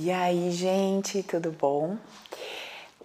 [0.00, 1.98] E aí, gente, tudo bom?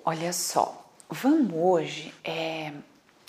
[0.05, 2.71] Olha só, vamos hoje, é,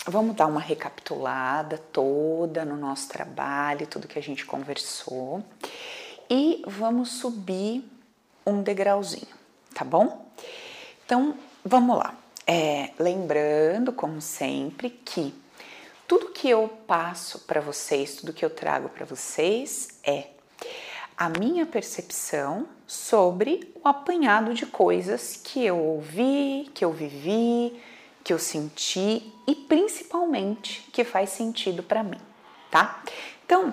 [0.06, 5.42] vamos dar uma recapitulada toda no nosso trabalho, tudo que a gente conversou
[6.28, 7.90] e vamos subir
[8.46, 9.34] um degrauzinho,
[9.72, 10.28] tá bom?
[11.06, 11.34] Então,
[11.64, 12.14] vamos lá.
[12.46, 15.34] É, lembrando, como sempre, que
[16.06, 20.26] tudo que eu passo para vocês, tudo que eu trago para vocês é
[21.16, 27.80] a minha percepção sobre o apanhado de coisas que eu ouvi, que eu vivi,
[28.22, 32.20] que eu senti e principalmente que faz sentido para mim,
[32.70, 33.02] tá?
[33.44, 33.72] Então,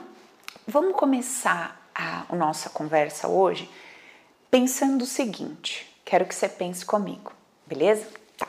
[0.68, 3.70] vamos começar a, nossa conversa hoje
[4.50, 7.32] pensando o seguinte: quero que você pense comigo,
[7.66, 8.08] beleza?
[8.38, 8.48] Tá.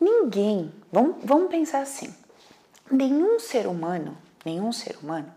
[0.00, 2.14] Ninguém, vamos, vamos pensar assim:
[2.90, 5.32] nenhum ser humano, nenhum ser humano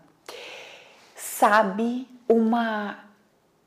[1.38, 2.98] sabe uma,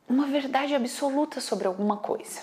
[0.09, 2.41] uma verdade absoluta sobre alguma coisa.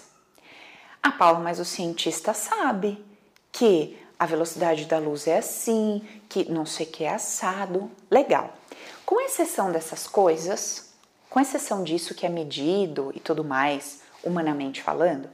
[1.02, 3.04] Ah, Paulo, mas o cientista sabe
[3.50, 7.90] que a velocidade da luz é assim, que não sei o que é assado.
[8.10, 8.54] Legal.
[9.04, 10.92] Com exceção dessas coisas,
[11.28, 15.28] com exceção disso que é medido e tudo mais, humanamente falando,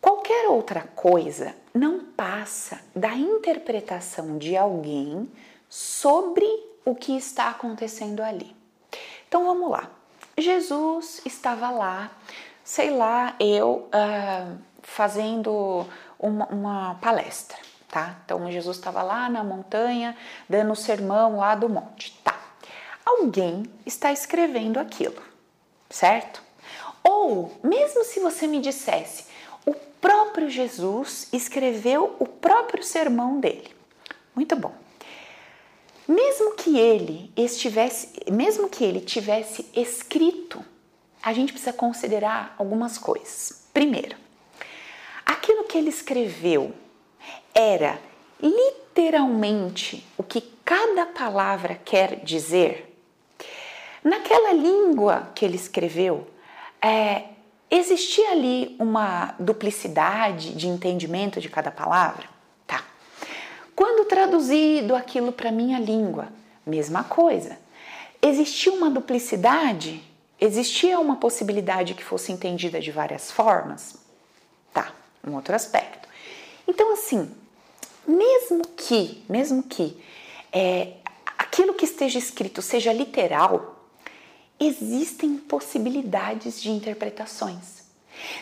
[0.00, 5.30] qualquer outra coisa não passa da interpretação de alguém
[5.68, 6.46] sobre
[6.84, 8.54] o que está acontecendo ali.
[9.28, 9.90] Então vamos lá.
[10.38, 12.10] Jesus estava lá,
[12.62, 15.86] sei lá, eu uh, fazendo
[16.18, 17.56] uma, uma, palestra,
[17.88, 18.16] tá?
[18.24, 20.16] Então Jesus estava lá na montanha
[20.48, 22.38] dando o sermão lá do monte, tá?
[23.04, 25.22] Alguém está escrevendo aquilo,
[25.88, 26.42] certo?
[27.02, 29.26] Ou mesmo se você me dissesse,
[29.64, 33.74] o próprio Jesus escreveu o próprio sermão dele.
[34.34, 34.85] Muito bom.
[36.08, 40.64] Mesmo que ele estivesse, mesmo que ele tivesse escrito,
[41.22, 43.66] a gente precisa considerar algumas coisas.
[43.74, 44.16] Primeiro,
[45.24, 46.72] aquilo que ele escreveu
[47.52, 47.98] era
[48.40, 52.96] literalmente o que cada palavra quer dizer.
[54.04, 56.28] Naquela língua que ele escreveu,
[56.80, 57.24] é,
[57.68, 62.35] existia ali uma duplicidade de entendimento de cada palavra?
[63.76, 66.28] Quando traduzido aquilo para minha língua,
[66.66, 67.58] mesma coisa.
[68.22, 70.02] Existia uma duplicidade?
[70.40, 73.96] Existia uma possibilidade que fosse entendida de várias formas?
[74.72, 74.92] Tá,
[75.22, 76.08] um outro aspecto.
[76.66, 77.30] Então, assim,
[78.08, 80.02] mesmo que, mesmo que
[80.50, 80.94] é,
[81.36, 83.76] aquilo que esteja escrito seja literal,
[84.58, 87.84] existem possibilidades de interpretações.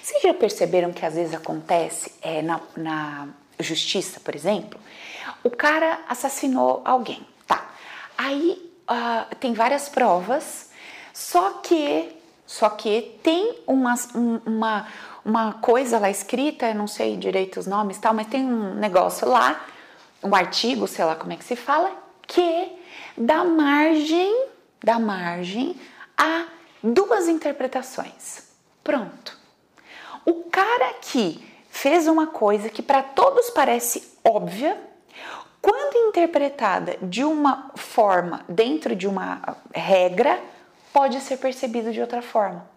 [0.01, 3.29] Vocês já perceberam que às vezes acontece é, na, na
[3.59, 4.79] justiça, por exemplo,
[5.43, 7.71] o cara assassinou alguém, tá?
[8.17, 10.71] Aí uh, tem várias provas,
[11.13, 12.15] só que
[12.47, 13.95] só que tem uma,
[15.25, 19.27] uma, coisa lá escrita, eu não sei direito os nomes tal, mas tem um negócio
[19.27, 19.65] lá,
[20.23, 21.91] um artigo, sei lá como é que se fala,
[22.27, 22.71] que
[23.17, 24.49] dá margem,
[24.83, 25.75] dá margem
[26.17, 26.45] a
[26.83, 28.43] duas interpretações.
[28.83, 29.39] Pronto.
[30.27, 34.79] O cara que fez uma coisa que para todos parece óbvia,
[35.65, 40.39] quando interpretada de uma forma dentro de uma regra,
[40.93, 42.69] pode ser percebido de outra forma.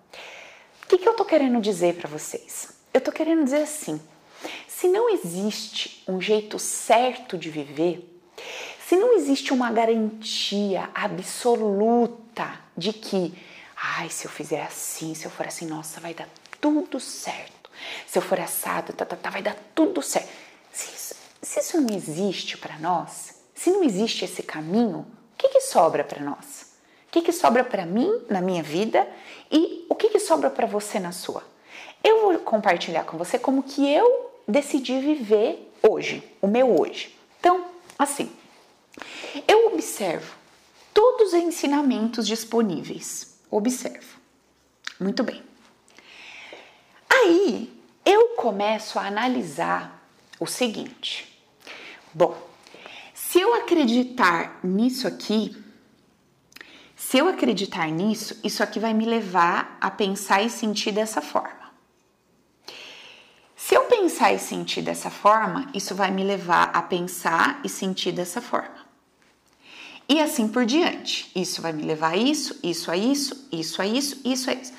[0.82, 2.70] O que, que eu estou querendo dizer para vocês?
[2.94, 4.00] Eu estou querendo dizer assim:
[4.70, 8.10] se não existe um jeito certo de viver,
[8.88, 13.38] se não existe uma garantia absoluta de que,
[13.76, 16.30] ai, se eu fizer assim, se eu for assim, nossa, vai dar
[16.62, 17.58] tudo certo
[18.06, 20.47] se eu for assado, tá, tá, tá, vai dar tudo certo.
[21.42, 25.00] Se isso, não existe para nós, se não existe esse caminho,
[25.34, 26.74] o que, que sobra para nós?
[27.08, 29.08] O que, que sobra para mim na minha vida
[29.52, 31.44] e o que, que sobra para você na sua?
[32.04, 37.18] Eu vou compartilhar com você como que eu decidi viver hoje, o meu hoje.
[37.40, 37.66] Então,
[37.98, 38.32] assim,
[39.48, 40.36] eu observo
[40.94, 43.38] todos os ensinamentos disponíveis.
[43.50, 44.18] Observo.
[45.00, 45.44] Muito bem.
[47.10, 47.74] Aí
[48.06, 49.97] eu começo a analisar
[50.40, 51.28] o seguinte:
[52.14, 52.38] bom,
[53.14, 55.56] se eu acreditar nisso aqui,
[56.96, 61.68] se eu acreditar nisso, isso aqui vai me levar a pensar e sentir dessa forma.
[63.56, 68.12] Se eu pensar e sentir dessa forma, isso vai me levar a pensar e sentir
[68.12, 68.88] dessa forma.
[70.08, 71.30] E assim por diante.
[71.36, 74.74] Isso vai me levar a isso, isso a isso, isso a isso, isso a isso.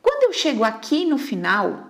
[0.00, 1.87] Quando eu chego aqui no final,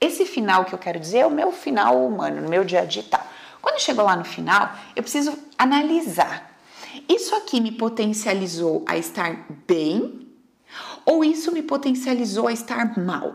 [0.00, 2.84] esse final que eu quero dizer é o meu final humano, no meu dia a
[2.84, 3.24] dia e tal.
[3.60, 6.56] Quando eu chego lá no final, eu preciso analisar.
[7.08, 10.26] Isso aqui me potencializou a estar bem
[11.04, 13.34] ou isso me potencializou a estar mal?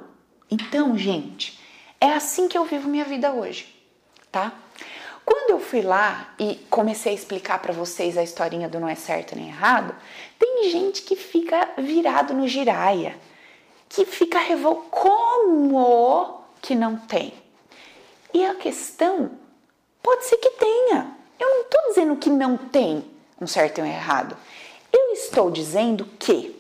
[0.50, 1.59] Então, gente,
[2.00, 3.67] é assim que eu vivo minha vida hoje,
[4.31, 4.53] tá?
[5.23, 8.95] Quando eu fui lá e comecei a explicar para vocês a historinha do não é
[8.95, 9.95] certo nem errado,
[10.38, 13.17] tem gente que fica virado no giraia,
[13.89, 14.85] que fica revoltado.
[14.91, 17.31] Como que não tem?
[18.33, 19.31] E a questão
[20.01, 21.15] pode ser que tenha.
[21.39, 23.06] Eu não estou dizendo que não tem
[23.39, 24.35] um certo e um errado.
[24.91, 26.59] Eu estou dizendo que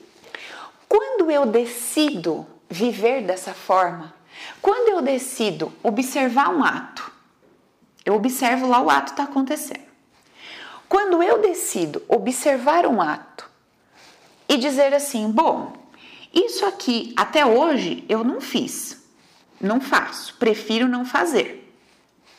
[0.87, 4.13] quando eu decido viver dessa forma,
[4.61, 7.11] quando eu decido observar um ato,
[8.05, 9.85] eu observo lá o ato está acontecendo.
[10.87, 13.49] Quando eu decido observar um ato
[14.47, 15.73] e dizer assim, bom,
[16.31, 18.94] isso aqui até hoje eu não fiz,
[19.59, 21.61] não faço, prefiro não fazer.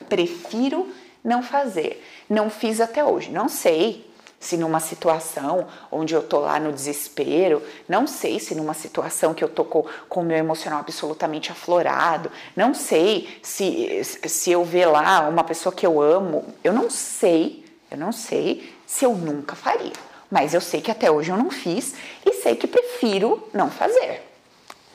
[0.09, 0.89] Prefiro
[1.25, 2.05] não fazer.
[2.29, 4.07] Não fiz até hoje, não sei
[4.39, 9.43] se numa situação onde eu tô lá no desespero, não sei se numa situação que
[9.43, 14.87] eu tô com, com o meu emocional absolutamente aflorado, não sei se, se eu ver
[14.87, 19.57] lá uma pessoa que eu amo, eu não sei, eu não sei se eu nunca
[19.57, 19.93] faria.
[20.31, 24.23] Mas eu sei que até hoje eu não fiz e sei que prefiro não fazer.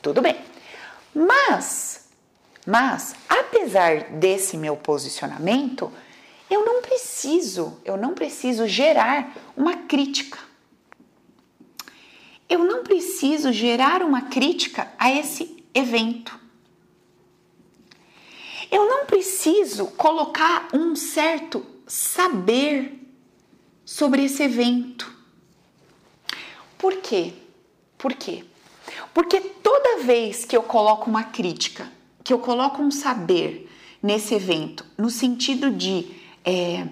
[0.00, 0.36] Tudo bem.
[1.14, 2.01] Mas,
[2.66, 5.92] mas, apesar desse meu posicionamento,
[6.48, 10.38] eu não preciso, eu não preciso gerar uma crítica.
[12.48, 16.38] Eu não preciso gerar uma crítica a esse evento.
[18.70, 22.98] Eu não preciso colocar um certo saber
[23.84, 25.10] sobre esse evento.
[26.78, 27.32] Por quê?
[27.98, 28.44] Por quê?
[29.14, 31.90] Porque toda vez que eu coloco uma crítica,
[32.22, 33.70] que eu coloco um saber
[34.02, 36.06] nesse evento, no sentido de
[36.44, 36.86] é,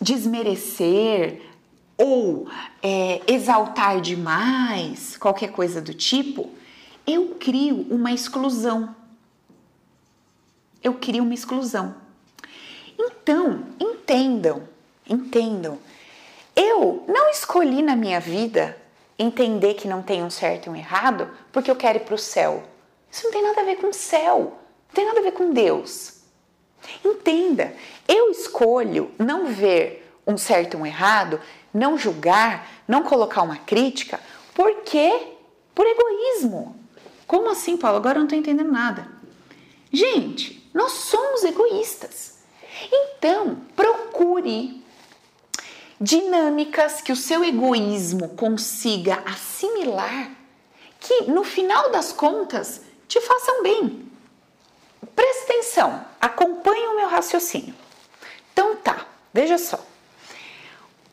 [0.00, 1.42] desmerecer
[1.96, 2.48] ou
[2.82, 6.50] é, exaltar demais, qualquer coisa do tipo,
[7.06, 8.94] eu crio uma exclusão.
[10.82, 11.94] Eu crio uma exclusão.
[12.98, 14.68] Então, entendam,
[15.08, 15.78] entendam.
[16.54, 18.76] Eu não escolhi na minha vida
[19.18, 22.18] entender que não tem um certo e um errado porque eu quero ir para o
[22.18, 22.62] céu.
[23.10, 24.58] Isso não tem nada a ver com o céu,
[24.88, 26.16] não tem nada a ver com Deus.
[27.04, 27.74] Entenda,
[28.06, 31.40] eu escolho não ver um certo e um errado,
[31.72, 34.20] não julgar, não colocar uma crítica,
[34.54, 35.34] porque
[35.74, 36.76] por egoísmo.
[37.26, 37.98] Como assim, Paulo?
[37.98, 39.08] Agora eu não estou entendendo nada.
[39.92, 42.38] Gente, nós somos egoístas.
[42.92, 44.84] Então, procure
[46.00, 50.30] dinâmicas que o seu egoísmo consiga assimilar,
[51.00, 54.06] que no final das contas te façam bem.
[55.14, 57.74] Presta atenção, acompanhe o meu raciocínio.
[58.52, 59.84] Então tá, veja só.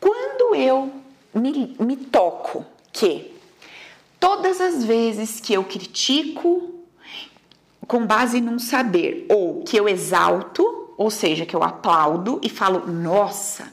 [0.00, 0.92] Quando eu
[1.34, 3.34] me, me toco que
[4.20, 6.74] todas as vezes que eu critico
[7.86, 12.86] com base num saber ou que eu exalto, ou seja, que eu aplaudo e falo,
[12.86, 13.72] nossa,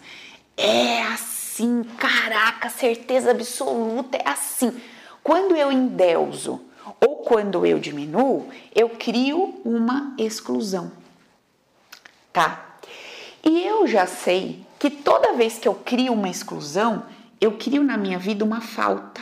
[0.57, 4.79] é assim, caraca, certeza absoluta, é assim.
[5.23, 6.62] Quando eu endeuso
[7.03, 10.92] ou quando eu diminuo, eu crio uma exclusão,
[12.31, 12.77] tá?
[13.44, 17.06] E eu já sei que toda vez que eu crio uma exclusão,
[17.39, 19.21] eu crio na minha vida uma falta.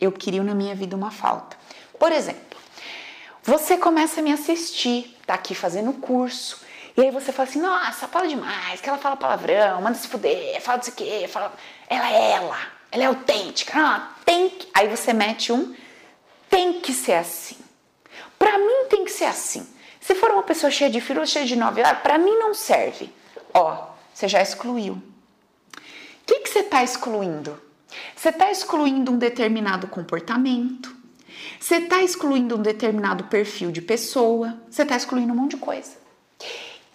[0.00, 1.56] Eu crio na minha vida uma falta.
[1.98, 2.58] Por exemplo,
[3.42, 6.60] você começa a me assistir, tá aqui fazendo curso,
[6.96, 10.60] e aí você fala assim: nossa, fala demais, que ela fala palavrão, manda se fuder,
[10.60, 11.52] fala disso aqui, fala.
[11.88, 12.58] Ela é ela,
[12.90, 14.68] ela é autêntica, não, tem que.
[14.74, 15.74] Aí você mete um
[16.54, 17.56] tem que ser assim.
[18.38, 19.66] Para mim tem que ser assim.
[20.00, 23.12] Se for uma pessoa cheia de filhos, cheia de nove, para mim não serve.
[23.52, 24.92] Ó, você já excluiu.
[24.92, 25.00] O
[26.24, 27.60] que, que você está excluindo?
[28.14, 30.94] Você está excluindo um determinado comportamento.
[31.58, 34.56] Você está excluindo um determinado perfil de pessoa.
[34.70, 35.96] Você está excluindo um monte de coisa.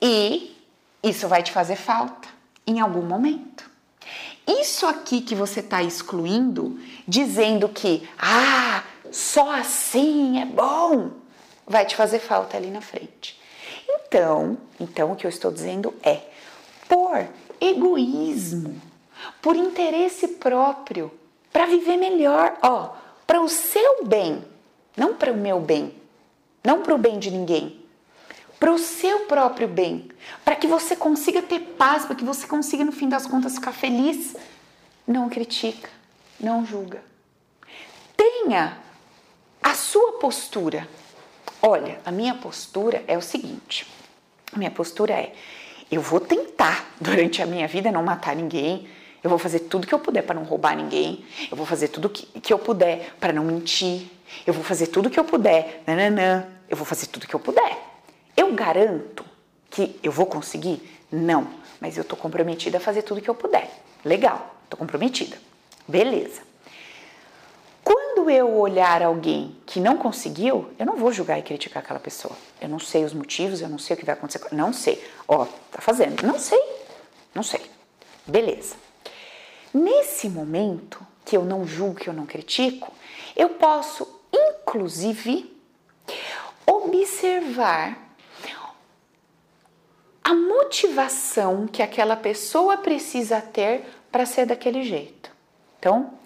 [0.01, 0.55] E
[1.03, 2.29] isso vai te fazer falta
[2.65, 3.69] em algum momento.
[4.47, 11.11] Isso aqui que você está excluindo, dizendo que, ah, só assim é bom,
[11.65, 13.39] vai te fazer falta ali na frente.
[13.87, 16.21] Então, então o que eu estou dizendo é
[16.87, 17.27] por
[17.61, 18.81] egoísmo,
[19.41, 21.11] por interesse próprio,
[21.51, 24.43] para viver melhor, ó, para o seu bem,
[24.95, 25.93] não para o meu bem,
[26.63, 27.79] não para o bem de ninguém,
[28.59, 30.09] para o seu próprio bem,
[30.43, 33.71] para que você consiga ter paz, para que você consiga no fim das contas ficar
[33.71, 34.35] feliz.
[35.07, 35.89] Não critica,
[36.39, 37.01] não julga.
[38.17, 38.77] Tenha
[39.61, 40.87] a sua postura.
[41.61, 43.85] Olha, a minha postura é o seguinte:
[44.53, 45.33] a minha postura é
[45.91, 48.87] eu vou tentar durante a minha vida não matar ninguém,
[49.21, 51.25] Eu vou fazer tudo que eu puder para não roubar ninguém.
[51.51, 54.07] Eu vou fazer tudo que, que eu puder para não mentir.
[54.47, 55.83] Eu vou fazer tudo que eu puder.
[55.85, 56.47] Nananã.
[56.69, 57.77] Eu vou fazer tudo que eu puder.
[58.37, 59.25] Eu garanto
[59.69, 60.81] que eu vou conseguir?
[61.11, 61.49] Não.
[61.81, 63.69] Mas eu tô comprometida a fazer tudo que eu puder.
[64.05, 64.55] Legal.
[64.69, 65.37] Tô comprometida.
[65.85, 66.48] Beleza.
[67.91, 72.37] Quando eu olhar alguém que não conseguiu, eu não vou julgar e criticar aquela pessoa.
[72.61, 74.45] Eu não sei os motivos, eu não sei o que vai acontecer.
[74.51, 75.03] Não sei.
[75.27, 76.21] Ó, tá fazendo.
[76.21, 76.61] Não sei.
[77.33, 77.61] Não sei.
[78.27, 78.75] Beleza.
[79.73, 82.93] Nesse momento, que eu não julgo, que eu não critico,
[83.35, 85.51] eu posso, inclusive,
[86.67, 87.97] observar
[90.23, 95.31] a motivação que aquela pessoa precisa ter para ser daquele jeito.
[95.79, 96.18] Então,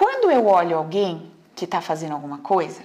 [0.00, 2.82] quando eu olho alguém que está fazendo alguma coisa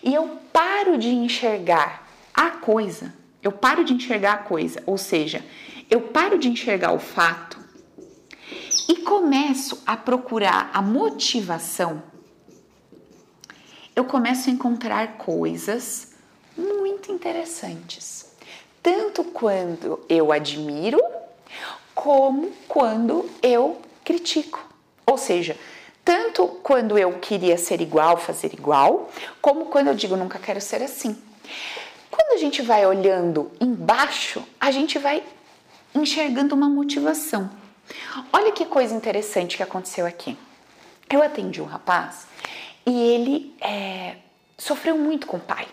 [0.00, 5.44] e eu paro de enxergar a coisa, eu paro de enxergar a coisa, ou seja,
[5.90, 7.58] eu paro de enxergar o fato
[8.88, 12.00] e começo a procurar a motivação,
[13.96, 16.12] eu começo a encontrar coisas
[16.56, 18.36] muito interessantes.
[18.80, 21.00] Tanto quando eu admiro,
[21.92, 24.64] como quando eu critico.
[25.04, 25.56] Ou seja,
[26.04, 30.82] tanto quando eu queria ser igual, fazer igual, como quando eu digo nunca quero ser
[30.82, 31.16] assim.
[32.10, 35.22] Quando a gente vai olhando embaixo, a gente vai
[35.94, 37.50] enxergando uma motivação.
[38.32, 40.36] Olha que coisa interessante que aconteceu aqui.
[41.08, 42.26] Eu atendi um rapaz
[42.86, 44.16] e ele é,
[44.58, 45.66] sofreu muito com o pai.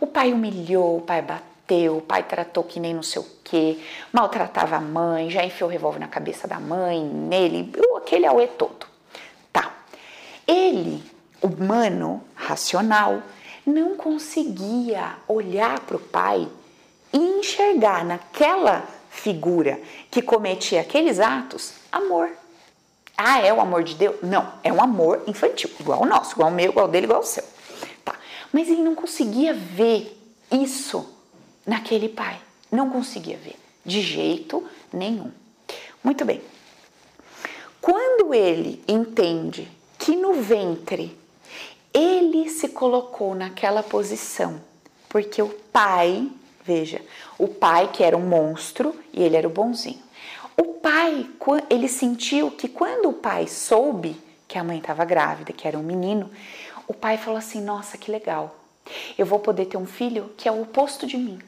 [0.00, 3.84] O pai humilhou, o pai bateu, o pai tratou que nem não sei o que,
[4.12, 8.89] maltratava a mãe, já enfiou o revólver na cabeça da mãe, nele, aquele auê todo.
[10.50, 11.00] Ele,
[11.40, 13.22] humano, racional,
[13.64, 16.48] não conseguia olhar para o pai
[17.12, 19.80] e enxergar naquela figura
[20.10, 22.30] que cometia aqueles atos amor.
[23.16, 24.16] Ah, é o amor de Deus?
[24.24, 27.20] Não, é um amor infantil, igual o nosso, igual o meu, igual o dele, igual
[27.20, 27.44] o seu.
[28.04, 28.16] Tá.
[28.52, 31.08] Mas ele não conseguia ver isso
[31.64, 32.40] naquele pai.
[32.72, 35.30] Não conseguia ver, de jeito nenhum.
[36.02, 36.42] Muito bem.
[37.80, 41.16] Quando ele entende que no ventre
[41.92, 44.60] ele se colocou naquela posição,
[45.08, 46.26] porque o pai,
[46.64, 47.02] veja,
[47.38, 50.02] o pai que era um monstro e ele era o bonzinho.
[50.56, 51.28] O pai,
[51.68, 54.16] ele sentiu que quando o pai soube
[54.48, 56.30] que a mãe estava grávida, que era um menino,
[56.88, 58.56] o pai falou assim: Nossa, que legal,
[59.18, 61.38] eu vou poder ter um filho que é o oposto de mim.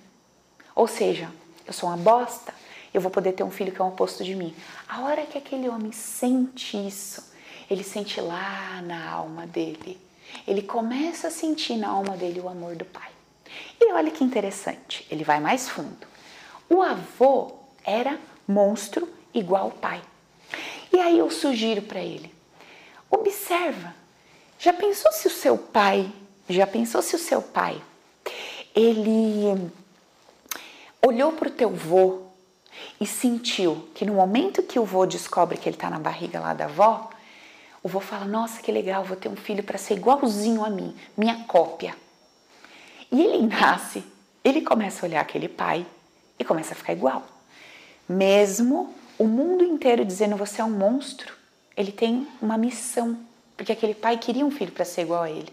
[0.75, 1.31] Ou seja,
[1.67, 2.53] eu sou uma bosta,
[2.93, 4.55] eu vou poder ter um filho que é o oposto de mim.
[4.89, 7.32] A hora que aquele homem sente isso,
[7.73, 9.99] ele sente lá na alma dele.
[10.47, 13.11] Ele começa a sentir na alma dele o amor do pai.
[13.81, 16.07] E olha que interessante, ele vai mais fundo.
[16.69, 17.53] O avô
[17.85, 20.03] era monstro igual o pai.
[20.93, 22.33] E aí eu sugiro para ele:
[23.11, 23.95] observa.
[24.59, 26.11] Já pensou se o seu pai,
[26.49, 27.83] já pensou se o seu pai,
[28.75, 29.71] ele
[31.05, 32.23] olhou para o teu vô
[33.01, 36.55] e sentiu que no momento que o vô descobre que ele está na barriga lá
[36.55, 37.11] da avó,
[37.83, 40.95] o vô fala: Nossa, que legal, vou ter um filho para ser igualzinho a mim,
[41.17, 41.95] minha cópia.
[43.11, 44.05] E ele nasce,
[44.43, 45.85] ele começa a olhar aquele pai
[46.39, 47.25] e começa a ficar igual.
[48.09, 51.35] Mesmo o mundo inteiro dizendo você é um monstro,
[51.77, 53.19] ele tem uma missão,
[53.57, 55.53] porque aquele pai queria um filho para ser igual a ele.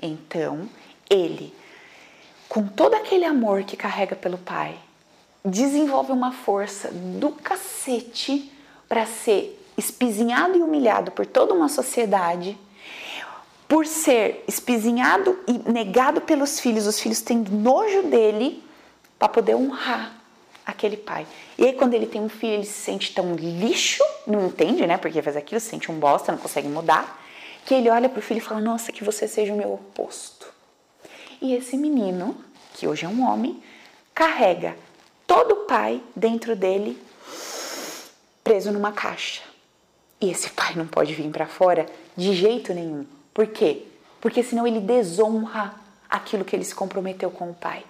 [0.00, 0.68] Então,
[1.08, 1.54] ele,
[2.48, 4.78] com todo aquele amor que carrega pelo pai,
[5.44, 8.50] desenvolve uma força do cacete
[8.88, 12.58] para ser espizinhado e humilhado por toda uma sociedade,
[13.68, 18.62] por ser espizinhado e negado pelos filhos, os filhos têm nojo dele
[19.18, 20.14] para poder honrar
[20.64, 21.26] aquele pai.
[21.58, 24.96] E aí, quando ele tem um filho, ele se sente tão lixo, não entende, né?
[24.96, 27.22] Porque faz aquilo, se sente um bosta, não consegue mudar,
[27.64, 30.46] que ele olha pro filho e fala: Nossa, que você seja o meu oposto.
[31.40, 32.36] E esse menino,
[32.74, 33.62] que hoje é um homem,
[34.14, 34.76] carrega
[35.26, 37.00] todo o pai dentro dele,
[38.42, 39.42] preso numa caixa.
[40.20, 43.06] E esse pai não pode vir para fora de jeito nenhum.
[43.34, 43.82] Por quê?
[44.20, 45.74] Porque senão ele desonra
[46.08, 47.84] aquilo que ele se comprometeu com o pai.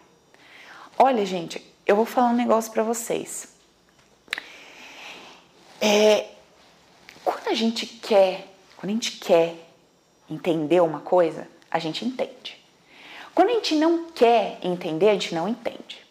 [0.98, 3.48] Olha, gente, eu vou falar um negócio para vocês.
[5.80, 6.26] É,
[7.24, 9.54] quando a gente quer, quando a gente quer
[10.28, 12.58] entender uma coisa, a gente entende.
[13.34, 16.04] Quando a gente não quer entender, a gente não entende.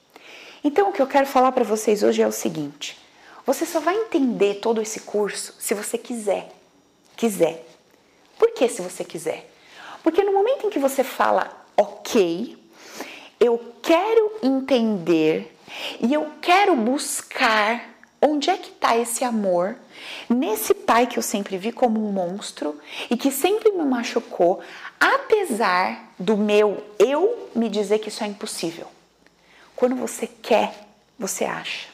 [0.64, 2.98] Então, o que eu quero falar para vocês hoje é o seguinte:
[3.46, 6.52] você só vai entender todo esse curso se você quiser.
[7.16, 7.66] Quiser.
[8.38, 9.50] Por que se você quiser?
[10.04, 12.58] Porque no momento em que você fala, ok,
[13.40, 15.56] eu quero entender
[16.00, 17.96] e eu quero buscar
[18.28, 19.78] Onde é que está esse amor
[20.28, 24.62] nesse pai que eu sempre vi como um monstro e que sempre me machucou,
[25.00, 28.88] apesar do meu eu me dizer que isso é impossível?
[29.76, 30.88] Quando você quer,
[31.20, 31.88] você acha.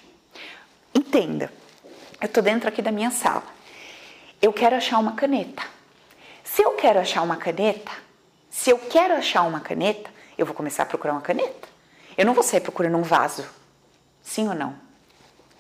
[0.94, 1.52] Entenda,
[2.20, 3.44] eu estou dentro aqui da minha sala.
[4.42, 5.64] Eu quero achar uma caneta.
[6.44, 7.92] Se eu quero achar uma caneta,
[8.50, 11.70] se eu quero achar uma caneta, eu vou começar a procurar uma caneta.
[12.18, 13.46] Eu não vou sair procurando um vaso.
[14.22, 14.76] Sim ou não?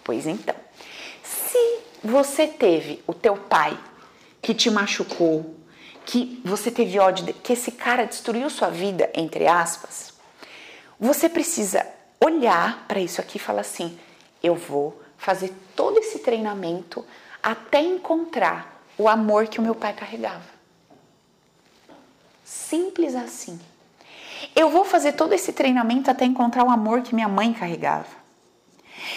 [0.04, 0.56] Pois então,
[1.24, 3.78] se você teve o teu pai
[4.42, 5.56] que te machucou,
[6.06, 10.14] que você teve ódio, que esse cara destruiu sua vida, entre aspas,
[11.00, 11.86] você precisa
[12.20, 13.98] olhar para isso aqui e falar assim:
[14.44, 17.06] eu vou fazer todo esse treinamento
[17.44, 20.50] até encontrar o amor que o meu pai carregava.
[22.44, 23.60] Simples assim.
[24.56, 28.08] Eu vou fazer todo esse treinamento até encontrar o amor que minha mãe carregava.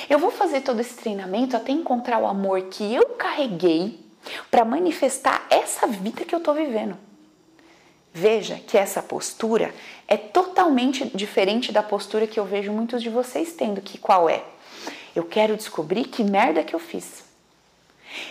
[0.09, 3.99] Eu vou fazer todo esse treinamento até encontrar o amor que eu carreguei
[4.51, 6.99] para manifestar essa vida que eu estou vivendo.
[8.13, 9.75] Veja que essa postura
[10.07, 14.45] é totalmente diferente da postura que eu vejo muitos de vocês tendo, que qual é?
[15.15, 17.25] Eu quero descobrir que merda que eu fiz.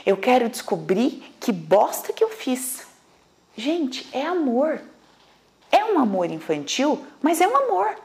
[0.05, 2.85] Eu quero descobrir que bosta que eu fiz.
[3.55, 4.81] Gente, é amor.
[5.71, 7.95] É um amor infantil, mas é um amor.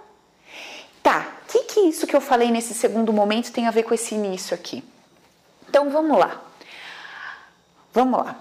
[1.02, 3.94] Tá, o que, que isso que eu falei nesse segundo momento tem a ver com
[3.94, 4.82] esse início aqui?
[5.68, 6.40] Então vamos lá.
[7.92, 8.37] Vamos lá.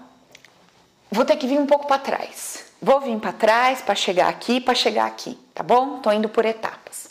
[1.10, 2.66] Vou ter que vir um pouco para trás.
[2.80, 5.98] Vou vir para trás para chegar aqui, para chegar aqui, tá bom?
[6.00, 7.10] Tô indo por etapas.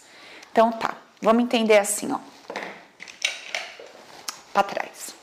[0.52, 0.96] Então tá.
[1.22, 2.20] Vamos entender assim, ó.
[4.58, 5.14] Para trás.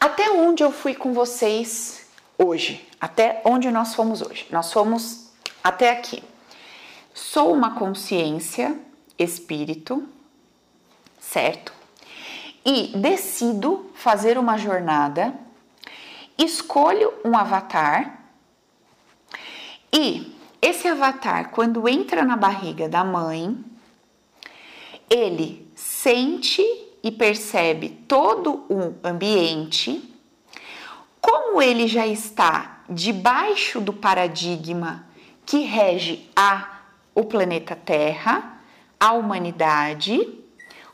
[0.00, 2.06] Até onde eu fui com vocês
[2.38, 2.88] hoje?
[2.98, 4.46] Até onde nós fomos hoje?
[4.50, 5.26] Nós fomos
[5.62, 6.22] até aqui.
[7.12, 8.74] Sou uma consciência
[9.18, 10.08] espírito,
[11.20, 11.74] certo?
[12.64, 15.34] E decido fazer uma jornada,
[16.38, 18.18] escolho um avatar
[19.92, 23.62] e esse avatar, quando entra na barriga da mãe,
[25.10, 30.12] ele sente e percebe todo o ambiente,
[31.20, 35.06] como ele já está debaixo do paradigma
[35.46, 36.80] que rege a
[37.14, 38.60] o planeta Terra,
[38.98, 40.18] a humanidade,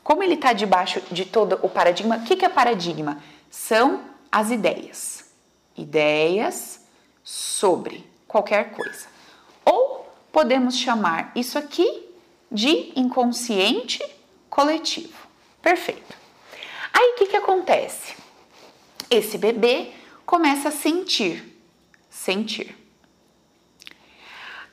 [0.03, 3.17] como ele está debaixo de todo o paradigma, o que, que é paradigma?
[3.49, 5.33] São as ideias.
[5.75, 6.85] Ideias
[7.23, 9.07] sobre qualquer coisa.
[9.65, 12.07] Ou podemos chamar isso aqui
[12.51, 13.99] de inconsciente
[14.47, 15.22] coletivo.
[15.63, 16.15] Perfeito.
[16.93, 18.15] Aí o que, que acontece?
[19.09, 19.91] Esse bebê
[20.25, 21.57] começa a sentir,
[22.09, 22.77] sentir.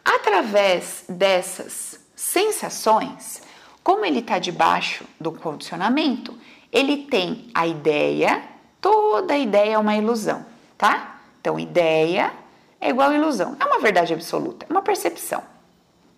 [0.04, 3.40] Através dessas sensações,
[3.84, 6.36] como ele está debaixo do condicionamento,
[6.72, 8.42] ele tem a ideia,
[8.80, 10.44] toda ideia é uma ilusão,
[10.76, 11.20] tá?
[11.40, 12.32] Então, ideia
[12.80, 13.56] é igual ilusão.
[13.60, 15.42] É uma verdade absoluta, é uma percepção.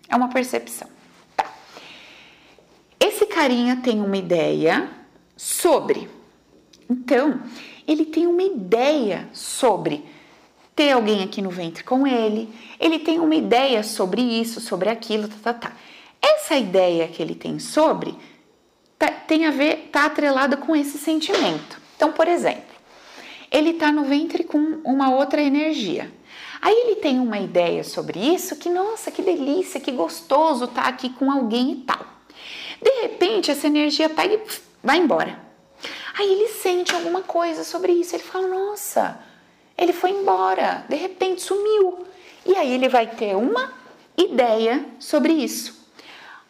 [0.09, 0.89] É uma percepção.
[3.13, 3.15] Tá.
[3.15, 4.89] Esse carinha tem uma ideia
[5.37, 6.09] sobre.
[6.89, 7.41] Então,
[7.87, 10.03] ele tem uma ideia sobre
[10.75, 12.49] ter alguém aqui no ventre com ele,
[12.79, 15.77] ele tem uma ideia sobre isso, sobre aquilo, tá, tá, tá.
[16.19, 18.15] Essa ideia que ele tem sobre
[18.97, 21.79] tá, tem a ver, tá atrelada com esse sentimento.
[21.95, 22.73] Então, por exemplo,
[23.51, 26.11] ele está no ventre com uma outra energia.
[26.59, 31.09] Aí ele tem uma ideia sobre isso que, nossa, que delícia, que gostoso tá aqui
[31.09, 32.12] com alguém e tal.
[32.83, 34.41] De repente, essa energia pega e
[34.83, 35.39] vai embora.
[36.19, 38.13] Aí ele sente alguma coisa sobre isso.
[38.13, 39.19] Ele fala, nossa,
[39.77, 42.05] ele foi embora, de repente sumiu.
[42.45, 43.73] E aí ele vai ter uma
[44.17, 45.81] ideia sobre isso.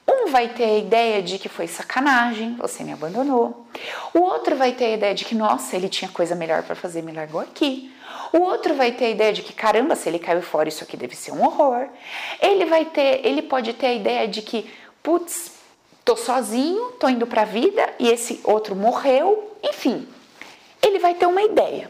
[0.07, 3.65] Um vai ter a ideia de que foi sacanagem, você me abandonou.
[4.13, 7.01] O outro vai ter a ideia de que, nossa, ele tinha coisa melhor para fazer,
[7.01, 7.93] me largou aqui.
[8.33, 10.97] O outro vai ter a ideia de que, caramba, se ele caiu fora, isso aqui
[10.97, 11.87] deve ser um horror.
[12.41, 14.69] Ele vai ter, ele pode ter a ideia de que,
[15.01, 15.52] putz,
[16.03, 19.57] tô sozinho, tô indo para a vida e esse outro morreu.
[19.63, 20.07] Enfim,
[20.81, 21.89] ele vai ter uma ideia.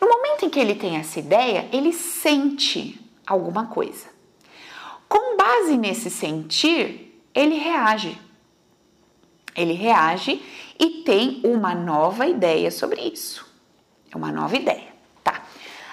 [0.00, 4.06] No momento em que ele tem essa ideia, ele sente alguma coisa.
[5.08, 8.18] Com base nesse sentir, ele reage.
[9.56, 10.42] Ele reage
[10.78, 13.46] e tem uma nova ideia sobre isso.
[14.12, 14.88] É uma nova ideia,
[15.22, 15.42] tá?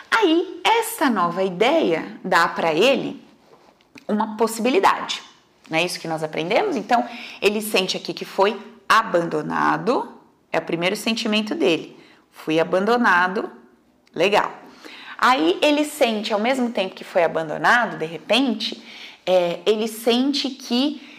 [0.09, 3.23] Aí, essa nova ideia dá para ele
[4.07, 5.30] uma possibilidade.
[5.71, 6.75] Não é isso que nós aprendemos?
[6.75, 7.07] Então,
[7.41, 10.19] ele sente aqui que foi abandonado,
[10.51, 11.97] é o primeiro sentimento dele.
[12.29, 13.49] Fui abandonado,
[14.13, 14.51] legal.
[15.17, 18.83] Aí ele sente, ao mesmo tempo que foi abandonado, de repente,
[19.25, 21.09] é, ele sente que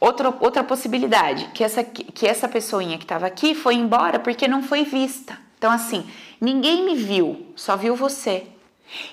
[0.00, 4.60] Outra, outra possibilidade, que essa, que essa pessoinha que estava aqui foi embora porque não
[4.60, 5.38] foi vista.
[5.56, 6.04] Então, assim,
[6.40, 8.48] ninguém me viu, só viu você.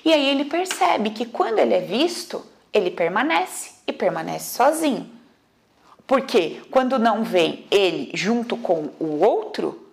[0.04, 5.10] E aí ele percebe que quando ele é visto, ele permanece e permanece sozinho.
[6.06, 9.88] Porque quando não vem ele junto com o outro,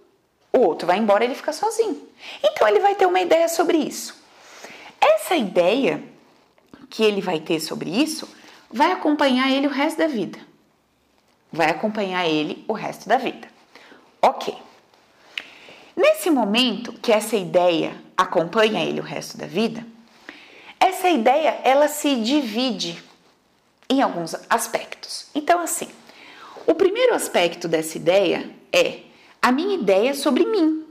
[0.52, 2.08] o outro vai embora e ele fica sozinho.
[2.44, 4.16] Então ele vai ter uma ideia sobre isso.
[5.00, 6.04] Essa ideia
[6.90, 8.28] que ele vai ter sobre isso
[8.72, 10.40] vai acompanhar ele o resto da vida.
[11.52, 13.48] Vai acompanhar ele o resto da vida.
[14.22, 14.56] Ok.
[15.96, 19.86] Nesse momento que essa ideia acompanha ele o resto da vida,
[20.80, 23.04] essa ideia ela se divide
[23.90, 25.28] em alguns aspectos.
[25.34, 25.88] Então, assim,
[26.66, 29.02] o primeiro aspecto dessa ideia é
[29.42, 30.86] a minha ideia sobre mim.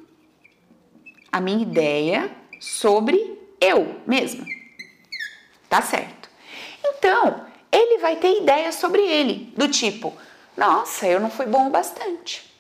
[1.31, 2.31] A minha ideia
[2.61, 4.47] sobre eu mesma.
[5.69, 6.31] Tá certo?
[6.85, 10.15] Então, ele vai ter ideia sobre ele, do tipo:
[10.57, 12.51] nossa, eu não fui bom o bastante.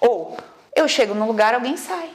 [0.00, 0.36] Ou
[0.74, 2.10] eu chego num lugar, alguém sai.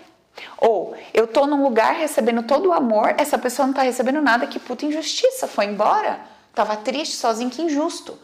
[0.58, 4.48] Ou eu tô num lugar recebendo todo o amor, essa pessoa não tá recebendo nada,
[4.48, 6.33] que puta injustiça, foi embora.
[6.54, 8.18] Tava triste, sozinho, que injusto.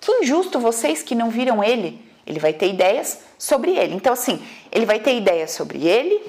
[0.00, 2.04] Que injusto vocês que não viram ele.
[2.26, 3.94] Ele vai ter ideias sobre ele.
[3.94, 6.22] Então, assim, ele vai ter ideias sobre ele,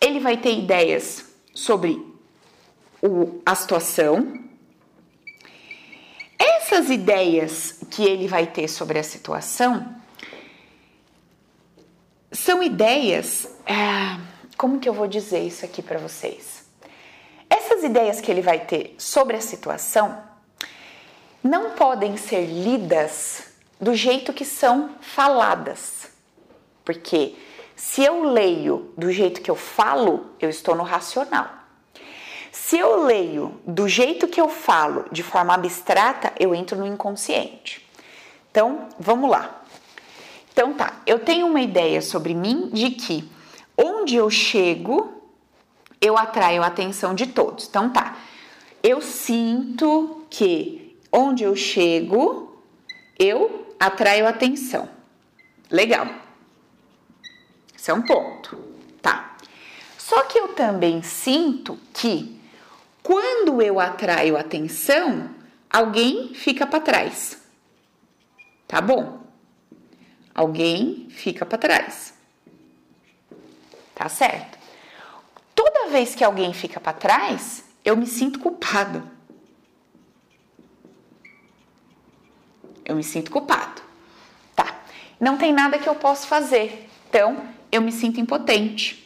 [0.00, 2.04] ele vai ter ideias sobre
[3.00, 4.40] o, a situação,
[6.38, 9.94] essas ideias que ele vai ter sobre a situação
[12.30, 13.46] são ideias.
[13.66, 14.18] É,
[14.56, 16.64] como que eu vou dizer isso aqui para vocês?
[17.48, 20.22] Essas ideias que ele vai ter sobre a situação
[21.42, 26.08] não podem ser lidas do jeito que são faladas.
[26.84, 27.34] Porque
[27.74, 31.48] se eu leio do jeito que eu falo, eu estou no racional.
[32.52, 37.86] Se eu leio do jeito que eu falo, de forma abstrata, eu entro no inconsciente.
[38.50, 39.62] Então, vamos lá.
[40.52, 43.28] Então tá, eu tenho uma ideia sobre mim de que
[43.76, 45.10] onde eu chego,
[46.00, 47.66] eu atraio a atenção de todos.
[47.66, 48.18] Então tá,
[48.82, 50.81] eu sinto que
[51.12, 52.56] onde eu chego,
[53.18, 54.88] eu atraio atenção.
[55.70, 56.08] Legal.
[57.76, 58.56] Esse é um ponto.
[59.02, 59.36] Tá.
[59.98, 62.40] Só que eu também sinto que
[63.02, 65.30] quando eu atraio atenção,
[65.68, 67.42] alguém fica para trás.
[68.66, 69.20] Tá bom?
[70.34, 72.14] Alguém fica para trás.
[73.94, 74.58] Tá certo?
[75.54, 79.02] Toda vez que alguém fica para trás, eu me sinto culpado.
[82.84, 83.82] Eu me sinto culpado.
[84.54, 84.82] Tá.
[85.20, 86.88] Não tem nada que eu possa fazer.
[87.08, 88.98] Então, eu me sinto impotente.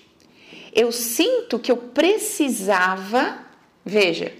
[0.73, 3.47] Eu sinto que eu precisava
[3.89, 4.37] Veja,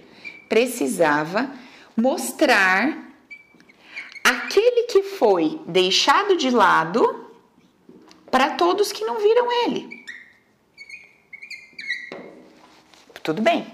[0.49, 1.49] precisava
[1.95, 3.13] mostrar
[4.21, 7.31] aquele que foi deixado de lado
[8.29, 10.05] para todos que não viram ele.
[13.23, 13.65] Tudo bem,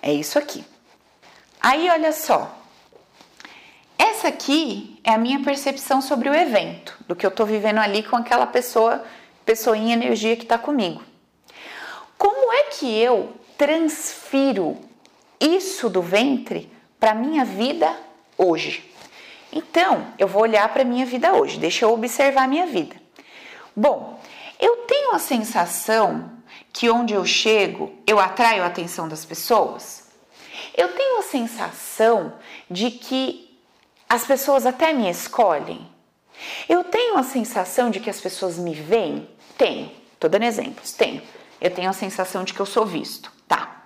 [0.00, 0.64] é isso aqui.
[1.60, 2.57] Aí, olha só.
[3.98, 8.02] Essa aqui é a minha percepção sobre o evento, do que eu estou vivendo ali
[8.02, 9.04] com aquela pessoa,
[9.44, 11.02] pessoinha energia que está comigo.
[12.16, 14.78] Como é que eu transfiro
[15.40, 17.94] isso do ventre para minha vida
[18.36, 18.88] hoje.
[19.52, 22.96] Então, eu vou olhar para minha vida hoje, deixa eu observar minha vida.
[23.74, 24.20] Bom,
[24.60, 26.30] eu tenho a sensação
[26.72, 30.08] que onde eu chego, eu atraio a atenção das pessoas.
[30.76, 32.34] Eu tenho a sensação
[32.70, 33.47] de que
[34.08, 35.86] as pessoas até me escolhem.
[36.68, 39.28] Eu tenho a sensação de que as pessoas me veem.
[39.56, 41.22] Tenho, tô dando exemplos, tenho.
[41.60, 43.32] Eu tenho a sensação de que eu sou visto.
[43.46, 43.82] Tá.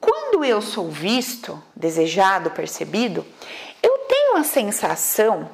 [0.00, 3.26] Quando eu sou visto, desejado, percebido,
[3.82, 5.50] eu tenho a sensação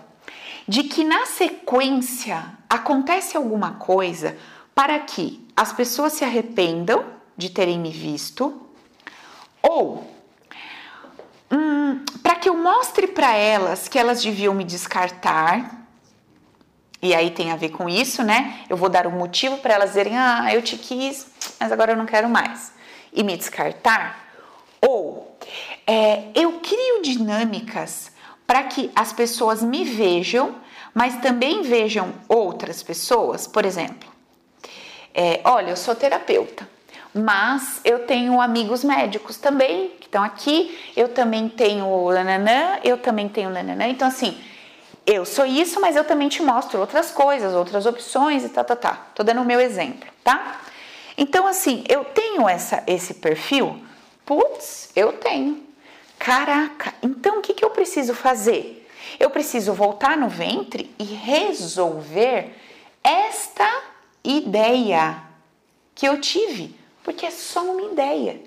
[0.68, 4.36] de que na sequência acontece alguma coisa
[4.74, 7.04] para que as pessoas se arrependam
[7.36, 8.62] de terem me visto
[9.62, 10.15] ou
[11.50, 15.86] hum, para que eu mostre para elas que elas deviam me descartar.
[17.02, 18.60] E aí tem a ver com isso, né?
[18.68, 21.26] Eu vou dar um motivo para elas dizerem: "Ah, eu te quis,
[21.60, 22.72] mas agora eu não quero mais"
[23.16, 24.22] e me descartar,
[24.80, 25.38] ou
[25.86, 28.12] é, eu crio dinâmicas
[28.46, 30.54] para que as pessoas me vejam,
[30.92, 33.46] mas também vejam outras pessoas.
[33.46, 34.08] Por exemplo,
[35.14, 36.68] é, olha, eu sou terapeuta,
[37.16, 43.28] mas eu tenho amigos médicos também que estão aqui, eu também tenho nananã, eu também
[43.28, 43.86] tenho nananã.
[43.86, 44.38] Então, assim,
[45.06, 48.76] eu sou isso, mas eu também te mostro outras coisas, outras opções e tá, tá,
[48.76, 49.06] tá.
[49.14, 50.60] Tô dando o meu exemplo, tá?
[51.16, 53.82] Então, assim, eu tenho essa, esse perfil?
[54.24, 55.64] Putz, eu tenho.
[56.18, 58.86] Caraca, então o que, que eu preciso fazer?
[59.18, 62.54] Eu preciso voltar no ventre e resolver
[63.02, 63.82] esta
[64.24, 65.22] ideia
[65.94, 66.75] que eu tive,
[67.06, 68.40] porque é só uma ideia.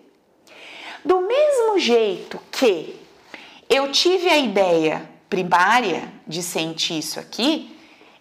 [1.06, 2.94] Do mesmo jeito que
[3.70, 7.74] eu tive a ideia primária de sentir isso aqui,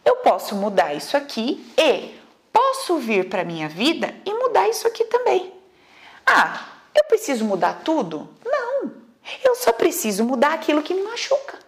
[0.04, 2.14] eu posso mudar isso aqui e
[2.52, 5.52] posso vir para minha vida e mudar isso aqui também.
[6.24, 8.28] Ah, eu preciso mudar tudo?
[8.44, 8.92] Não.
[9.42, 11.58] Eu só preciso mudar aquilo que me machuca.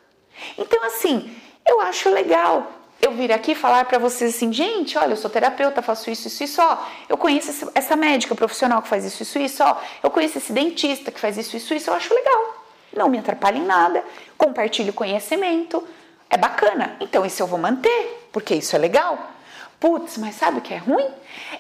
[0.57, 5.17] Então assim, eu acho legal eu vir aqui falar para vocês assim, gente, olha, eu
[5.17, 6.79] sou terapeuta, faço isso, isso, isso, ó.
[7.09, 9.77] Eu conheço essa médica profissional que faz isso, isso, isso, ó.
[10.03, 12.65] Eu conheço esse dentista que faz isso, isso, isso, eu acho legal.
[12.95, 14.05] Não me atrapalha em nada,
[14.37, 15.87] compartilho conhecimento,
[16.29, 16.97] é bacana.
[17.01, 19.19] Então isso eu vou manter, porque isso é legal.
[19.79, 21.09] Putz, mas sabe o que é ruim?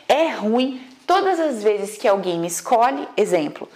[0.06, 3.68] É ruim todas as vezes que alguém me escolhe, exemplo,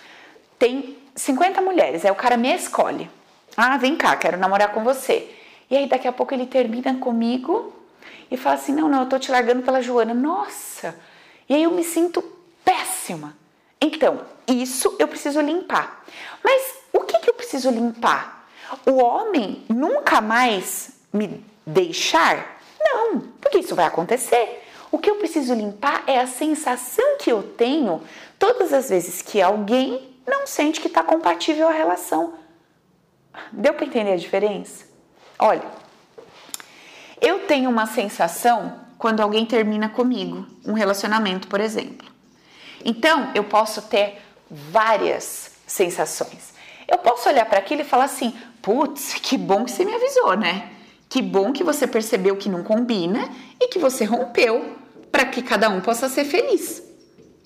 [0.58, 3.10] tem 50 mulheres, aí o cara me escolhe.
[3.56, 5.28] Ah, vem cá, quero namorar com você.
[5.70, 7.72] E aí daqui a pouco ele termina comigo
[8.30, 10.14] e fala assim: não, não, eu tô te largando pela Joana.
[10.14, 10.98] Nossa!
[11.48, 12.22] E aí eu me sinto
[12.64, 13.36] péssima.
[13.80, 16.04] Então, isso eu preciso limpar.
[16.42, 18.48] Mas o que, que eu preciso limpar?
[18.86, 22.60] O homem nunca mais me deixar?
[22.80, 24.62] Não, porque isso vai acontecer.
[24.90, 28.00] O que eu preciso limpar é a sensação que eu tenho
[28.38, 32.34] todas as vezes que alguém não sente que está compatível à relação.
[33.52, 34.93] Deu para entender a diferença?
[35.38, 35.64] Olha,
[37.20, 42.06] eu tenho uma sensação quando alguém termina comigo, um relacionamento, por exemplo.
[42.84, 44.20] Então, eu posso ter
[44.50, 46.54] várias sensações.
[46.86, 50.36] Eu posso olhar para aquilo e falar assim: putz, que bom que você me avisou,
[50.36, 50.70] né?
[51.08, 53.28] Que bom que você percebeu que não combina
[53.60, 54.76] e que você rompeu
[55.10, 56.82] para que cada um possa ser feliz.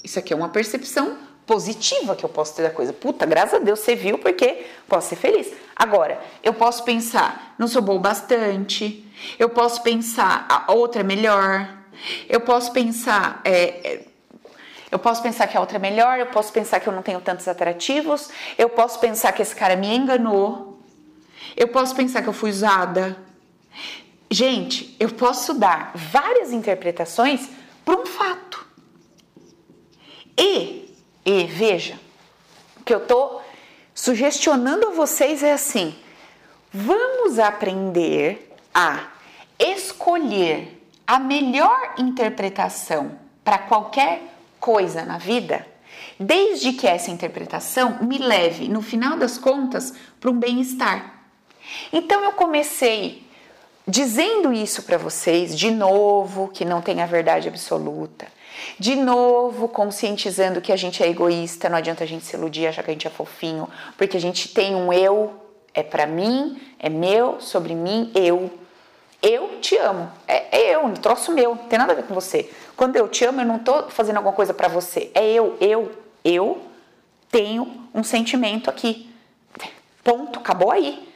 [0.03, 2.93] Isso aqui é uma percepção positiva que eu posso ter da coisa.
[2.93, 5.51] Puta, graças a Deus você viu porque posso ser feliz.
[5.75, 9.05] Agora, eu posso pensar, não sou bom bastante.
[9.39, 11.67] Eu posso pensar, a outra é melhor.
[12.29, 14.07] Eu posso pensar, é, é,
[14.93, 16.19] eu posso pensar que a outra é melhor.
[16.19, 18.29] Eu posso pensar que eu não tenho tantos atrativos.
[18.59, 20.79] Eu posso pensar que esse cara me enganou.
[21.57, 23.17] Eu posso pensar que eu fui usada.
[24.31, 27.49] Gente, eu posso dar várias interpretações
[27.85, 28.67] para um fato.
[30.37, 30.88] E
[31.29, 32.01] e veja,
[32.81, 33.43] o que eu estou
[33.95, 35.95] sugestionando a vocês é assim:
[36.73, 39.09] vamos aprender a
[39.59, 44.23] escolher a melhor interpretação para qualquer
[44.59, 45.67] coisa na vida,
[46.19, 51.25] desde que essa interpretação me leve, no final das contas, para um bem-estar.
[51.93, 53.23] Então eu comecei
[53.87, 58.38] dizendo isso para vocês de novo, que não tem a verdade absoluta.
[58.79, 62.83] De novo, conscientizando que a gente é egoísta, não adianta a gente se iludir, achar
[62.83, 65.35] que a gente é fofinho, porque a gente tem um eu,
[65.75, 68.51] é para mim, é meu, sobre mim, eu.
[69.21, 70.11] Eu te amo.
[70.29, 72.51] É, é eu, um troço meu, não tem nada a ver com você.
[72.77, 75.11] Quando eu te amo, eu não tô fazendo alguma coisa para você.
[75.15, 75.91] É eu, eu,
[76.25, 76.63] eu
[77.31, 79.13] tenho um sentimento aqui.
[80.05, 81.09] Ponto, acabou aí.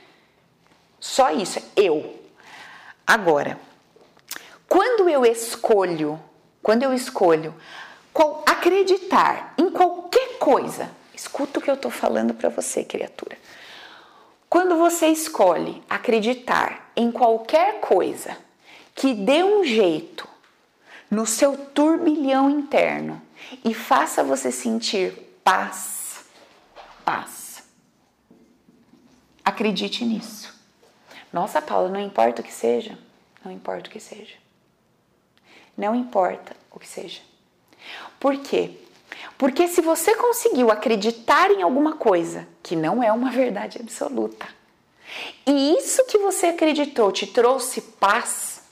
[0.99, 2.21] Só isso, é eu.
[3.07, 3.59] Agora,
[4.69, 6.21] quando eu escolho
[6.63, 7.55] quando eu escolho
[8.13, 13.37] qual, acreditar em qualquer coisa, escuta o que eu estou falando para você, criatura.
[14.49, 18.37] Quando você escolhe acreditar em qualquer coisa
[18.95, 20.29] que dê um jeito
[21.11, 23.21] no seu turbilhão interno
[23.65, 26.25] e faça você sentir paz,
[27.05, 27.65] paz.
[29.45, 30.55] Acredite nisso.
[31.33, 32.99] Nossa, Paula, não importa o que seja,
[33.45, 34.42] não importa o que seja.
[35.77, 37.21] Não importa o que seja.
[38.21, 38.79] Por quê?
[39.37, 44.47] Porque se você conseguiu acreditar em alguma coisa que não é uma verdade absoluta,
[45.47, 48.63] e isso que você acreditou te trouxe paz,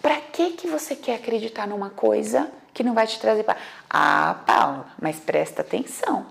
[0.00, 3.58] para que que você quer acreditar numa coisa que não vai te trazer paz?
[3.88, 6.26] Ah, Paula, mas presta atenção.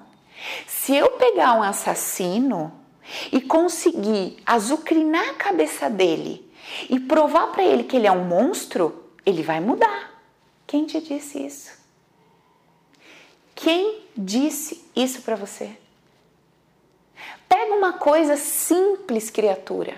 [0.68, 2.72] Se eu pegar um assassino
[3.32, 6.46] e conseguir azucrinar a cabeça dele
[6.90, 10.22] e provar para ele que ele é um monstro, ele vai mudar.
[10.68, 11.72] Quem te disse isso?
[13.54, 15.78] Quem disse isso para você?
[17.48, 19.96] Pega uma coisa simples, criatura.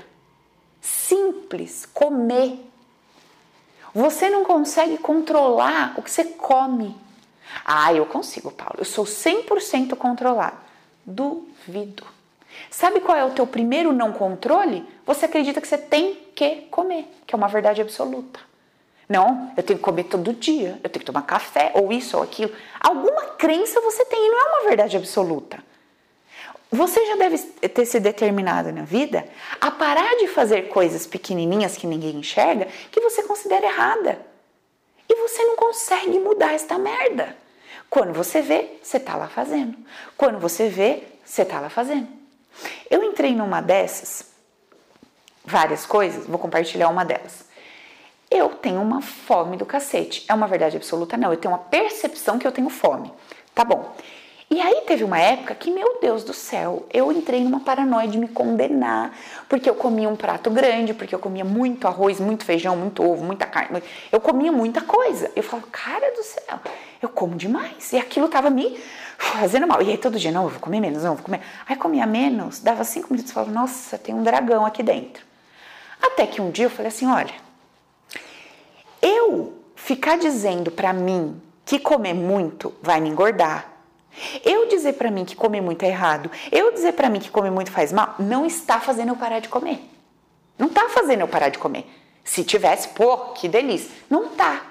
[0.82, 2.60] Simples, comer.
[3.94, 6.96] Você não consegue controlar o que você come.
[7.66, 8.76] Ah, eu consigo, Paulo.
[8.80, 10.58] Eu sou 100% controlado.
[11.06, 12.06] Duvido.
[12.70, 14.86] Sabe qual é o teu primeiro não controle?
[15.06, 18.40] Você acredita que você tem que comer, que é uma verdade absoluta.
[19.10, 22.24] Não, eu tenho que comer todo dia, eu tenho que tomar café, ou isso ou
[22.24, 22.52] aquilo.
[22.80, 25.64] Alguma crença você tem e não é uma verdade absoluta.
[26.70, 29.26] você já deve ter se determinado na vida
[29.62, 34.20] a parar de fazer coisas pequenininhas que ninguém enxerga que você considera errada.
[35.08, 37.38] E você não consegue mudar esta merda.
[37.90, 39.78] Quando você vê, você tá lá fazendo.
[40.18, 42.17] Quando você vê, você tá lá fazendo.
[42.90, 44.26] Eu entrei numa dessas,
[45.46, 47.46] várias coisas, vou compartilhar uma delas.
[48.30, 50.26] Eu tenho uma fome do cacete.
[50.28, 51.16] É uma verdade absoluta?
[51.16, 53.12] Não, eu tenho uma percepção que eu tenho fome.
[53.56, 53.96] Tá bom.
[54.50, 58.18] E aí teve uma época que, meu Deus do céu, eu entrei numa paranoia de
[58.18, 59.14] me condenar,
[59.50, 63.26] porque eu comia um prato grande, porque eu comia muito arroz, muito feijão, muito ovo,
[63.26, 63.84] muita carne.
[64.10, 65.30] Eu comia muita coisa.
[65.36, 66.60] Eu falava, cara do céu,
[67.02, 67.92] eu como demais.
[67.92, 68.80] E aquilo tava me
[69.18, 69.82] fazendo mal.
[69.82, 71.42] E aí todo dia, não, eu vou comer menos, não, eu vou comer.
[71.68, 75.26] Aí comia menos, dava cinco minutos e falava, nossa, tem um dragão aqui dentro.
[76.02, 77.34] Até que um dia eu falei assim, olha,
[79.02, 83.74] eu ficar dizendo para mim que comer muito vai me engordar,
[84.44, 87.52] eu dizer para mim que comer muito é errado, eu dizer para mim que comer
[87.52, 89.80] muito faz mal, não está fazendo eu parar de comer.
[90.58, 91.86] Não está fazendo eu parar de comer.
[92.24, 93.92] Se tivesse, pô, que delícia.
[94.10, 94.66] Não tá.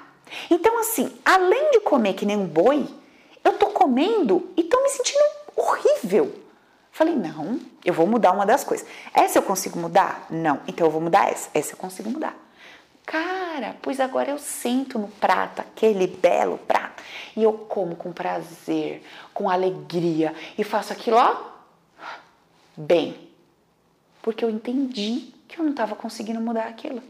[0.51, 2.89] Então, assim, além de comer que nem um boi,
[3.49, 6.35] eu tô comendo e tô me sentindo horrível.
[6.91, 8.87] Falei, não, eu vou mudar uma das coisas.
[9.13, 10.27] Essa eu consigo mudar?
[10.31, 10.61] Não.
[10.67, 11.51] Então eu vou mudar essa.
[11.53, 12.35] Essa eu consigo mudar.
[13.07, 17.05] Cara, pois agora eu sento no prato, aquele belo prato,
[17.37, 19.01] e eu como com prazer,
[19.33, 21.37] com alegria, e faço aquilo, ó,
[22.77, 23.31] bem.
[24.21, 27.01] Porque eu entendi que eu não estava conseguindo mudar aquilo.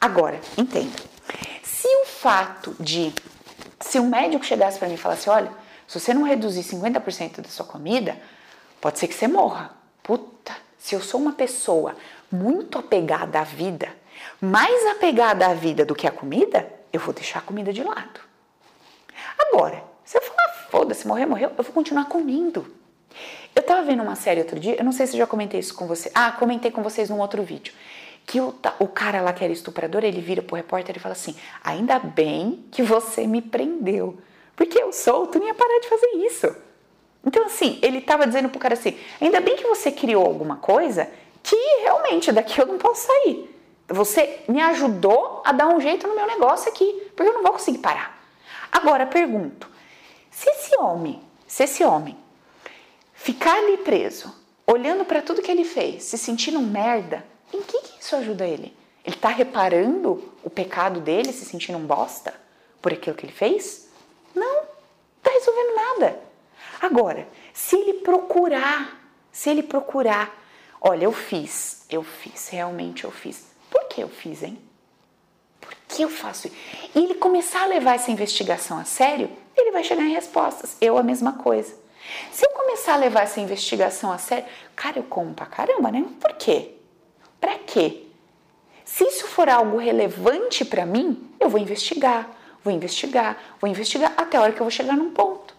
[0.00, 0.96] Agora, entenda.
[1.62, 3.14] Se o fato de,
[3.80, 5.50] se o médico chegasse para mim e falasse, olha,
[5.86, 8.16] se você não reduzir 50% da sua comida,
[8.80, 9.72] pode ser que você morra.
[10.02, 11.96] Puta, se eu sou uma pessoa
[12.30, 13.88] muito apegada à vida,
[14.40, 18.20] mais apegada à vida do que à comida, eu vou deixar a comida de lado.
[19.38, 22.72] Agora, se eu falar, foda-se, morreu, morreu, eu vou continuar comendo.
[23.54, 25.74] Eu tava vendo uma série outro dia, eu não sei se eu já comentei isso
[25.74, 26.10] com você.
[26.14, 27.72] Ah, comentei com vocês num outro vídeo.
[28.26, 31.34] Que o, o cara lá que era estuprador, ele vira pro repórter e fala assim:
[31.64, 34.18] Ainda bem que você me prendeu.
[34.54, 36.54] Porque eu solto, não ia parar de fazer isso.
[37.24, 41.10] Então, assim, ele tava dizendo pro cara assim: Ainda bem que você criou alguma coisa
[41.42, 43.50] que realmente daqui eu não posso sair.
[43.88, 47.52] Você me ajudou a dar um jeito no meu negócio aqui, porque eu não vou
[47.52, 48.22] conseguir parar.
[48.70, 49.68] Agora pergunto:
[50.30, 52.16] se esse homem, se esse homem
[53.14, 54.32] ficar ali preso,
[54.66, 58.46] olhando para tudo que ele fez, se sentindo um merda, em que, que isso ajuda
[58.46, 58.76] ele?
[59.04, 62.34] Ele está reparando o pecado dele, se sentindo um bosta
[62.80, 63.88] por aquilo que ele fez?
[64.34, 64.62] Não,
[65.18, 66.20] está resolvendo nada.
[66.80, 69.00] Agora, se ele procurar,
[69.32, 70.34] se ele procurar,
[70.80, 73.50] olha, eu fiz, eu fiz, realmente eu fiz
[73.90, 74.58] que eu fiz, hein?
[75.60, 76.56] Por que eu faço isso?
[76.94, 80.76] E ele começar a levar essa investigação a sério, ele vai chegar em respostas.
[80.80, 81.74] Eu a mesma coisa.
[82.32, 86.06] Se eu começar a levar essa investigação a sério, cara, eu como pra caramba, né?
[86.18, 86.76] Por quê?
[87.40, 88.02] Pra quê?
[88.84, 92.28] Se isso for algo relevante para mim, eu vou investigar,
[92.62, 95.54] vou investigar, vou investigar até a hora que eu vou chegar num ponto.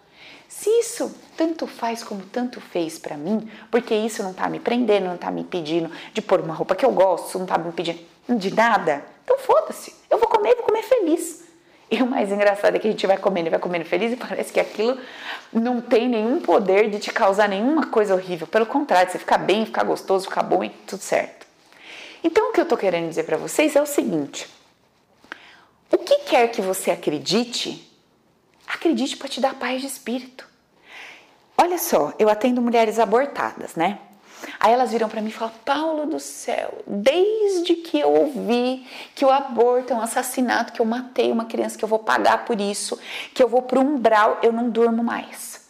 [0.48, 5.06] Se isso tanto faz como tanto fez para mim, porque isso não tá me prendendo,
[5.06, 7.98] não tá me impedindo de pôr uma roupa que eu gosto, não tá me impedindo
[8.28, 9.94] de nada, então foda-se.
[10.10, 11.42] Eu vou comer vou comer feliz.
[11.90, 14.16] E o mais engraçado é que a gente vai comendo e vai comendo feliz e
[14.16, 14.98] parece que aquilo
[15.52, 18.46] não tem nenhum poder de te causar nenhuma coisa horrível.
[18.46, 21.41] Pelo contrário, você fica bem, fica gostoso, fica bom e tudo certo.
[22.22, 24.48] Então o que eu tô querendo dizer para vocês é o seguinte:
[25.90, 27.90] o que quer que você acredite,
[28.66, 30.48] acredite para te dar paz de espírito.
[31.56, 33.98] Olha só, eu atendo mulheres abortadas, né?
[34.58, 39.24] Aí elas viram para mim e falam: Paulo do céu, desde que eu ouvi que
[39.24, 42.60] o aborto é um assassinato, que eu matei uma criança, que eu vou pagar por
[42.60, 42.98] isso,
[43.34, 45.68] que eu vou pro umbral, eu não durmo mais.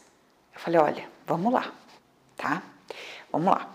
[0.55, 1.73] Eu falei: olha, vamos lá,
[2.37, 2.63] tá?
[3.31, 3.69] Vamos lá.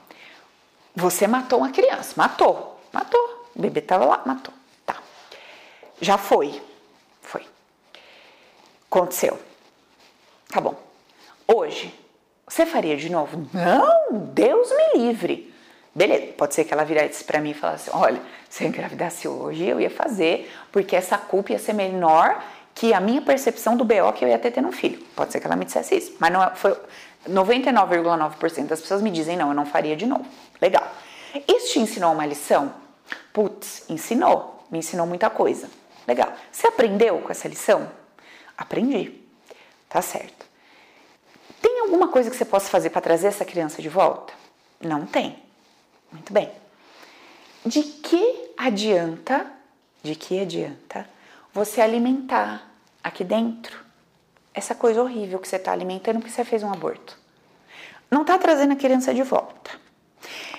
[0.97, 3.45] Você matou uma criança, matou, matou.
[3.55, 4.51] O bebê tava lá, matou.
[4.83, 4.95] Tá.
[6.01, 6.59] Já foi.
[7.21, 7.45] Foi.
[8.89, 9.39] Aconteceu.
[10.49, 10.75] Tá bom.
[11.47, 11.93] Hoje,
[12.47, 13.47] você faria de novo?
[13.53, 15.53] Não, Deus me livre.
[15.93, 19.67] Beleza, pode ser que ela virasse para mim e falasse: Olha, se eu engravidasse hoje,
[19.67, 24.13] eu ia fazer, porque essa culpa ia ser menor que a minha percepção do BO
[24.13, 24.97] que eu ia ter tendo um filho.
[25.15, 26.75] Pode ser que ela me dissesse isso, mas não é, foi
[27.29, 30.25] 99,9% das pessoas me dizem: Não, eu não faria de novo.
[30.61, 30.87] Legal.
[31.47, 32.73] Isso te ensinou uma lição?
[33.33, 34.65] Putz, ensinou.
[34.71, 35.69] Me ensinou muita coisa.
[36.07, 36.31] Legal.
[36.51, 37.89] Você aprendeu com essa lição?
[38.57, 39.21] Aprendi.
[39.89, 40.45] Tá certo.
[41.61, 44.33] Tem alguma coisa que você possa fazer para trazer essa criança de volta?
[44.81, 45.37] Não tem.
[46.11, 46.51] Muito bem.
[47.65, 49.45] De que adianta,
[50.01, 51.07] de que adianta
[51.53, 52.69] você alimentar
[53.03, 53.86] aqui dentro
[54.57, 57.17] essa coisa horrível que você está alimentando porque você fez um aborto?
[58.09, 59.71] não está trazendo a criança de volta.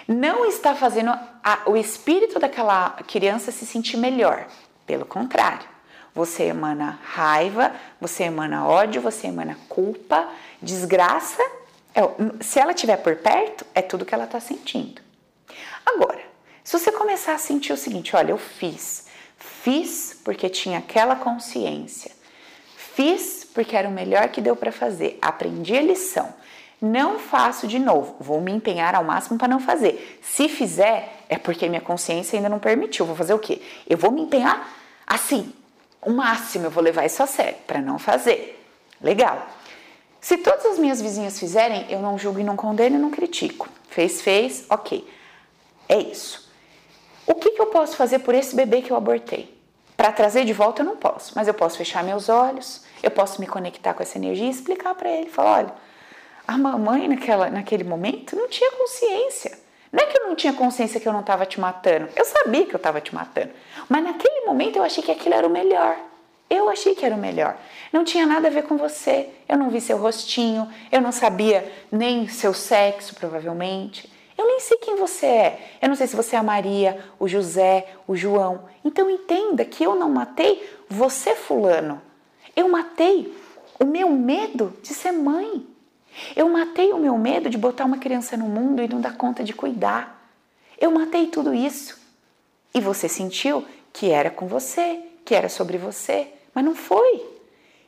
[0.06, 4.46] Não está fazendo a, o espírito daquela criança se sentir melhor.
[4.86, 5.68] Pelo contrário,
[6.14, 10.28] você emana raiva, você emana ódio, você emana culpa,
[10.62, 11.42] desgraça.
[11.94, 12.00] É,
[12.40, 15.02] se ela estiver por perto, é tudo que ela está sentindo.
[15.84, 16.22] Agora,
[16.64, 22.12] se você começar a sentir o seguinte: olha, eu fiz, fiz porque tinha aquela consciência,
[22.76, 26.32] fiz porque era o melhor que deu para fazer, aprendi a lição
[26.80, 30.20] não faço de novo, vou me empenhar ao máximo para não fazer.
[30.22, 33.04] Se fizer, é porque minha consciência ainda não permitiu.
[33.04, 33.60] Vou fazer o quê?
[33.88, 34.72] Eu vou me empenhar
[35.04, 35.52] assim,
[36.00, 38.64] o máximo eu vou levar isso a sério para não fazer.
[39.02, 39.44] Legal.
[40.20, 43.68] Se todas as minhas vizinhas fizerem, eu não julgo e não condeno e não critico.
[43.90, 45.04] Fez, fez, ok.
[45.88, 46.48] É isso.
[47.26, 49.52] O que, que eu posso fazer por esse bebê que eu abortei?
[49.96, 53.40] Para trazer de volta eu não posso, mas eu posso fechar meus olhos, eu posso
[53.40, 55.74] me conectar com essa energia e explicar para ele, falar, olha,
[56.46, 59.58] a mamãe, naquela, naquele momento, não tinha consciência.
[59.92, 62.08] Não é que eu não tinha consciência que eu não estava te matando.
[62.14, 63.50] Eu sabia que eu estava te matando.
[63.88, 65.96] Mas naquele momento eu achei que aquilo era o melhor.
[66.48, 67.56] Eu achei que era o melhor.
[67.92, 69.28] Não tinha nada a ver com você.
[69.48, 70.68] Eu não vi seu rostinho.
[70.90, 74.10] Eu não sabia nem seu sexo, provavelmente.
[74.36, 75.58] Eu nem sei quem você é.
[75.82, 78.68] Eu não sei se você é a Maria, o José, o João.
[78.84, 82.00] Então entenda que eu não matei você, Fulano.
[82.58, 83.32] Eu matei
[83.78, 85.64] o meu medo de ser mãe.
[86.34, 89.44] Eu matei o meu medo de botar uma criança no mundo e não dar conta
[89.44, 90.28] de cuidar.
[90.76, 91.96] Eu matei tudo isso.
[92.74, 97.24] E você sentiu que era com você, que era sobre você, mas não foi.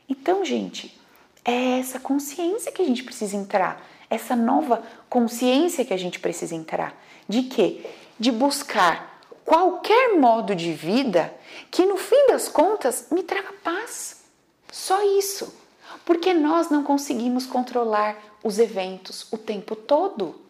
[0.09, 0.97] Então, gente,
[1.45, 6.55] é essa consciência que a gente precisa entrar, essa nova consciência que a gente precisa
[6.55, 6.95] entrar.
[7.29, 7.85] De quê?
[8.21, 11.35] De buscar qualquer modo de vida
[11.73, 14.20] que no fim das contas me traga paz.
[14.71, 15.53] Só isso
[16.05, 20.41] porque nós não conseguimos controlar os eventos o tempo todo.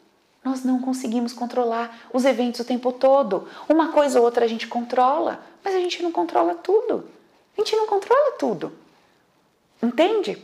[0.43, 3.47] Nós não conseguimos controlar os eventos o tempo todo.
[3.69, 7.09] Uma coisa ou outra a gente controla, mas a gente não controla tudo.
[7.57, 8.73] A gente não controla tudo.
[9.83, 10.43] Entende?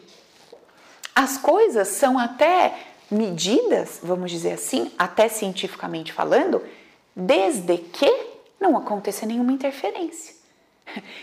[1.15, 2.79] As coisas são até
[3.11, 6.63] medidas, vamos dizer assim, até cientificamente falando,
[7.15, 8.13] desde que
[8.61, 10.36] não aconteça nenhuma interferência.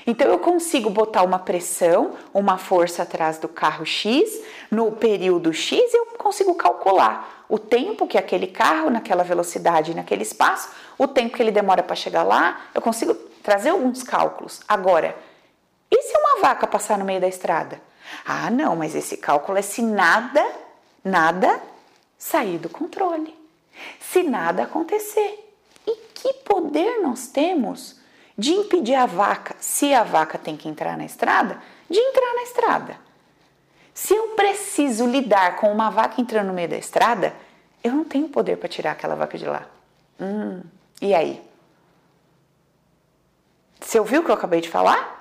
[0.06, 5.94] Então eu consigo botar uma pressão, uma força atrás do carro X no período X
[5.94, 11.36] e eu consigo calcular o tempo que aquele carro, naquela velocidade, naquele espaço, o tempo
[11.36, 14.62] que ele demora para chegar lá, eu consigo trazer alguns cálculos.
[14.68, 15.16] Agora,
[15.92, 17.80] e se uma vaca passar no meio da estrada?
[18.26, 20.44] Ah, não, mas esse cálculo é se nada,
[21.04, 21.62] nada
[22.18, 23.38] sair do controle.
[24.00, 25.56] Se nada acontecer.
[25.86, 28.02] E que poder nós temos?
[28.38, 32.44] De impedir a vaca, se a vaca tem que entrar na estrada, de entrar na
[32.44, 32.98] estrada.
[33.94, 37.34] Se eu preciso lidar com uma vaca entrando no meio da estrada,
[37.84, 39.68] eu não tenho poder para tirar aquela vaca de lá.
[40.20, 40.62] Hum,
[41.02, 41.42] e aí?
[43.80, 45.14] Você ouviu o que eu acabei de falar?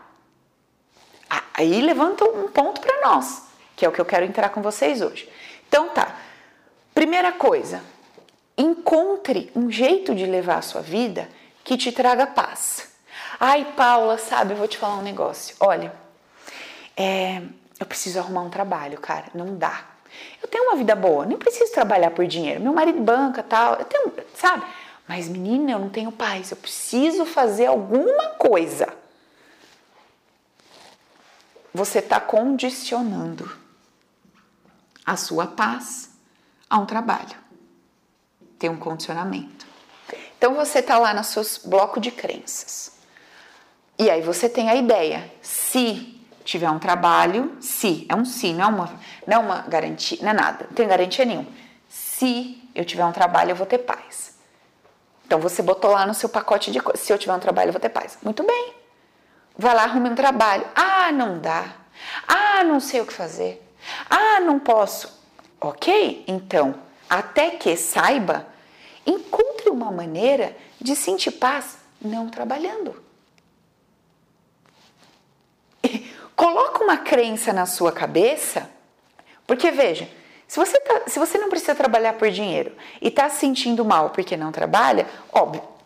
[1.55, 3.43] Aí levanta um ponto para nós,
[3.77, 5.29] que é o que eu quero entrar com vocês hoje.
[5.69, 6.17] Então tá.
[6.95, 7.83] Primeira coisa,
[8.57, 11.29] encontre um jeito de levar a sua vida
[11.65, 12.92] que te traga paz.
[13.45, 15.57] Ai, Paula, sabe, vou te falar um negócio.
[15.59, 15.93] Olha,
[16.97, 17.43] é,
[17.81, 19.27] eu preciso arrumar um trabalho, cara.
[19.35, 19.85] Não dá.
[20.41, 22.61] Eu tenho uma vida boa, nem preciso trabalhar por dinheiro.
[22.61, 24.65] Meu marido banca, tal, eu tenho, sabe?
[25.09, 26.53] Mas menina, eu não tenho paz.
[26.53, 28.97] Eu preciso fazer alguma coisa.
[31.75, 33.51] Você está condicionando
[35.05, 36.11] a sua paz
[36.71, 37.37] a um trabalho.
[38.57, 39.67] Tem um condicionamento.
[40.39, 43.02] Então você está lá no seu bloco de crenças.
[44.03, 48.65] E aí você tem a ideia, se tiver um trabalho, se, é um se, não
[48.65, 51.47] é uma, não é uma garantia, não é nada, não tem garantia nenhuma.
[51.89, 54.37] Se eu tiver um trabalho, eu vou ter paz.
[55.25, 57.73] Então você botou lá no seu pacote de coisas, se eu tiver um trabalho, eu
[57.73, 58.19] vou ter paz.
[58.25, 58.75] Muito bem.
[59.57, 60.67] Vai lá, arrume um trabalho.
[60.75, 61.67] Ah, não dá.
[62.27, 63.65] Ah, não sei o que fazer.
[64.11, 65.17] Ah, não posso.
[65.61, 66.25] Ok?
[66.27, 66.75] Então,
[67.09, 68.49] até que saiba,
[69.07, 73.02] encontre uma maneira de sentir paz não trabalhando.
[76.35, 78.69] Coloca uma crença na sua cabeça,
[79.47, 80.09] porque veja,
[80.49, 84.11] se você, tá, se você não precisa trabalhar por dinheiro e está se sentindo mal
[84.11, 85.07] porque não trabalha,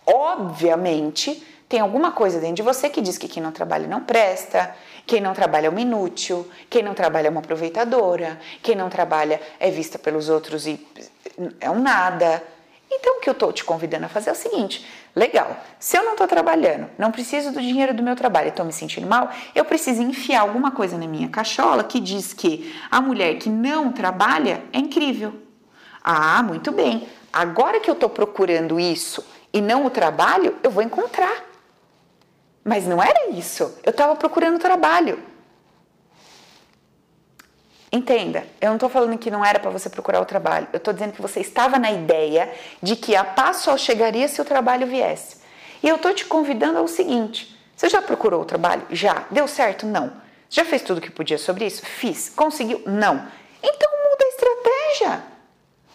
[0.05, 4.75] obviamente tem alguma coisa dentro de você que diz que quem não trabalha não presta,
[5.05, 9.41] quem não trabalha é uma inútil, quem não trabalha é uma aproveitadora, quem não trabalha
[9.59, 10.85] é vista pelos outros e
[11.61, 12.43] é um nada.
[12.91, 16.05] Então, o que eu estou te convidando a fazer é o seguinte: legal, se eu
[16.05, 19.31] não estou trabalhando, não preciso do dinheiro do meu trabalho e estou me sentindo mal,
[19.55, 23.93] eu preciso enfiar alguma coisa na minha cachola que diz que a mulher que não
[23.93, 25.35] trabalha é incrível.
[26.03, 27.09] Ah, muito bem.
[27.33, 31.45] Agora que eu estou procurando isso e não o trabalho, eu vou encontrar.
[32.65, 33.79] Mas não era isso.
[33.85, 35.23] Eu estava procurando trabalho.
[37.97, 40.69] Entenda, eu não estou falando que não era para você procurar o trabalho.
[40.71, 44.39] Eu estou dizendo que você estava na ideia de que a paz só chegaria se
[44.39, 45.39] o trabalho viesse.
[45.83, 48.83] E eu estou te convidando ao seguinte: você já procurou o trabalho?
[48.91, 49.25] Já.
[49.31, 49.87] Deu certo?
[49.87, 50.13] Não.
[50.51, 51.87] Já fez tudo o que podia sobre isso?
[51.87, 52.29] Fiz.
[52.29, 52.83] Conseguiu?
[52.85, 53.27] Não.
[53.63, 55.23] Então muda a estratégia.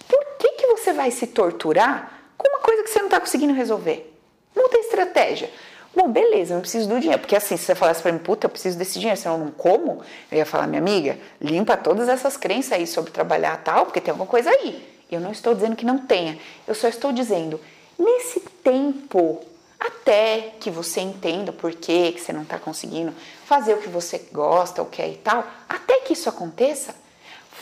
[0.07, 3.53] Por que, que você vai se torturar com uma coisa que você não está conseguindo
[3.53, 4.11] resolver?
[4.55, 5.51] Muda a estratégia.
[5.93, 7.19] Bom, beleza, eu não preciso do dinheiro.
[7.19, 9.51] Porque assim, se você falasse para mim, puta, eu preciso desse dinheiro, senão eu não
[9.51, 13.99] como, eu ia falar, minha amiga, limpa todas essas crenças aí sobre trabalhar tal, porque
[13.99, 14.87] tem alguma coisa aí.
[15.11, 17.59] Eu não estou dizendo que não tenha, eu só estou dizendo,
[17.99, 19.43] nesse tempo,
[19.77, 23.13] até que você entenda por que, que você não está conseguindo
[23.45, 26.95] fazer o que você gosta ou quer e tal, até que isso aconteça,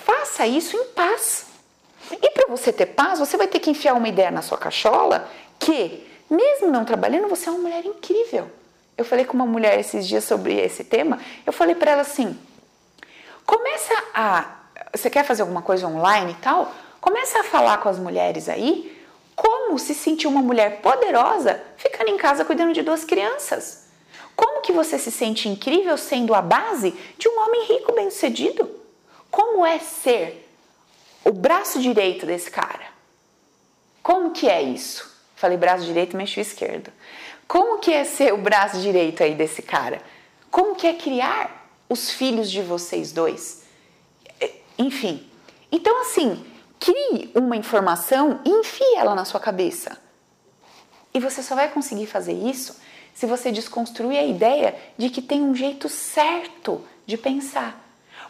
[0.06, 1.48] faça isso em paz.
[2.12, 5.28] E para você ter paz, você vai ter que enfiar uma ideia na sua cachola
[5.58, 8.50] que mesmo não trabalhando, você é uma mulher incrível.
[8.98, 11.20] Eu falei com uma mulher esses dias sobre esse tema.
[11.46, 12.38] Eu falei para ela assim:
[13.46, 14.56] começa a.
[14.94, 16.74] Você quer fazer alguma coisa online e tal?
[17.00, 18.98] Começa a falar com as mulheres aí
[19.36, 23.86] como se sentir uma mulher poderosa ficando em casa cuidando de duas crianças.
[24.36, 28.70] Como que você se sente incrível sendo a base de um homem rico bem-sucedido?
[29.32, 30.50] Como é ser
[31.24, 32.88] o braço direito desse cara?
[34.04, 35.09] Como que é isso?
[35.40, 36.92] Falei braço direito, mexi o esquerdo.
[37.48, 40.02] Como que é ser o braço direito aí desse cara?
[40.52, 43.64] Como que é criar os filhos de vocês dois?
[44.78, 45.26] Enfim.
[45.72, 46.46] Então, assim,
[46.78, 49.98] crie uma informação e enfie ela na sua cabeça.
[51.14, 52.76] E você só vai conseguir fazer isso
[53.14, 57.82] se você desconstruir a ideia de que tem um jeito certo de pensar.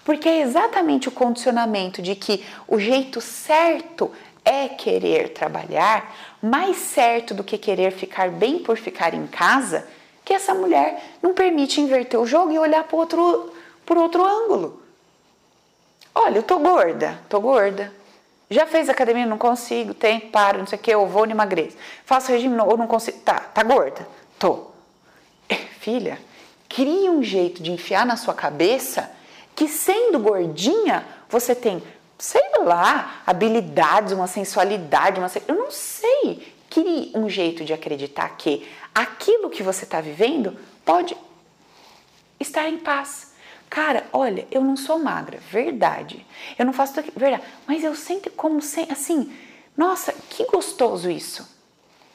[0.06, 4.12] Porque é exatamente o condicionamento de que o jeito certo
[4.44, 9.88] é querer trabalhar, mais certo do que querer ficar bem por ficar em casa,
[10.24, 13.54] que essa mulher não permite inverter o jogo e olhar por outro,
[13.86, 14.82] por outro ângulo.
[16.14, 17.94] Olha, eu tô gorda, tô gorda.
[18.50, 21.78] Já fez academia, não consigo, tem, paro, não sei o que, eu vou, não emagreço.
[22.04, 23.20] Faço regime, ou não consigo.
[23.20, 24.08] Tá, tá gorda?
[24.40, 24.68] Tô.
[25.80, 26.20] Filha,
[26.68, 29.12] crie um jeito de enfiar na sua cabeça
[29.56, 31.84] que sendo gordinha, você tem
[32.20, 36.54] sei lá, habilidades, uma sensualidade, uma, eu não sei.
[36.70, 40.56] Crie um jeito de acreditar que aquilo que você está vivendo
[40.86, 41.18] pode
[42.40, 43.34] estar em paz.
[43.70, 46.26] Cara, olha, eu não sou magra, verdade.
[46.58, 47.44] Eu não faço tudo verdade.
[47.66, 49.34] Mas eu sinto como assim,
[49.78, 51.48] nossa, que gostoso isso.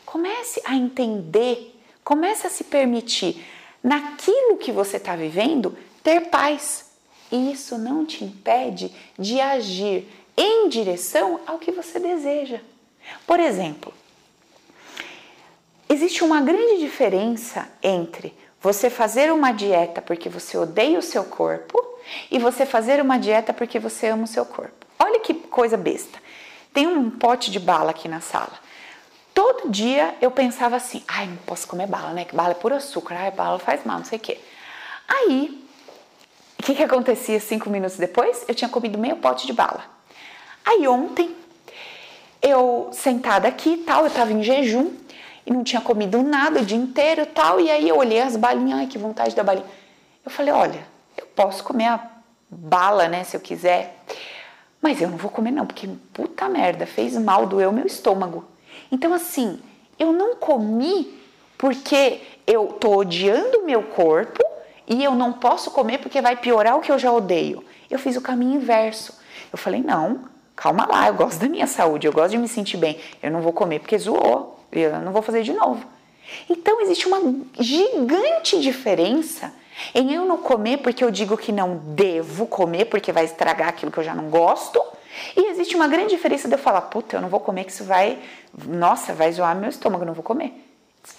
[0.05, 3.45] Comece a entender, comece a se permitir
[3.83, 6.84] naquilo que você está vivendo ter paz
[7.35, 10.07] isso não te impede de agir
[10.37, 12.61] em direção ao que você deseja.
[13.27, 13.93] Por exemplo,
[15.89, 21.83] existe uma grande diferença entre você fazer uma dieta porque você odeia o seu corpo
[22.31, 24.87] e você fazer uma dieta porque você ama o seu corpo.
[24.99, 26.19] Olha que coisa besta.
[26.73, 28.53] Tem um pote de bala aqui na sala.
[29.33, 32.25] Todo dia eu pensava assim: ai, não posso comer bala, né?
[32.25, 34.39] Que bala é puro açúcar, ai, bala faz mal, não sei o quê.
[35.07, 35.64] Aí
[36.65, 38.43] que, que acontecia cinco minutos depois?
[38.49, 39.85] Eu tinha comido meio pote de bala.
[40.65, 41.37] Aí ontem,
[42.41, 44.91] eu sentada aqui tal, eu tava em jejum
[45.45, 48.79] e não tinha comido nada o dia inteiro tal, e aí eu olhei as balinhas,
[48.79, 49.67] ai que vontade da balinha.
[50.25, 50.87] Eu falei, olha,
[51.19, 52.11] eu posso comer a
[52.49, 54.03] bala, né, se eu quiser,
[54.81, 58.43] mas eu não vou comer não, porque puta merda, fez mal, doeu meu estômago.
[58.91, 59.61] Então assim,
[59.99, 61.21] eu não comi
[61.59, 64.54] porque eu tô odiando o meu corpo
[64.87, 67.65] e eu não posso comer porque vai piorar o que eu já odeio.
[67.91, 69.19] Eu fiz o caminho inverso.
[69.53, 70.25] Eu falei: não,
[70.55, 72.99] calma lá, eu gosto da minha saúde, eu gosto de me sentir bem.
[73.23, 75.85] Eu não vou comer porque zoou, eu não vou fazer de novo.
[76.49, 77.21] Então existe uma
[77.59, 79.53] gigante diferença
[79.95, 83.91] em eu não comer porque eu digo que não devo comer porque vai estragar aquilo
[83.91, 84.83] que eu já não gosto.
[85.37, 87.85] E existe uma grande diferença de eu falar, puta, eu não vou comer que isso
[87.85, 88.19] vai,
[88.67, 90.53] nossa, vai zoar meu estômago, eu não vou comer.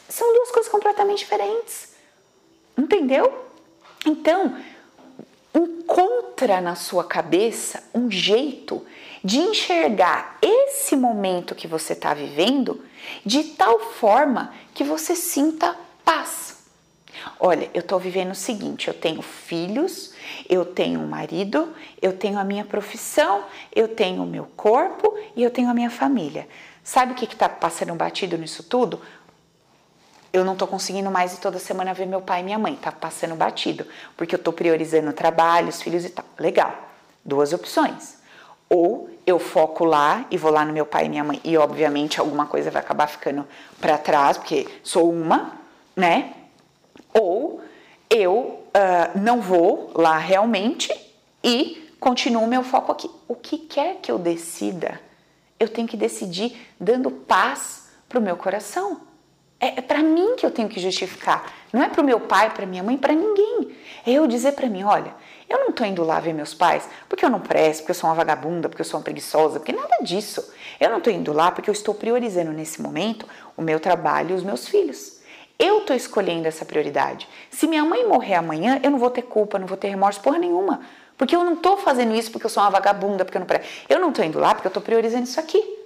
[0.09, 1.93] São duas coisas completamente diferentes.
[2.77, 3.44] Entendeu?
[4.05, 4.55] Então,
[5.53, 8.85] encontra na sua cabeça um jeito
[9.23, 12.83] de enxergar esse momento que você está vivendo
[13.25, 16.57] de tal forma que você sinta paz.
[17.39, 20.13] Olha, eu estou vivendo o seguinte: eu tenho filhos,
[20.49, 25.41] eu tenho um marido, eu tenho a minha profissão, eu tenho o meu corpo e
[25.41, 26.47] eu tenho a minha família.
[26.83, 29.01] Sabe o que está passando batido nisso tudo?
[30.35, 32.91] Eu não tô conseguindo mais ir toda semana ver meu pai e minha mãe, tá
[32.91, 36.25] passando batido, porque eu tô priorizando o trabalho, os filhos e tal.
[36.37, 36.75] Legal.
[37.23, 38.17] Duas opções.
[38.69, 42.19] Ou eu foco lá e vou lá no meu pai e minha mãe e obviamente
[42.19, 43.47] alguma coisa vai acabar ficando
[43.79, 45.53] para trás porque sou uma,
[45.95, 46.33] né?
[47.13, 47.61] Ou
[48.09, 50.93] eu uh, não vou lá realmente
[51.41, 53.09] e continuo meu foco aqui.
[53.25, 54.99] O que quer que eu decida,
[55.57, 58.99] eu tenho que decidir dando paz para o meu coração.
[59.59, 61.51] É, é para mim que eu tenho que justificar.
[61.71, 63.75] Não é para o meu pai, para minha mãe, para ninguém.
[64.05, 65.13] É eu dizer para mim, olha,
[65.49, 68.09] eu não estou indo lá ver meus pais porque eu não presto, porque eu sou
[68.09, 70.53] uma vagabunda, porque eu sou uma preguiçosa, porque nada disso.
[70.79, 74.33] Eu não estou indo lá porque eu estou priorizando nesse momento o meu trabalho e
[74.33, 75.19] os meus filhos.
[75.57, 77.29] Eu estou escolhendo essa prioridade.
[77.49, 80.37] Se minha mãe morrer amanhã, eu não vou ter culpa, não vou ter remorso porra
[80.37, 80.81] nenhuma.
[81.17, 83.65] Porque eu não estou fazendo isso porque eu sou uma vagabunda, porque eu não presto.
[83.87, 85.84] Eu não estou indo lá porque eu estou priorizando isso aqui.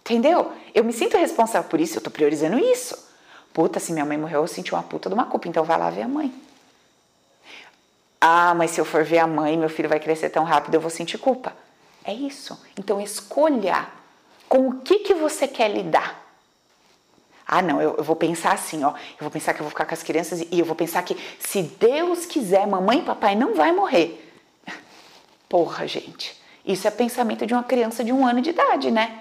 [0.00, 0.52] Entendeu?
[0.74, 2.96] Eu me sinto responsável por isso, eu estou priorizando isso.
[3.52, 5.90] Puta, se minha mãe morreu, eu senti uma puta de uma culpa, então vai lá
[5.90, 6.32] ver a mãe.
[8.20, 10.80] Ah, mas se eu for ver a mãe, meu filho vai crescer tão rápido, eu
[10.80, 11.54] vou sentir culpa.
[12.04, 12.60] É isso.
[12.78, 13.88] Então escolha
[14.48, 16.20] com o que, que você quer lidar.
[17.46, 18.90] Ah, não, eu, eu, vou pensar assim, ó.
[18.90, 21.16] Eu vou pensar que eu vou ficar com as crianças e eu vou pensar que
[21.38, 24.24] se Deus quiser, mamãe e papai não vai morrer.
[25.48, 26.40] Porra, gente.
[26.64, 29.20] Isso é pensamento de uma criança de um ano de idade, né?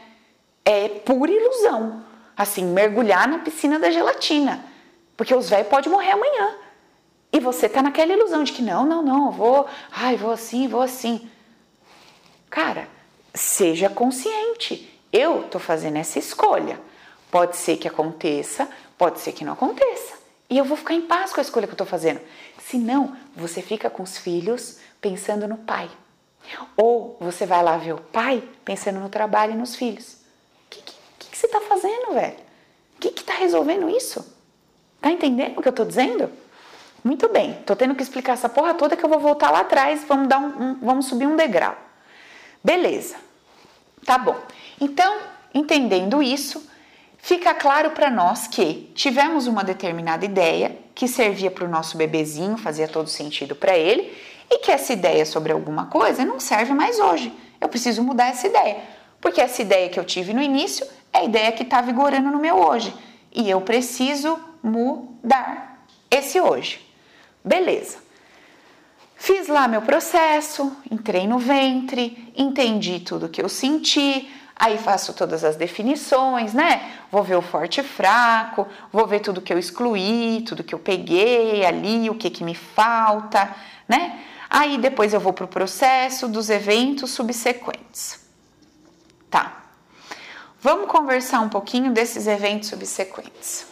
[0.69, 2.03] É pura ilusão.
[2.35, 4.63] Assim, mergulhar na piscina da gelatina.
[5.17, 6.55] Porque os velhos podem morrer amanhã.
[7.31, 10.81] E você tá naquela ilusão de que não, não, não, vou, ai, vou assim, vou
[10.81, 11.29] assim.
[12.49, 12.87] Cara,
[13.33, 14.99] seja consciente.
[15.11, 16.79] Eu tô fazendo essa escolha.
[17.29, 18.67] Pode ser que aconteça,
[18.97, 20.17] pode ser que não aconteça.
[20.49, 22.19] E eu vou ficar em paz com a escolha que eu tô fazendo.
[22.59, 25.89] Se não, você fica com os filhos pensando no pai.
[26.75, 30.13] Ou você vai lá ver o pai pensando no trabalho e nos filhos.
[30.13, 32.35] O que, que, que, você tá fazendo, velho?
[32.97, 34.35] O que, que tá resolvendo isso?
[34.99, 36.29] Tá entendendo o que eu tô dizendo?
[37.01, 40.03] Muito bem, tô tendo que explicar essa porra toda que eu vou voltar lá atrás,
[40.05, 41.77] vamos dar um, um vamos subir um degrau.
[42.61, 43.15] Beleza.
[44.05, 44.37] Tá bom.
[44.81, 45.17] Então,
[45.53, 46.69] entendendo isso,
[47.17, 52.57] fica claro para nós que tivemos uma determinada ideia que servia para o nosso bebezinho,
[52.57, 54.13] fazia todo sentido para ele,
[54.51, 57.31] e que essa ideia sobre alguma coisa não serve mais hoje.
[57.61, 58.77] Eu preciso mudar essa ideia,
[59.21, 62.39] porque essa ideia que eu tive no início é a ideia que está vigorando no
[62.39, 62.93] meu hoje,
[63.33, 66.85] e eu preciso mudar esse hoje.
[67.43, 67.97] Beleza.
[69.15, 75.43] Fiz lá meu processo, entrei no ventre, entendi tudo que eu senti, aí faço todas
[75.43, 76.89] as definições, né?
[77.11, 80.79] Vou ver o forte e fraco, vou ver tudo que eu excluí, tudo que eu
[80.79, 83.53] peguei ali, o que que me falta,
[83.87, 84.19] né?
[84.49, 88.28] Aí depois eu vou para o processo dos eventos subsequentes.
[90.61, 93.65] Vamos conversar um pouquinho desses eventos subsequentes.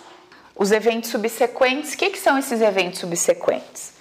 [0.56, 3.92] Os eventos subsequentes, o que, que são esses eventos subsequentes?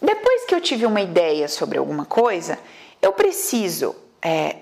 [0.00, 2.58] Depois que eu tive uma ideia sobre alguma coisa,
[3.00, 4.56] eu preciso é,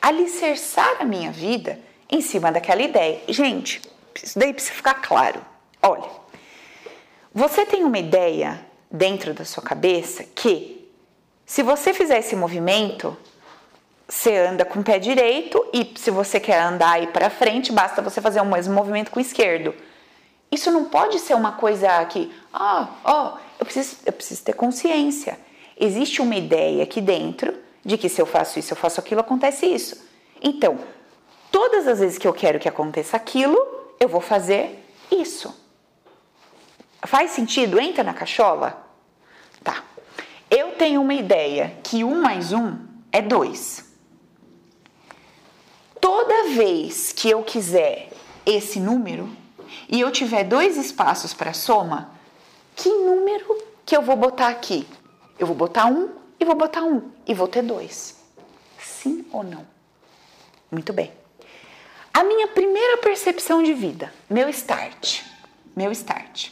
[0.00, 1.78] alicerçar a minha vida
[2.10, 3.20] em cima daquela ideia.
[3.28, 3.82] Gente,
[4.22, 5.44] isso daí precisa ficar claro.
[5.82, 6.08] Olha,
[7.34, 10.90] você tem uma ideia dentro da sua cabeça que,
[11.44, 13.14] se você fizer esse movimento,
[14.06, 18.02] você anda com o pé direito e se você quer andar aí para frente, basta
[18.02, 19.74] você fazer o mesmo movimento com o esquerdo.
[20.52, 24.52] Isso não pode ser uma coisa que, ah, ó, oh, eu, preciso, eu preciso ter
[24.52, 25.38] consciência.
[25.78, 29.66] Existe uma ideia aqui dentro de que se eu faço isso, eu faço aquilo, acontece
[29.66, 30.06] isso.
[30.40, 30.78] Então,
[31.50, 33.56] todas as vezes que eu quero que aconteça aquilo,
[33.98, 35.54] eu vou fazer isso.
[37.02, 37.80] Faz sentido?
[37.80, 38.86] Entra na cachola?
[39.62, 39.82] Tá.
[40.50, 42.78] Eu tenho uma ideia que um mais um
[43.10, 43.83] é dois.
[46.04, 48.10] Toda vez que eu quiser
[48.44, 49.26] esse número,
[49.88, 52.10] e eu tiver dois espaços para soma,
[52.76, 54.86] que número que eu vou botar aqui?
[55.38, 58.22] Eu vou botar um e vou botar um e vou ter dois.
[58.78, 59.66] Sim ou não?
[60.70, 61.10] Muito bem.
[62.12, 65.22] A minha primeira percepção de vida, meu start,
[65.74, 66.50] meu start.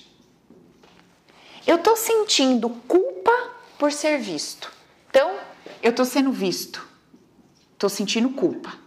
[1.66, 4.72] Eu tô sentindo culpa por ser visto.
[5.10, 5.38] Então,
[5.82, 6.88] eu tô sendo visto.
[7.76, 8.80] Tô sentindo culpa.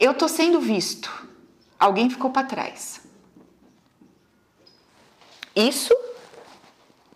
[0.00, 1.28] Eu tô sendo visto
[1.80, 3.00] alguém ficou para trás.
[5.56, 5.94] Isso,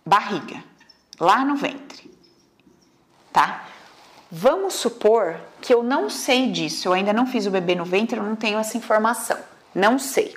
[0.03, 0.63] barriga,
[1.19, 2.11] lá no ventre,
[3.31, 3.67] tá?
[4.31, 8.17] Vamos supor que eu não sei disso, eu ainda não fiz o bebê no ventre,
[8.17, 9.39] eu não tenho essa informação,
[9.73, 10.35] não sei.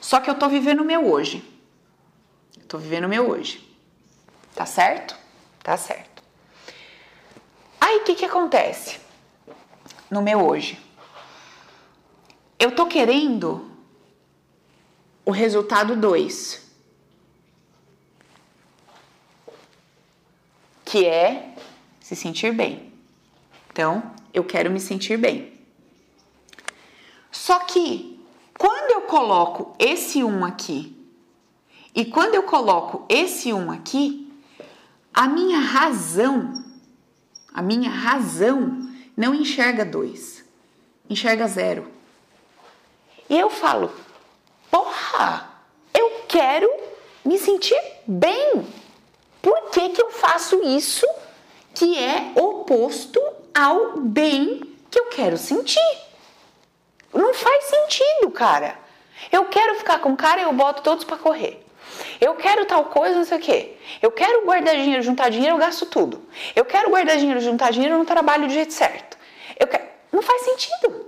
[0.00, 1.44] Só que eu tô vivendo o meu hoje.
[2.66, 3.68] Tô vivendo o meu hoje.
[4.54, 5.16] Tá certo?
[5.62, 6.22] Tá certo.
[7.80, 8.98] Aí o que que acontece
[10.10, 10.80] no meu hoje?
[12.60, 13.70] Eu tô querendo
[15.24, 16.62] o resultado 2,
[20.84, 21.56] que é
[21.98, 22.92] se sentir bem.
[23.72, 25.58] Então, eu quero me sentir bem.
[27.32, 28.20] Só que
[28.58, 30.94] quando eu coloco esse 1 aqui
[31.94, 34.30] e quando eu coloco esse 1 aqui,
[35.14, 36.62] a minha razão,
[37.54, 40.44] a minha razão não enxerga 2,
[41.08, 41.99] enxerga 0.
[43.30, 43.92] E eu falo,
[44.72, 45.48] porra,
[45.94, 46.68] eu quero
[47.24, 48.66] me sentir bem.
[49.40, 51.06] Por que, que eu faço isso
[51.72, 53.22] que é oposto
[53.54, 54.60] ao bem
[54.90, 55.78] que eu quero sentir?
[57.14, 58.76] Não faz sentido, cara.
[59.30, 61.64] Eu quero ficar com cara e eu boto todos para correr.
[62.20, 63.76] Eu quero tal coisa, não sei o quê.
[64.02, 66.20] Eu quero guardar dinheiro, juntar dinheiro, eu gasto tudo.
[66.56, 69.16] Eu quero guardar dinheiro, juntar dinheiro, eu não trabalho do jeito certo.
[69.56, 69.84] Eu quero...
[70.10, 71.06] Não faz sentido.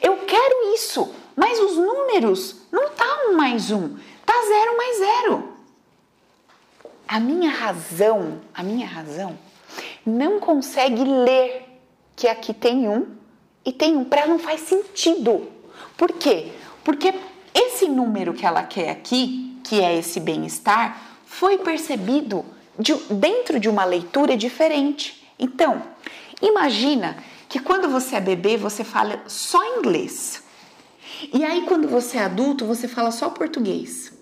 [0.00, 5.48] Eu quero isso, mas os números não tá um mais um, tá zero mais zero.
[7.06, 9.38] A minha razão, a minha razão
[10.04, 11.64] não consegue ler
[12.16, 13.06] que aqui tem um
[13.64, 15.46] e tem um para não faz sentido.
[15.96, 16.52] Por quê?
[16.82, 17.14] Porque
[17.54, 22.44] esse número que ela quer aqui, que é esse bem-estar, foi percebido
[22.78, 25.26] de, dentro de uma leitura diferente.
[25.38, 25.82] Então,
[26.40, 27.16] imagina
[27.48, 30.42] que quando você é bebê, você fala só inglês.
[31.32, 34.12] E aí, quando você é adulto, você fala só português.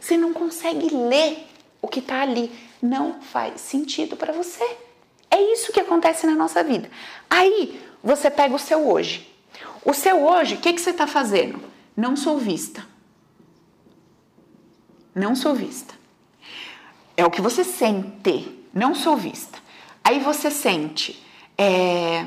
[0.00, 1.46] Você não consegue ler
[1.80, 2.50] o que está ali.
[2.80, 4.64] Não faz sentido para você.
[5.30, 6.90] É isso que acontece na nossa vida.
[7.28, 9.32] Aí, você pega o seu hoje.
[9.84, 11.60] O seu hoje, o que, que você está fazendo?
[11.96, 12.86] Não sou vista.
[15.14, 15.94] Não sou vista.
[17.16, 18.64] É o que você sente.
[18.72, 19.58] Não sou vista.
[20.04, 21.24] Aí você sente.
[21.56, 22.26] É,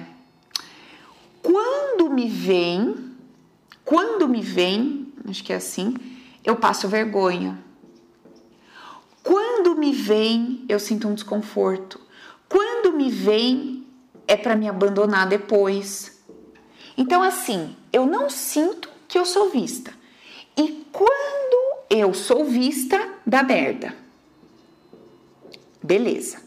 [1.41, 3.08] quando me vem,
[3.89, 5.95] quando me vem, acho que é assim,
[6.45, 7.57] eu passo vergonha.
[9.23, 11.99] Quando me vem, eu sinto um desconforto.
[12.47, 13.87] Quando me vem,
[14.27, 16.21] é para me abandonar depois.
[16.95, 19.91] Então, assim, eu não sinto que eu sou vista.
[20.55, 23.95] E quando eu sou vista, dá merda.
[25.81, 26.43] Beleza.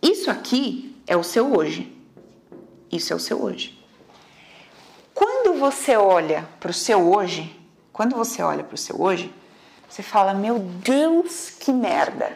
[0.00, 1.94] Isso aqui é o seu hoje.
[2.90, 3.75] Isso é o seu hoje.
[5.58, 7.58] Você olha para o seu hoje,
[7.92, 9.32] quando você olha para o seu hoje,
[9.88, 12.30] você fala: Meu Deus, que merda!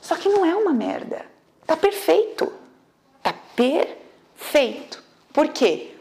[0.00, 1.26] Só que não é uma merda.
[1.66, 2.52] Tá perfeito.
[3.22, 5.02] Tá perfeito.
[5.32, 5.96] Por quê?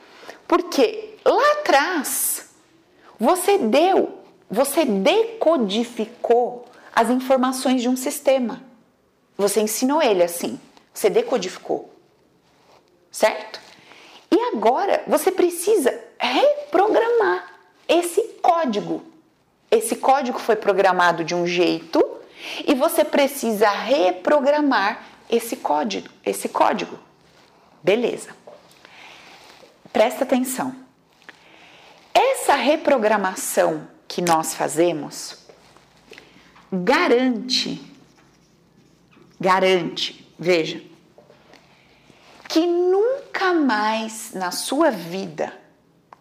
[0.48, 2.50] Porque lá atrás
[3.20, 4.20] você deu,
[4.50, 8.62] você decodificou as informações de um sistema.
[9.36, 10.60] Você ensinou ele assim.
[10.94, 11.92] Você decodificou.
[13.12, 13.65] Certo?
[14.56, 17.46] Agora você precisa reprogramar
[17.90, 19.04] esse código.
[19.70, 22.02] Esse código foi programado de um jeito
[22.66, 26.98] e você precisa reprogramar esse código, esse código.
[27.84, 28.30] Beleza.
[29.92, 30.74] Presta atenção.
[32.14, 35.46] Essa reprogramação que nós fazemos
[36.72, 37.94] garante
[39.38, 40.82] garante, veja,
[42.48, 45.54] que nunca mais na sua vida,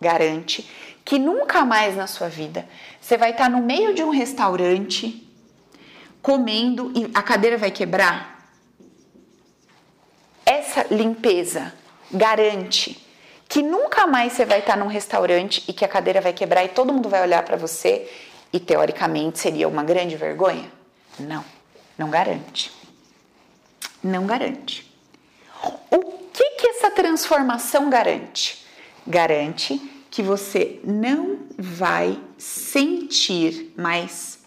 [0.01, 0.69] garante
[1.05, 2.67] que nunca mais na sua vida
[3.01, 5.21] você vai estar no meio de um restaurante
[6.23, 8.49] comendo e a cadeira vai quebrar.
[10.47, 11.73] Essa limpeza
[12.11, 13.07] garante
[13.47, 16.69] que nunca mais você vai estar num restaurante e que a cadeira vai quebrar e
[16.69, 18.11] todo mundo vai olhar para você
[18.53, 20.71] e teoricamente seria uma grande vergonha?
[21.19, 21.45] Não,
[21.99, 22.73] não garante.
[24.03, 24.84] Não garante.
[25.91, 28.65] O que, que essa transformação garante?
[29.07, 29.79] Garante
[30.11, 34.41] que você não vai sentir mais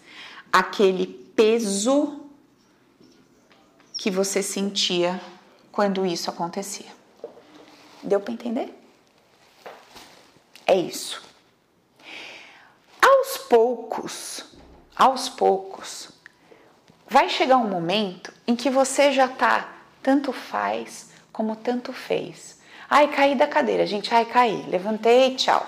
[0.52, 2.20] aquele peso
[3.98, 5.20] que você sentia
[5.70, 6.90] quando isso acontecia.
[8.02, 8.74] Deu para entender?
[10.66, 11.22] É isso.
[13.00, 14.44] Aos poucos,
[14.94, 16.10] aos poucos,
[17.08, 21.07] vai chegar um momento em que você já tá tanto faz
[21.38, 22.58] como tanto fez.
[22.90, 24.12] Ai, caí da cadeira, gente.
[24.12, 24.64] Ai, caí.
[24.68, 25.64] Levantei, tchau.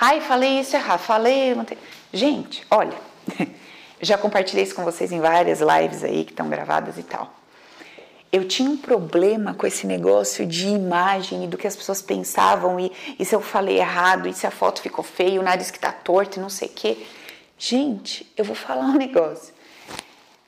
[0.00, 0.98] Ai, falei isso errado.
[0.98, 1.78] Falei, levantei.
[2.12, 2.98] Gente, olha,
[4.02, 7.32] já compartilhei isso com vocês em várias lives aí que estão gravadas e tal.
[8.32, 12.80] Eu tinha um problema com esse negócio de imagem e do que as pessoas pensavam
[12.80, 15.78] e, e se eu falei errado e se a foto ficou feia, o nariz que
[15.78, 17.06] tá torto não sei o quê.
[17.56, 19.54] Gente, eu vou falar um negócio.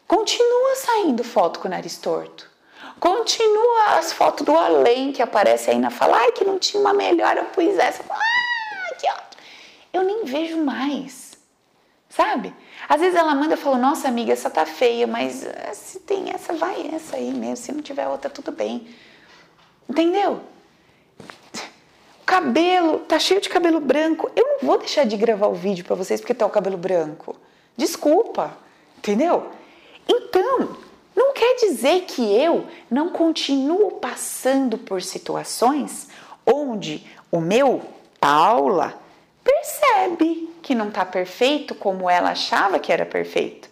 [0.04, 2.53] Continua saindo foto com o nariz torto.
[3.00, 6.94] Continua as fotos do além que aparece aí na fala, ai que não tinha uma
[6.94, 8.02] melhor, eu pus essa.
[8.08, 9.42] Ah, que ótimo.
[9.92, 11.32] Eu nem vejo mais,
[12.08, 12.54] sabe?
[12.88, 16.30] Às vezes ela manda e fala, nossa amiga, essa tá feia, mas eh, se tem
[16.30, 18.88] essa, vai essa aí mesmo, se não tiver outra, tudo bem.
[19.88, 20.40] Entendeu?
[22.34, 24.30] cabelo tá cheio de cabelo branco.
[24.34, 27.36] Eu não vou deixar de gravar o vídeo para vocês porque tá o cabelo branco.
[27.76, 28.56] Desculpa,
[28.98, 29.50] entendeu?
[30.08, 30.76] Então,
[31.14, 36.08] não quer dizer que eu não continuo passando por situações
[36.44, 37.82] onde o meu
[38.20, 38.98] Paula
[39.42, 43.68] percebe que não está perfeito como ela achava que era perfeito.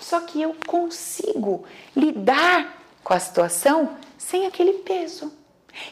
[0.00, 1.64] Só que eu consigo
[1.96, 5.32] lidar com a situação sem aquele peso.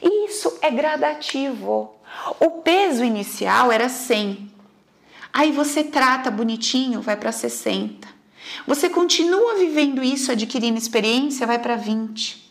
[0.03, 1.95] E isso é gradativo.
[2.38, 4.51] O peso inicial era 100.
[5.32, 8.14] Aí você trata bonitinho, vai para 60.
[8.66, 12.42] Você continua vivendo isso, adquirindo experiência, vai para 20.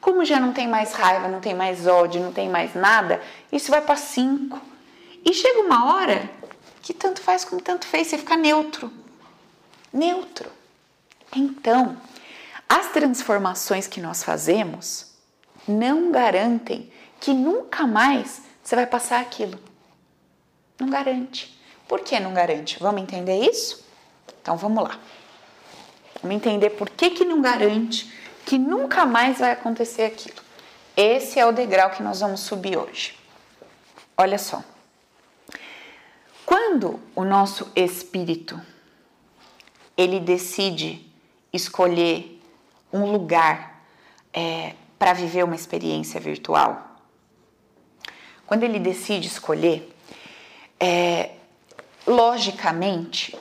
[0.00, 3.70] Como já não tem mais raiva, não tem mais ódio, não tem mais nada, isso
[3.70, 4.60] vai para 5.
[5.24, 6.30] E chega uma hora
[6.82, 8.92] que tanto faz como tanto fez, você fica neutro.
[9.92, 10.50] Neutro.
[11.34, 11.96] Então,
[12.68, 15.06] as transformações que nós fazemos
[15.66, 19.58] não garantem que nunca mais você vai passar aquilo.
[20.78, 21.58] Não garante.
[21.88, 22.78] Por que não garante?
[22.80, 23.84] Vamos entender isso?
[24.40, 24.98] Então vamos lá.
[26.22, 28.12] Vamos entender por que, que não garante
[28.44, 30.40] que nunca mais vai acontecer aquilo.
[30.96, 33.18] Esse é o degrau que nós vamos subir hoje.
[34.16, 34.62] Olha só.
[36.46, 38.58] Quando o nosso espírito
[39.96, 41.04] ele decide
[41.52, 42.40] escolher
[42.92, 43.82] um lugar
[44.32, 46.96] é, para viver uma experiência virtual,
[48.46, 49.92] quando ele decide escolher,
[50.78, 51.32] é,
[52.06, 53.36] logicamente,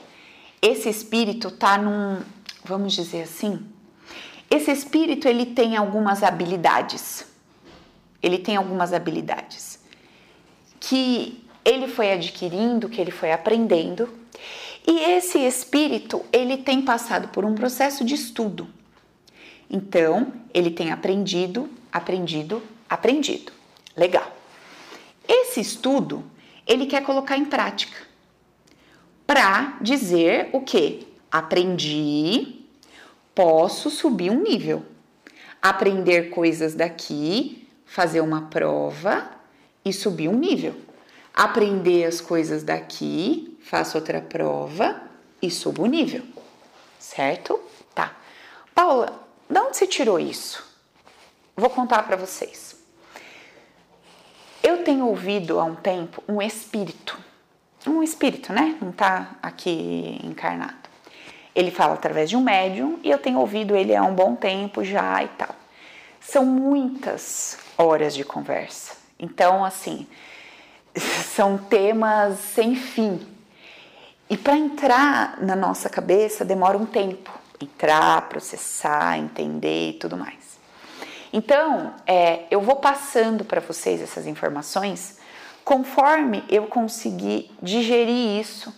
[0.61, 2.23] esse espírito está num,
[2.65, 3.65] vamos dizer assim,
[4.49, 7.25] esse espírito ele tem algumas habilidades.
[8.21, 9.79] Ele tem algumas habilidades
[10.79, 14.07] que ele foi adquirindo, que ele foi aprendendo.
[14.87, 18.67] E esse espírito, ele tem passado por um processo de estudo.
[19.67, 23.51] Então, ele tem aprendido, aprendido, aprendido.
[23.97, 24.31] Legal.
[25.27, 26.23] Esse estudo,
[26.67, 27.97] ele quer colocar em prática
[29.25, 31.07] para dizer o que?
[31.35, 32.65] Aprendi,
[33.35, 34.85] posso subir um nível,
[35.61, 39.29] aprender coisas daqui, fazer uma prova
[39.83, 40.77] e subir um nível.
[41.33, 45.01] Aprender as coisas daqui, faço outra prova
[45.41, 46.23] e subo o nível.
[46.97, 47.59] Certo?
[47.93, 48.15] Tá.
[48.73, 50.65] Paula, de onde você tirou isso?
[51.53, 52.77] Vou contar para vocês.
[54.63, 57.19] Eu tenho ouvido há um tempo um espírito,
[57.85, 58.77] um espírito, né?
[58.81, 60.84] Não tá aqui encarnado.
[61.55, 64.83] Ele fala através de um médium e eu tenho ouvido ele há um bom tempo
[64.83, 65.55] já e tal.
[66.19, 68.95] São muitas horas de conversa.
[69.17, 70.05] Então, assim,
[71.33, 73.25] são temas sem fim.
[74.29, 77.31] E para entrar na nossa cabeça demora um tempo
[77.61, 80.59] entrar, processar, entender e tudo mais.
[81.31, 85.19] Então, é, eu vou passando para vocês essas informações
[85.63, 88.73] conforme eu conseguir digerir isso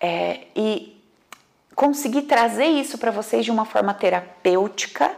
[0.00, 0.93] é, e
[1.74, 5.10] conseguir trazer isso para vocês de uma forma terapêutica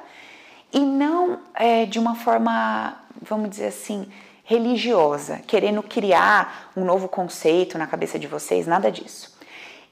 [0.73, 4.11] e não é, de uma forma, vamos dizer assim,
[4.45, 9.37] religiosa, querendo criar um novo conceito na cabeça de vocês, nada disso.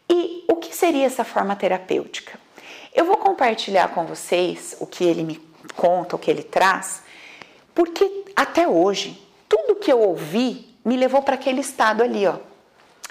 [0.09, 2.39] E o que seria essa forma terapêutica?
[2.95, 5.43] Eu vou compartilhar com vocês o que ele me
[5.75, 7.03] conta, o que ele traz,
[7.75, 12.37] porque até hoje, tudo que eu ouvi me levou para aquele estado ali, ó,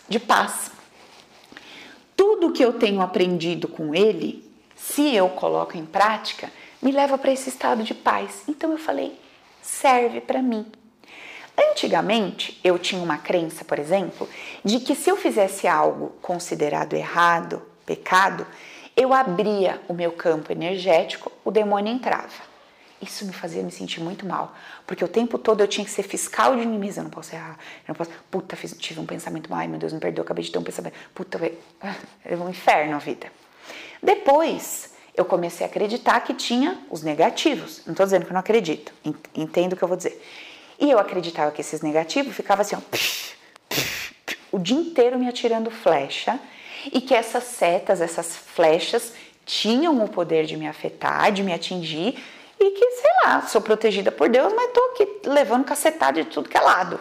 [0.08, 0.72] de paz.
[2.16, 4.44] Tudo que eu tenho aprendido com ele,
[4.76, 6.52] se eu coloco em prática,
[6.82, 8.44] me leva para esse estado de paz.
[8.48, 9.18] Então eu falei,
[9.62, 10.66] serve para mim.
[11.72, 14.28] Antigamente, eu tinha uma crença, por exemplo,
[14.64, 18.46] de que se eu fizesse algo considerado errado, pecado,
[18.96, 22.53] eu abria o meu campo energético, o demônio entrava.
[23.04, 24.56] Isso me fazia me sentir muito mal,
[24.88, 27.02] porque o tempo todo eu tinha que ser fiscal de mim mesma.
[27.02, 28.10] Eu não posso errar, eu não posso.
[28.32, 30.96] Puta, fiz, tive um pensamento ai meu Deus, me perdoa, acabei de ter um pensamento.
[31.14, 31.40] Puta,
[32.24, 33.28] é um inferno a vida.
[34.02, 37.82] Depois, eu comecei a acreditar que tinha os negativos.
[37.86, 38.94] Não estou dizendo que eu não acredito,
[39.36, 40.22] entendo o que eu vou dizer.
[40.80, 42.82] E eu acreditava que esses negativos ficavam assim, ó,
[44.52, 46.40] o dia inteiro me atirando flecha
[46.92, 49.14] e que essas setas, essas flechas
[49.46, 52.18] tinham o poder de me afetar, de me atingir
[52.60, 56.50] e que, sei lá, sou protegida por Deus, mas tô aqui levando cacetada de tudo
[56.50, 57.00] que é lado.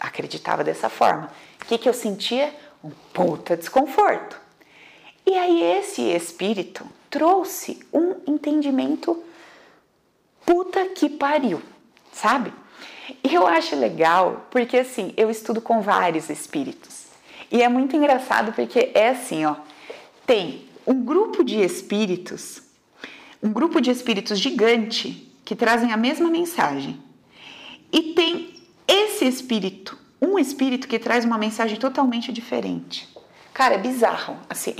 [0.00, 1.30] Acreditava dessa forma.
[1.62, 2.54] O que, que eu sentia?
[2.82, 4.40] Um puta desconforto.
[5.26, 9.22] E aí esse espírito trouxe um entendimento
[10.46, 11.60] puta que pariu,
[12.12, 12.52] sabe?
[13.22, 17.06] E eu acho legal porque assim, eu estudo com vários espíritos.
[17.50, 19.56] E é muito engraçado porque é assim, ó,
[20.26, 22.62] tem um grupo de espíritos,
[23.42, 27.00] um grupo de espíritos gigante que trazem a mesma mensagem.
[27.92, 28.54] E tem
[28.86, 33.08] esse espírito, um espírito que traz uma mensagem totalmente diferente.
[33.54, 34.74] Cara, é bizarro, assim.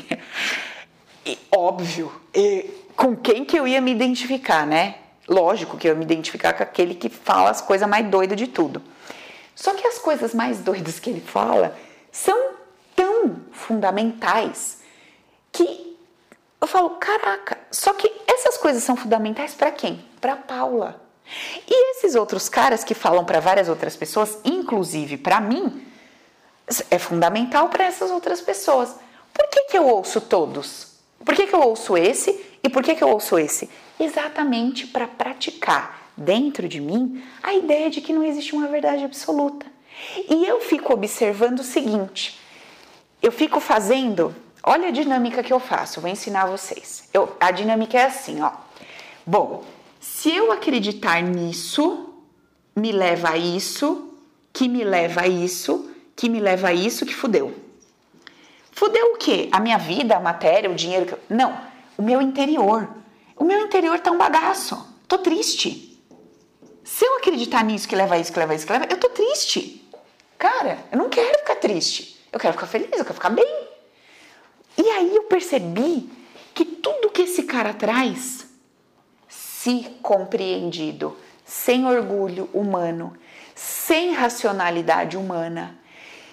[1.25, 4.97] E, óbvio, e, com quem que eu ia me identificar, né?
[5.29, 8.47] Lógico que eu ia me identificar com aquele que fala as coisas mais doidas de
[8.47, 8.83] tudo.
[9.55, 11.77] Só que as coisas mais doidas que ele fala
[12.11, 12.53] são
[12.95, 14.79] tão fundamentais
[15.53, 15.88] que
[16.61, 20.05] eu falo, caraca, só que essas coisas são fundamentais para quem?
[20.21, 21.01] Para Paula.
[21.67, 25.87] E esses outros caras que falam para várias outras pessoas, inclusive para mim,
[26.91, 28.95] é fundamental para essas outras pessoas.
[29.33, 30.95] Por que, que eu ouço todos?
[31.25, 33.71] Por que, que eu ouço esse e por que, que eu ouço esse?
[33.99, 39.67] Exatamente para praticar dentro de mim a ideia de que não existe uma verdade absoluta.
[40.29, 42.39] E eu fico observando o seguinte:
[43.23, 44.35] eu fico fazendo,
[44.69, 47.09] olha a dinâmica que eu faço, vou ensinar vocês.
[47.13, 48.53] Eu, a dinâmica é assim, ó.
[49.27, 49.65] Bom,
[49.99, 52.15] se eu acreditar nisso,
[52.77, 54.13] me leva a isso,
[54.53, 57.55] que me leva a isso, que me leva a isso, que fudeu.
[58.71, 59.49] Fudeu o quê?
[59.51, 61.07] A minha vida, a matéria, o dinheiro?
[61.07, 61.21] Que eu...
[61.31, 61.59] Não,
[61.97, 62.89] o meu interior.
[63.37, 64.87] O meu interior tá um bagaço.
[65.09, 65.99] Tô triste.
[66.85, 68.99] Se eu acreditar nisso, que leva a isso, que leva a isso, que leva, eu
[68.99, 69.89] tô triste.
[70.37, 72.21] Cara, eu não quero ficar triste.
[72.31, 73.68] Eu quero ficar feliz, eu quero ficar bem.
[74.79, 76.09] E aí eu percebi
[76.55, 78.47] que tudo que esse cara traz
[79.29, 83.13] se compreendido, sem orgulho humano,
[83.57, 85.77] sem racionalidade humana,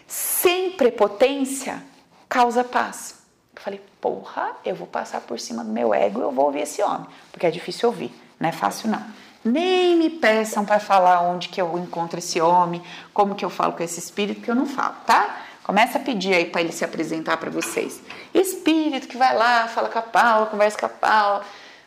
[0.06, 1.82] sem prepotência,
[2.30, 3.16] causa paz.
[3.56, 6.62] Eu falei, porra, eu vou passar por cima do meu ego e eu vou ouvir
[6.62, 9.04] esse homem, porque é difícil ouvir, não é fácil não.
[9.44, 12.82] Nem me peçam para falar onde que eu encontro esse homem,
[13.14, 15.42] como que eu falo com esse espírito, que eu não falo, tá?
[15.66, 18.02] Começa a pedir aí para ele se apresentar para vocês.
[18.34, 21.46] Espírito que vai lá, fala com a Paula, conversa com a Paula,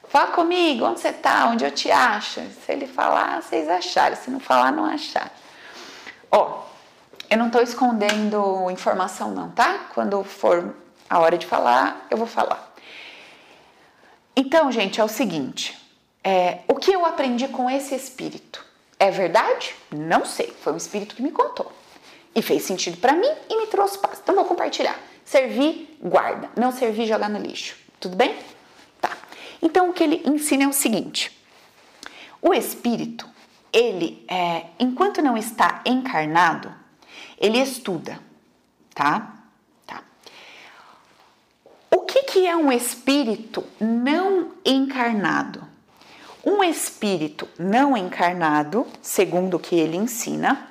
[0.09, 2.41] Fala comigo, onde você está, onde eu te acho.
[2.65, 4.17] Se ele falar, vocês acharam.
[4.17, 5.31] Se não falar, não acharam.
[6.31, 6.63] Ó,
[7.29, 9.87] eu não estou escondendo informação não, tá?
[9.95, 10.75] Quando for
[11.09, 12.73] a hora de falar, eu vou falar.
[14.35, 15.77] Então, gente, é o seguinte.
[16.25, 18.65] É, o que eu aprendi com esse espírito?
[18.99, 19.75] É verdade?
[19.91, 20.55] Não sei.
[20.63, 21.71] Foi um espírito que me contou.
[22.39, 24.21] E fez sentido para mim e me trouxe paz.
[24.23, 24.97] Então, vou compartilhar.
[25.25, 26.49] Servir, guarda.
[26.57, 27.75] Não servir, jogar no lixo.
[27.99, 28.39] Tudo bem?
[29.61, 31.37] Então, o que ele ensina é o seguinte:
[32.41, 33.29] o espírito,
[33.73, 36.73] ele, é, enquanto não está encarnado,
[37.37, 38.21] ele estuda,
[38.95, 39.35] tá?
[39.85, 40.05] Tá.
[41.91, 45.67] O que, que é um espírito não encarnado?
[46.47, 50.68] Um espírito não encarnado, segundo o que ele ensina,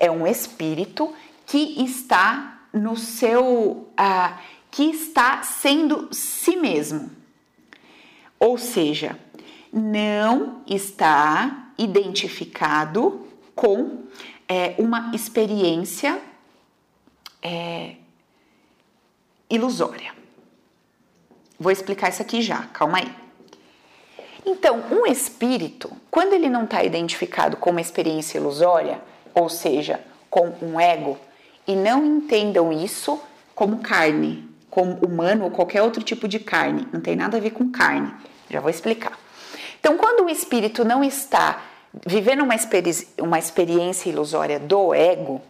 [0.00, 1.14] é um espírito
[1.46, 4.38] que está no seu, uh,
[4.70, 7.20] que está sendo si mesmo
[8.40, 9.18] ou seja,
[9.70, 14.04] não está identificado com
[14.48, 16.18] é, uma experiência
[17.42, 17.96] é,
[19.50, 20.14] ilusória.
[21.58, 23.14] Vou explicar isso aqui já, calma aí.
[24.46, 29.02] Então, um espírito, quando ele não está identificado com uma experiência ilusória,
[29.34, 31.18] ou seja, com um ego,
[31.66, 33.20] e não entendam isso
[33.54, 37.50] como carne, como humano ou qualquer outro tipo de carne, não tem nada a ver
[37.50, 38.12] com carne,
[38.48, 39.18] já vou explicar.
[39.78, 41.62] Então, quando o espírito não está
[42.06, 45.40] vivendo uma, experi uma experiência ilusória do ego,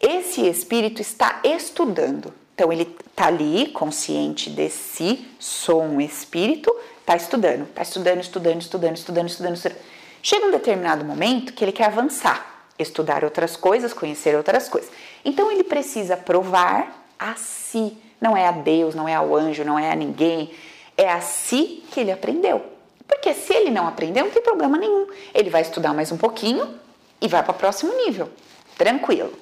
[0.00, 2.32] esse espírito está estudando.
[2.54, 8.60] Então, ele está ali, consciente de si, sou um espírito, está estudando, está estudando, estudando,
[8.60, 9.76] estudando, estudando, estudando, estudando.
[10.22, 14.90] Chega um determinado momento que ele quer avançar, estudar outras coisas, conhecer outras coisas.
[15.24, 19.78] Então, ele precisa provar a si não é a Deus, não é ao anjo, não
[19.78, 20.50] é a ninguém.
[20.96, 22.64] É a si que ele aprendeu.
[23.06, 25.06] Porque se ele não aprendeu, não tem problema nenhum.
[25.32, 26.74] Ele vai estudar mais um pouquinho
[27.20, 28.28] e vai para o próximo nível.
[28.76, 29.32] Tranquilo.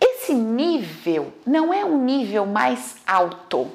[0.00, 3.70] Esse nível não é um nível mais alto.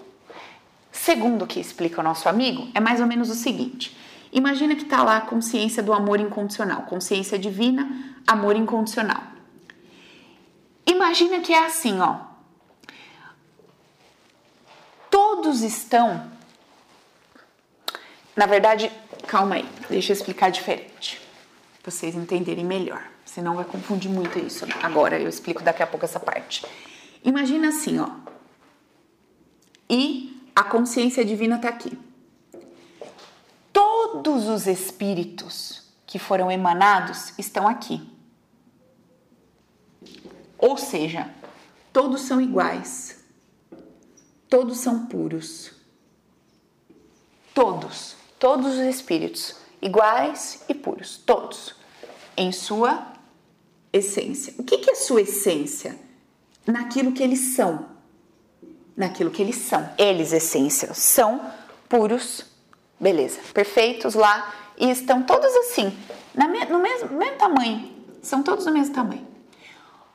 [0.92, 3.98] Segundo o que explica o nosso amigo, é mais ou menos o seguinte:
[4.34, 9.24] imagina que está lá a consciência do amor incondicional, consciência divina, amor incondicional.
[10.86, 12.34] Imagina que é assim, ó
[15.44, 16.32] todos estão.
[18.36, 18.92] Na verdade,
[19.28, 21.22] calma aí, deixa eu explicar diferente,
[21.84, 23.04] vocês entenderem melhor.
[23.24, 24.66] Senão vai confundir muito isso.
[24.82, 26.66] Agora eu explico daqui a pouco essa parte.
[27.24, 28.10] Imagina assim, ó.
[29.88, 31.98] E a consciência divina está aqui.
[34.22, 38.08] Todos os espíritos que foram emanados estão aqui.
[40.58, 41.34] Ou seja,
[41.92, 43.24] todos são iguais
[44.54, 45.72] todos são puros.
[47.56, 51.74] Todos, todos os espíritos, iguais e puros, todos,
[52.38, 53.14] em sua
[53.92, 54.54] essência.
[54.60, 55.98] O que, é sua essência?
[56.68, 57.88] Naquilo que eles são.
[58.96, 59.90] Naquilo que eles são.
[59.98, 61.52] Eles, essência, são
[61.90, 62.46] puros,
[63.00, 65.96] beleza, perfeitos lá e estão todos assim,
[66.34, 66.80] no mesmo,
[67.18, 67.92] mesmo tamanho.
[68.22, 69.28] São todos do mesmo tamanho.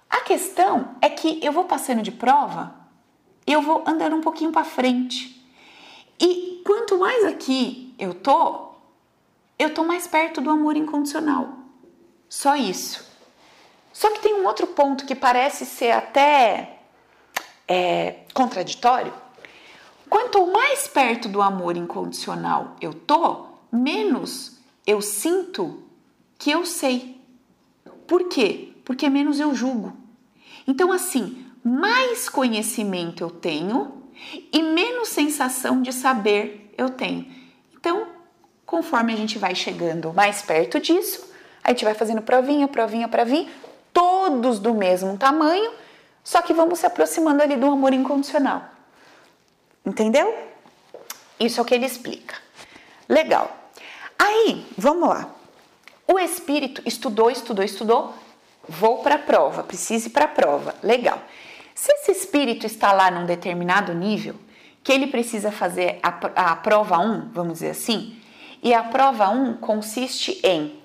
[0.09, 2.74] A questão é que eu vou passando de prova,
[3.47, 5.39] eu vou andando um pouquinho para frente.
[6.18, 8.72] E quanto mais aqui eu tô,
[9.59, 11.51] eu tô mais perto do amor incondicional.
[12.29, 13.07] Só isso.
[13.93, 16.79] Só que tem um outro ponto que parece ser até
[17.66, 19.12] é, contraditório.
[20.09, 25.83] Quanto mais perto do amor incondicional eu tô, menos eu sinto
[26.39, 27.21] que eu sei.
[28.07, 28.73] Por quê?
[28.85, 29.93] Porque menos eu julgo.
[30.67, 34.03] Então, assim, mais conhecimento eu tenho
[34.53, 37.27] e menos sensação de saber eu tenho.
[37.75, 38.07] Então,
[38.65, 41.31] conforme a gente vai chegando mais perto disso,
[41.63, 43.49] a gente vai fazendo provinha, provinha, provinha,
[43.93, 45.73] todos do mesmo tamanho,
[46.23, 48.78] só que vamos se aproximando ali do amor incondicional.
[49.89, 50.36] Entendeu?
[51.41, 52.34] Isso é o que ele explica.
[53.09, 53.51] Legal.
[54.18, 55.30] Aí, vamos lá.
[56.07, 58.14] O espírito estudou, estudou, estudou.
[58.68, 60.74] Vou para a prova, precise para a prova.
[60.82, 61.18] Legal.
[61.74, 64.34] Se esse espírito está lá num determinado nível,
[64.84, 68.20] que ele precisa fazer a, a prova 1, vamos dizer assim,
[68.62, 70.78] e a prova 1 consiste em,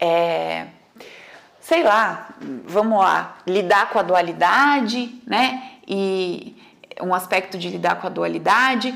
[0.00, 0.66] é,
[1.60, 2.34] sei lá,
[2.64, 5.74] vamos lá, lidar com a dualidade, né?
[5.86, 6.57] E
[7.02, 8.94] um aspecto de lidar com a dualidade,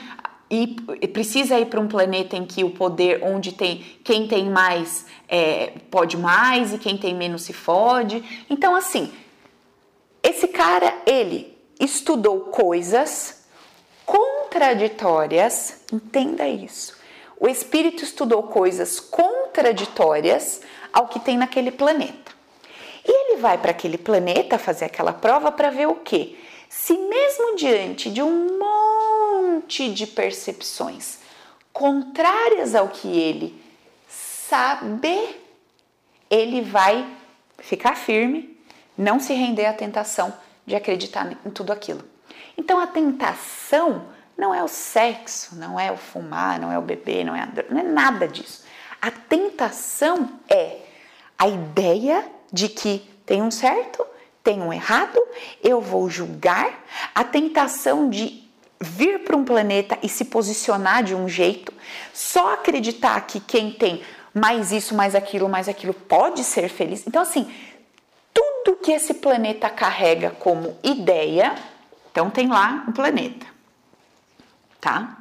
[0.51, 5.07] e precisa ir para um planeta em que o poder, onde tem quem tem mais
[5.27, 8.23] é, pode mais e quem tem menos se fode.
[8.51, 9.11] Então, assim,
[10.23, 13.47] esse cara, ele estudou coisas
[14.05, 17.01] contraditórias, entenda isso.
[17.41, 20.61] O espírito estudou coisas contraditórias
[20.93, 22.22] ao que tem naquele planeta.
[23.05, 26.37] E ele vai para aquele planeta fazer aquela prova para ver o quê?
[26.69, 31.19] Se mesmo diante de um monte de percepções
[31.73, 33.61] contrárias ao que ele
[34.09, 35.37] sabe,
[36.31, 37.07] ele vai
[37.59, 38.59] ficar firme,
[38.97, 40.33] não se render à tentação
[40.67, 42.03] de acreditar em tudo aquilo.
[42.57, 47.25] Então a tentação não é o sexo, não é o fumar, não é o beber,
[47.25, 48.65] não é, não é nada disso.
[49.01, 50.79] A tentação é
[51.39, 54.05] a ideia de que tem um certo
[54.43, 55.19] tem um errado,
[55.63, 56.85] eu vou julgar,
[57.15, 58.43] a tentação de
[58.81, 61.73] vir para um planeta e se posicionar de um jeito,
[62.13, 64.03] só acreditar que quem tem
[64.35, 67.07] mais isso, mais aquilo, mais aquilo pode ser feliz.
[67.07, 67.53] Então, assim,
[68.35, 71.55] tudo que esse planeta carrega como ideia,
[72.11, 73.47] então tem lá um planeta,
[74.81, 75.19] tá?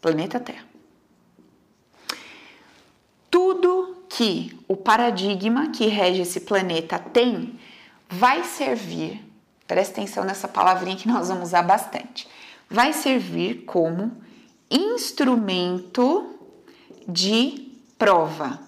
[0.00, 0.64] Planeta Terra.
[3.30, 7.58] Tudo que o paradigma que rege esse planeta tem
[8.08, 9.24] vai servir,
[9.68, 12.26] presta atenção nessa palavrinha que nós vamos usar bastante,
[12.68, 14.20] vai servir como
[14.68, 16.36] instrumento
[17.06, 18.60] de prova.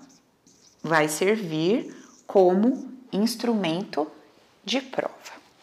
[0.81, 1.93] Vai servir
[2.27, 4.09] como instrumento
[4.65, 5.13] de prova.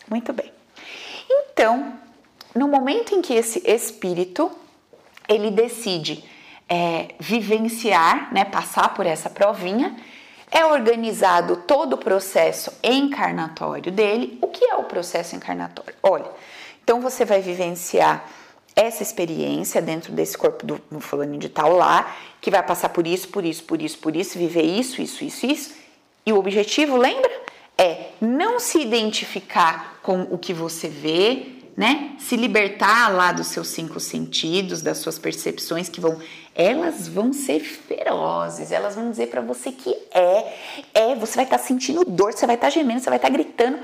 [0.09, 0.51] Muito bem.
[1.29, 1.93] Então,
[2.53, 4.51] no momento em que esse espírito
[5.27, 6.23] ele decide
[6.69, 9.97] é, vivenciar, né, passar por essa provinha,
[10.51, 14.37] é organizado todo o processo encarnatório dele.
[14.41, 15.93] O que é o processo encarnatório?
[16.01, 16.29] Olha,
[16.83, 18.25] então você vai vivenciar
[18.75, 23.27] essa experiência dentro desse corpo do, fulano de tal lá, que vai passar por isso,
[23.27, 25.73] por isso, por isso, por isso, viver isso, isso, isso, isso.
[26.25, 27.29] E o objetivo, lembra?
[27.77, 32.15] É não se identificar com o que você vê, né?
[32.19, 36.19] Se libertar lá dos seus cinco sentidos, das suas percepções que vão,
[36.59, 40.57] elas vão ser ferozes, elas vão dizer para você que é,
[40.93, 43.29] é, você vai estar tá sentindo dor, você vai estar tá gemendo, você vai estar
[43.29, 43.79] tá gritando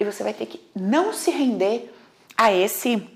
[0.00, 1.94] e você vai ter que não se render
[2.34, 3.06] a esse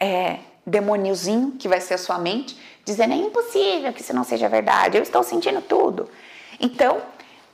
[0.00, 4.48] é, demôniozinho que vai ser a sua mente, dizendo é impossível que isso não seja
[4.48, 6.10] verdade, eu estou sentindo tudo.
[6.58, 7.00] Então,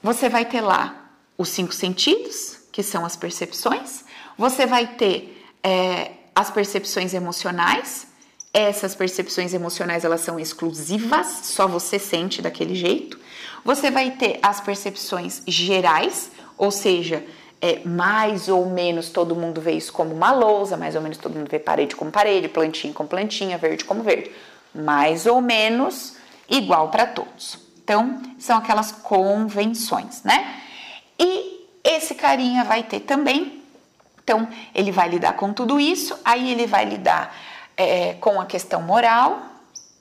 [0.03, 4.05] você vai ter lá os cinco sentidos, que são as percepções,
[4.39, 8.07] você vai ter é, as percepções emocionais.
[8.53, 13.19] Essas percepções emocionais elas são exclusivas, só você sente daquele jeito.
[13.65, 17.25] Você vai ter as percepções gerais, ou seja,
[17.61, 21.37] é, mais ou menos todo mundo vê isso como uma lousa, mais ou menos todo
[21.37, 24.31] mundo vê parede como parede, plantinha como plantinha, verde como verde.
[24.75, 26.17] Mais ou menos
[26.49, 27.59] igual para todos.
[27.83, 30.61] Então, são aquelas convenções, né?
[31.19, 33.59] E esse carinha vai ter também
[34.29, 37.35] então, ele vai lidar com tudo isso, aí ele vai lidar
[37.79, 39.41] é, com a questão moral,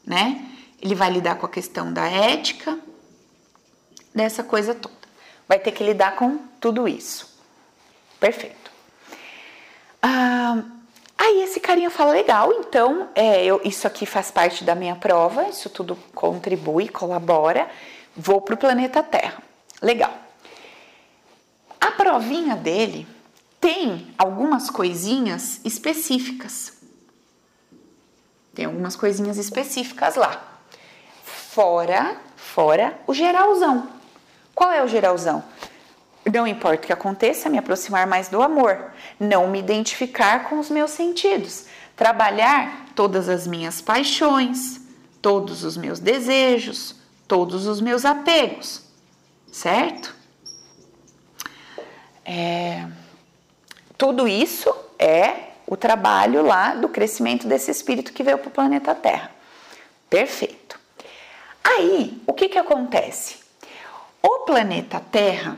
[0.06, 0.44] né?
[0.82, 2.78] Ele vai lidar com a questão da ética,
[4.14, 4.96] dessa coisa toda.
[5.48, 7.38] vai ter que lidar com tudo isso.
[8.20, 8.72] Perfeito.
[10.02, 10.64] Ah,
[11.18, 15.48] aí esse carinha fala: legal, então é, eu, isso aqui faz parte da minha prova,
[15.48, 17.70] isso tudo contribui, colabora,
[18.16, 19.42] vou para o planeta Terra.
[19.82, 20.14] Legal.
[21.80, 23.08] A provinha dele
[23.62, 26.77] tem algumas coisinhas específicas.
[28.58, 30.42] Tem algumas coisinhas específicas lá.
[31.24, 33.88] Fora, fora o geralzão.
[34.56, 35.44] Qual é o geralzão?
[36.34, 40.72] Não importa o que aconteça, me aproximar mais do amor, não me identificar com os
[40.72, 44.82] meus sentidos, trabalhar todas as minhas paixões,
[45.22, 46.96] todos os meus desejos,
[47.28, 48.82] todos os meus apegos,
[49.52, 50.16] certo?
[52.26, 52.88] É,
[53.96, 58.96] tudo isso é o trabalho lá do crescimento desse espírito que veio para o planeta
[58.96, 59.30] Terra.
[60.10, 60.80] Perfeito.
[61.64, 63.36] Aí, o que, que acontece?
[64.24, 65.58] O planeta Terra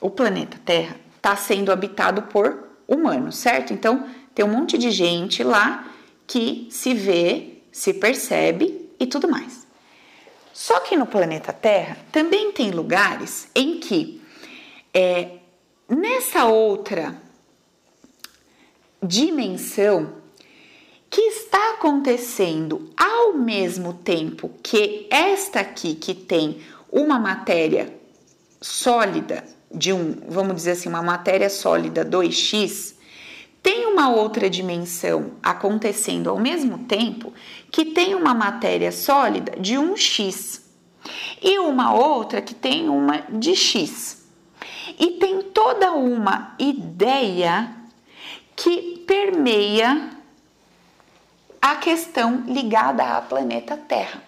[0.00, 3.72] o planeta Terra está sendo habitado por humanos, certo?
[3.72, 5.88] Então tem um monte de gente lá
[6.26, 9.66] que se vê, se percebe e tudo mais.
[10.52, 14.22] Só que no planeta Terra também tem lugares em que
[14.92, 15.38] é,
[15.88, 17.14] nessa outra
[19.02, 20.14] dimensão
[21.10, 26.58] que está acontecendo ao mesmo tempo que esta aqui que tem
[26.90, 27.94] uma matéria
[28.60, 32.94] sólida de um, vamos dizer assim, uma matéria sólida 2x,
[33.62, 37.32] tem uma outra dimensão acontecendo ao mesmo tempo
[37.70, 40.62] que tem uma matéria sólida de 1x
[41.42, 44.26] e uma outra que tem uma de x.
[44.98, 47.77] E tem toda uma ideia
[48.58, 50.10] que permeia
[51.62, 54.20] a questão ligada ao planeta Terra.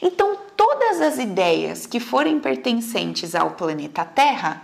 [0.00, 4.62] Então, todas as ideias que forem pertencentes ao planeta Terra,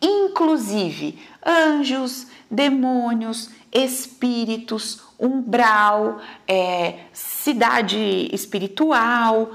[0.00, 9.50] inclusive anjos, demônios, espíritos, umbral, é, cidade espiritual,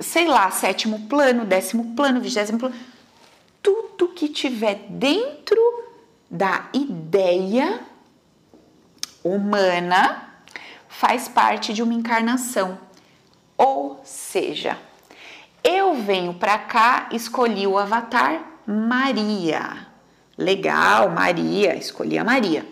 [0.00, 2.74] sei lá, sétimo plano, décimo plano, vigésimo plano,
[3.62, 5.60] tudo que tiver dentro
[6.30, 7.89] da ideia
[9.22, 10.30] humana
[10.88, 12.78] faz parte de uma encarnação.
[13.56, 14.78] Ou seja,
[15.62, 19.86] eu venho para cá, escolhi o avatar Maria.
[20.36, 22.66] Legal, Maria, escolhi a Maria.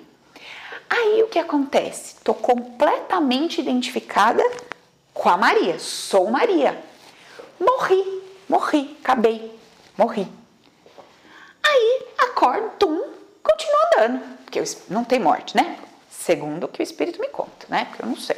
[0.89, 2.16] Aí o que acontece?
[2.25, 4.43] Tô completamente identificada
[5.12, 5.79] com a Maria.
[5.79, 6.83] Sou Maria.
[7.61, 9.55] Morri, morri, acabei,
[9.97, 10.27] morri.
[11.62, 13.05] Aí acordo, tum,
[13.43, 15.77] continuo andando, porque não tem morte, né?
[16.29, 17.87] Segundo o que o espírito me conta, né?
[17.87, 18.37] Porque eu não sei.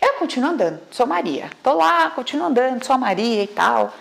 [0.00, 1.50] Eu continuo andando, sou Maria.
[1.64, 3.92] Tô lá, continuo andando, sou Maria e tal.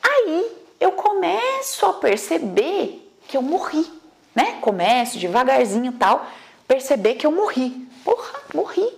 [0.00, 0.46] Aí
[0.78, 3.84] eu começo a perceber que eu morri,
[4.32, 4.58] né?
[4.60, 6.24] Começo devagarzinho tal,
[6.68, 7.88] perceber que eu morri.
[8.04, 8.88] Porra, morri.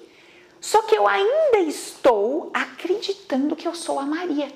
[0.61, 4.53] Só que eu ainda estou acreditando que eu sou a Maria.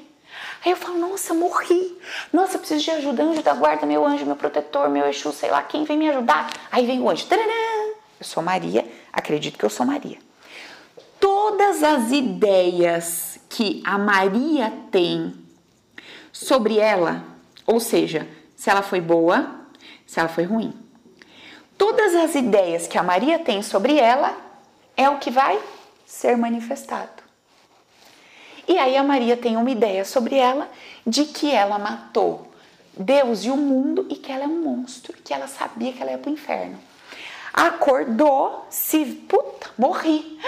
[0.62, 1.98] Aí eu falo, nossa, morri.
[2.30, 3.22] Nossa, preciso de ajuda.
[3.22, 6.50] Anjo da guarda, meu anjo, meu protetor, meu Exu, sei lá quem vem me ajudar.
[6.70, 7.24] Aí vem o anjo.
[7.24, 7.78] Tadadã!
[8.20, 10.18] Eu sou Maria, acredito que eu sou Maria
[11.20, 15.34] todas as ideias que a Maria tem
[16.32, 17.24] sobre ela,
[17.66, 19.66] ou seja, se ela foi boa,
[20.06, 20.72] se ela foi ruim.
[21.76, 24.36] Todas as ideias que a Maria tem sobre ela
[24.96, 25.58] é o que vai
[26.06, 27.22] ser manifestado.
[28.66, 30.70] E aí a Maria tem uma ideia sobre ela
[31.06, 32.52] de que ela matou
[32.96, 36.10] Deus e o mundo e que ela é um monstro, que ela sabia que ela
[36.10, 36.78] ia para o inferno.
[37.58, 40.38] Acordou, se puta, morri.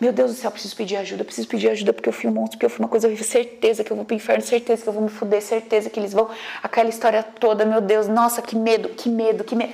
[0.00, 2.58] Meu Deus do céu, preciso pedir ajuda, preciso pedir ajuda porque eu fui um monstro,
[2.58, 4.92] porque eu fui uma coisa horrível, certeza que eu vou pro inferno, certeza que eu
[4.92, 6.28] vou me fuder, certeza que eles vão.
[6.60, 9.72] Aquela história toda, meu Deus, nossa, que medo, que medo, que medo.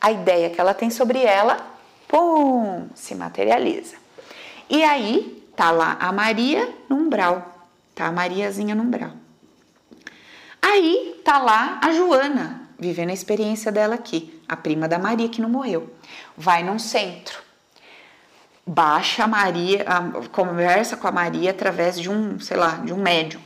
[0.00, 1.64] A ideia que ela tem sobre ela,
[2.08, 3.94] pum, se materializa.
[4.68, 9.12] E aí, tá lá a Maria no umbral, tá a Mariazinha no umbral.
[10.60, 15.40] Aí, tá lá a Joana, vivendo a experiência dela aqui, a prima da Maria que
[15.40, 15.92] não morreu.
[16.36, 17.48] Vai num centro
[18.68, 22.98] baixa a Maria, a, conversa com a Maria através de um, sei lá, de um
[22.98, 23.40] médium.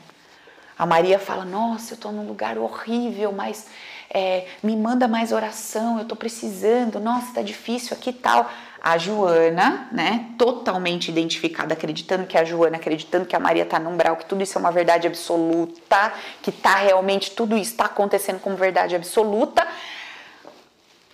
[0.76, 3.66] A Maria fala: Nossa, eu estou num lugar horrível, mas
[4.10, 8.50] é, me manda mais oração, eu estou precisando, nossa, está difícil aqui tal.
[8.84, 13.90] A Joana, né, totalmente identificada, acreditando que a Joana, acreditando que a Maria está no
[13.90, 16.12] umbral, que tudo isso é uma verdade absoluta,
[16.42, 19.64] que tá realmente, tudo isso está acontecendo como verdade absoluta.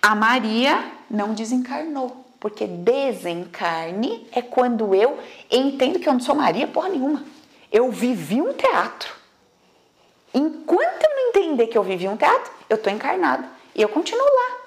[0.01, 5.19] A Maria não desencarnou porque desencarne é quando eu
[5.51, 7.23] entendo que eu não sou Maria porra nenhuma.
[7.71, 9.13] Eu vivi um teatro.
[10.33, 13.45] Enquanto eu não entender que eu vivi um teatro, eu tô encarnada
[13.75, 14.59] e eu continuo lá.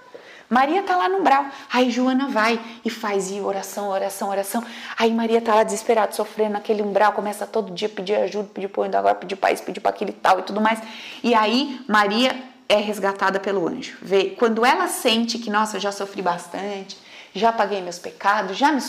[0.50, 1.46] Maria tá lá no umbral.
[1.72, 4.62] Aí Joana vai e faz e oração, oração, oração.
[4.98, 8.68] Aí Maria tá lá desesperada, sofrendo naquele umbral, começa todo dia a pedir ajuda, pedir
[8.68, 10.78] põe agora, pedir para isso, pedir para aquele tal e tudo mais.
[11.22, 12.36] E aí Maria
[12.68, 13.96] é resgatada pelo anjo.
[14.00, 16.96] Vê, quando ela sente que, nossa, já sofri bastante,
[17.34, 18.80] já paguei meus pecados, já me,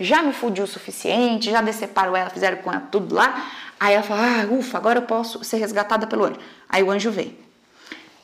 [0.00, 3.50] já me fudi o suficiente, já deceparo ela, fizeram com ela tudo lá.
[3.78, 6.40] Aí ela fala, ah, ufa, agora eu posso ser resgatada pelo anjo.
[6.68, 7.36] Aí o anjo vem.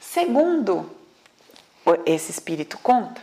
[0.00, 0.90] Segundo
[2.06, 3.20] esse espírito conta,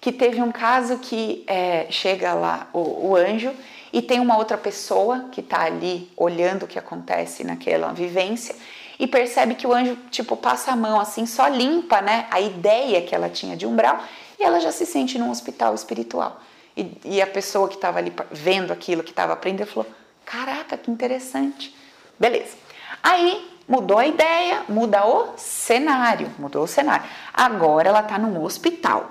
[0.00, 3.52] que teve um caso que é, chega lá o, o, anjo
[3.92, 8.54] e tem uma outra pessoa que está ali olhando o que acontece naquela vivência
[8.98, 13.02] e percebe que o anjo tipo passa a mão assim, só limpa, né, a ideia
[13.02, 14.02] que ela tinha de umbral
[14.38, 16.40] e ela já se sente num hospital espiritual.
[16.76, 19.90] E, e a pessoa que estava ali vendo aquilo, que estava aprendendo, falou:
[20.24, 21.74] Caraca, que interessante.
[22.18, 22.56] Beleza.
[23.02, 27.04] Aí mudou a ideia, muda o cenário, mudou o cenário.
[27.34, 29.10] Agora ela está num hospital.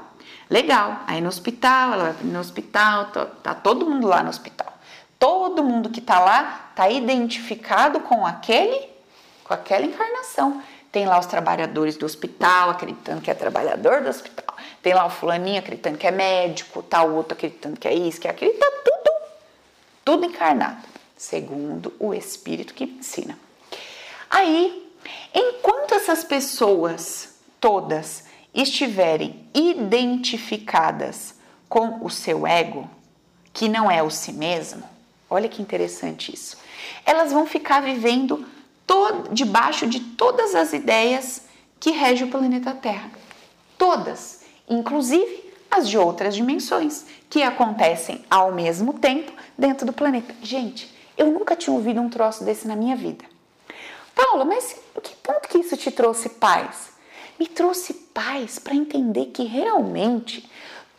[0.50, 1.02] Legal.
[1.08, 4.74] Aí no hospital, ela no hospital, tá, tá todo mundo lá no hospital.
[5.20, 8.88] Todo mundo que está lá está identificado com aquele,
[9.48, 10.62] com aquela encarnação.
[10.92, 14.56] Tem lá os trabalhadores do hospital acreditando que é trabalhador do hospital.
[14.82, 18.20] Tem lá o fulaninho acreditando que é médico, tá o outro acreditando que é isso,
[18.20, 18.54] que é aquilo.
[18.54, 19.16] Tá tudo,
[20.04, 20.84] tudo encarnado,
[21.16, 23.38] segundo o Espírito que ensina.
[24.30, 24.92] Aí,
[25.34, 31.36] enquanto essas pessoas todas estiverem identificadas
[31.70, 32.90] com o seu ego,
[33.54, 34.84] que não é o si mesmo,
[35.30, 36.58] olha que interessante isso,
[37.06, 38.46] elas vão ficar vivendo
[39.32, 41.44] debaixo de todas as ideias
[41.80, 43.12] que regem o planeta Terra.
[43.78, 50.34] Todas, inclusive as de outras dimensões, que acontecem ao mesmo tempo dentro do planeta.
[50.42, 53.26] Gente, eu nunca tinha ouvido um troço desse na minha vida.
[54.16, 56.90] Paula, mas que ponto que isso te trouxe paz?
[57.40, 60.50] Me trouxe paz para entender que realmente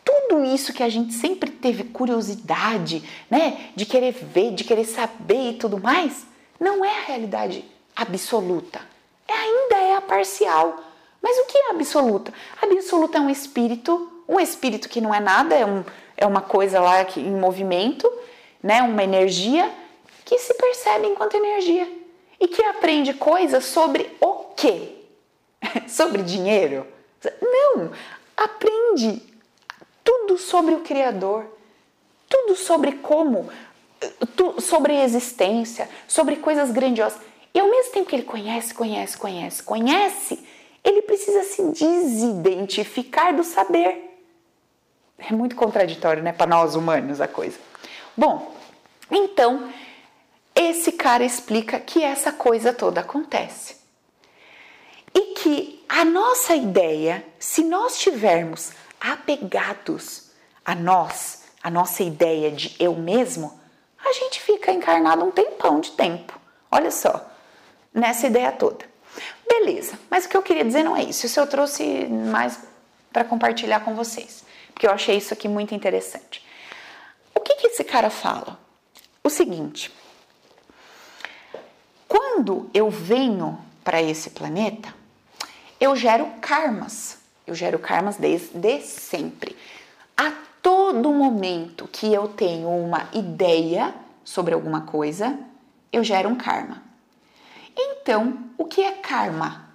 [0.05, 5.51] tudo isso que a gente sempre teve curiosidade, né, de querer ver, de querer saber
[5.51, 6.25] e tudo mais,
[6.59, 7.65] não é a realidade
[8.01, 8.81] absoluta.
[9.27, 10.83] É, ainda é a parcial.
[11.21, 12.33] Mas o que é absoluta?
[12.61, 15.83] Absoluta é um espírito, um espírito que não é nada, é, um,
[16.15, 18.11] é uma coisa lá que, em movimento,
[18.63, 19.69] né, uma energia
[20.23, 21.91] que se percebe enquanto energia
[22.39, 24.95] e que aprende coisas sobre o quê?
[25.87, 26.87] sobre dinheiro?
[27.41, 27.91] Não,
[28.37, 29.21] aprende
[30.03, 31.45] tudo sobre o Criador,
[32.29, 33.49] tudo sobre como,
[34.59, 37.19] sobre existência, sobre coisas grandiosas.
[37.53, 40.47] E ao mesmo tempo que ele conhece, conhece, conhece, conhece,
[40.83, 44.21] ele precisa se desidentificar do saber.
[45.17, 47.57] É muito contraditório, né, para nós humanos a coisa.
[48.15, 48.53] Bom,
[49.11, 49.71] então
[50.55, 53.77] esse cara explica que essa coisa toda acontece.
[55.13, 60.31] E que a nossa ideia, se nós estivermos apegados
[60.63, 63.59] a nós, a nossa ideia de eu mesmo,
[64.05, 66.39] a gente fica encarnado um tempão de tempo.
[66.71, 67.28] Olha só,
[67.99, 68.85] nessa ideia toda.
[69.47, 71.25] Beleza, mas o que eu queria dizer não é isso.
[71.25, 72.59] Isso eu trouxe mais
[73.11, 74.43] para compartilhar com vocês,
[74.73, 76.45] porque eu achei isso aqui muito interessante.
[77.33, 78.59] O que, que esse cara fala?
[79.23, 79.91] O seguinte:
[82.07, 84.93] quando eu venho para esse planeta,
[85.79, 87.17] eu gero karmas.
[87.45, 89.57] Eu gero karmas desde sempre.
[90.15, 90.31] A
[90.61, 93.93] todo momento que eu tenho uma ideia
[94.23, 95.39] sobre alguma coisa,
[95.91, 96.88] eu gero um karma.
[97.81, 99.69] Então, o que é karma?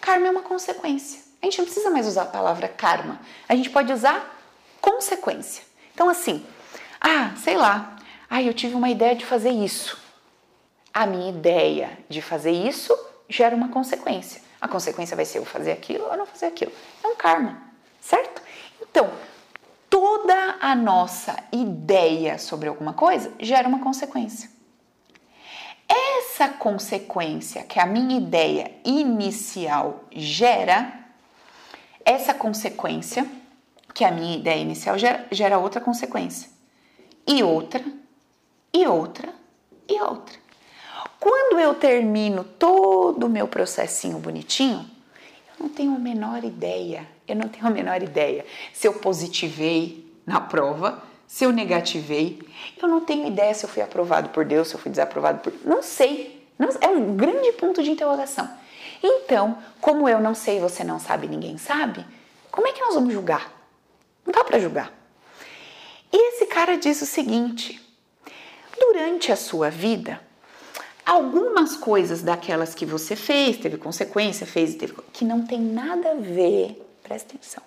[0.00, 1.22] Karma é uma consequência.
[1.40, 3.20] A gente não precisa mais usar a palavra karma.
[3.48, 4.36] A gente pode usar
[4.80, 5.62] consequência.
[5.94, 6.44] Então, assim,
[7.00, 7.96] ah, sei lá,
[8.28, 10.04] ah, eu tive uma ideia de fazer isso
[10.94, 12.96] a minha ideia de fazer isso
[13.28, 14.40] gera uma consequência.
[14.60, 16.70] A consequência vai ser eu fazer aquilo ou não fazer aquilo.
[17.02, 17.60] É um karma,
[18.00, 18.40] certo?
[18.80, 19.10] Então,
[19.90, 24.48] toda a nossa ideia sobre alguma coisa gera uma consequência.
[25.88, 30.92] Essa consequência que a minha ideia inicial gera,
[32.04, 33.26] essa consequência
[33.92, 36.50] que a minha ideia inicial gera, gera outra consequência.
[37.26, 37.82] E outra,
[38.72, 39.32] e outra,
[39.88, 40.36] e outra.
[41.20, 44.90] Quando eu termino todo o meu processinho bonitinho,
[45.58, 50.12] eu não tenho a menor ideia, eu não tenho a menor ideia se eu positivei
[50.26, 52.40] na prova, se eu negativei,
[52.80, 55.52] eu não tenho ideia se eu fui aprovado por Deus, se eu fui desaprovado por.
[55.64, 56.46] Não sei.
[56.58, 58.48] Não, é um grande ponto de interrogação.
[59.02, 62.06] Então, como eu não sei, você não sabe, ninguém sabe,
[62.50, 63.52] como é que nós vamos julgar?
[64.24, 64.92] Não dá para julgar.
[66.12, 67.82] E esse cara diz o seguinte:
[68.78, 70.20] durante a sua vida,
[71.04, 76.14] algumas coisas daquelas que você fez, teve consequência, fez, teve, que não tem nada a
[76.14, 77.62] ver, presta atenção,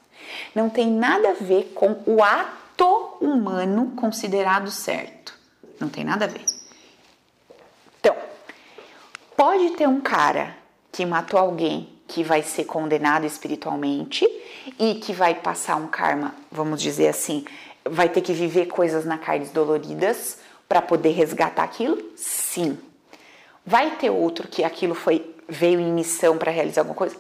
[0.56, 2.67] não tem nada a ver com o ato
[3.22, 5.34] humano considerado certo.
[5.80, 6.46] Não tem nada a ver.
[8.00, 8.16] Então,
[9.36, 10.56] pode ter um cara
[10.92, 14.26] que matou alguém que vai ser condenado espiritualmente
[14.80, 17.46] e que vai passar um karma, vamos dizer assim,
[17.86, 22.12] vai ter que viver coisas na carne doloridas para poder resgatar aquilo?
[22.16, 22.78] Sim.
[23.66, 27.16] Vai ter outro que aquilo foi veio em missão para realizar alguma coisa?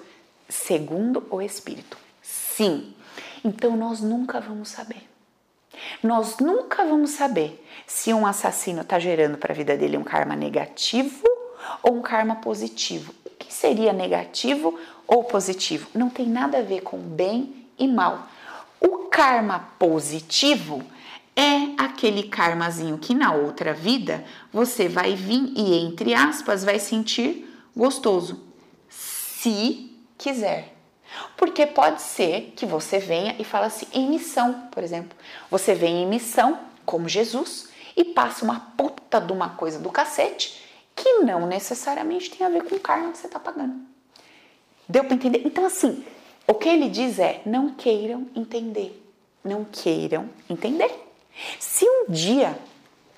[0.49, 1.97] Segundo o espírito.
[2.21, 2.93] Sim.
[3.43, 5.07] Então nós nunca vamos saber.
[6.01, 10.35] Nós nunca vamos saber se um assassino está gerando para a vida dele um karma
[10.35, 11.23] negativo
[11.83, 13.13] ou um karma positivo.
[13.25, 14.77] O que seria negativo
[15.07, 15.87] ou positivo?
[15.93, 18.27] Não tem nada a ver com bem e mal.
[18.79, 20.83] O karma positivo
[21.35, 27.47] é aquele karmazinho que na outra vida você vai vir e, entre aspas, vai sentir
[27.75, 28.43] gostoso,
[28.89, 30.76] se quiser.
[31.35, 35.17] Porque pode ser que você venha e fala assim, em missão, por exemplo.
[35.49, 40.63] Você vem em missão, como Jesus, e passa uma puta de uma coisa do cacete
[40.95, 43.75] que não necessariamente tem a ver com o karma que você está pagando.
[44.89, 45.41] Deu para entender?
[45.45, 46.03] Então, assim,
[46.47, 49.03] o que ele diz é: não queiram entender.
[49.43, 50.91] Não queiram entender.
[51.59, 52.57] Se um dia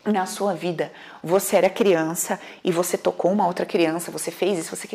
[0.06, 0.92] na sua vida
[1.24, 4.88] você era criança e você tocou uma outra criança, você fez isso, você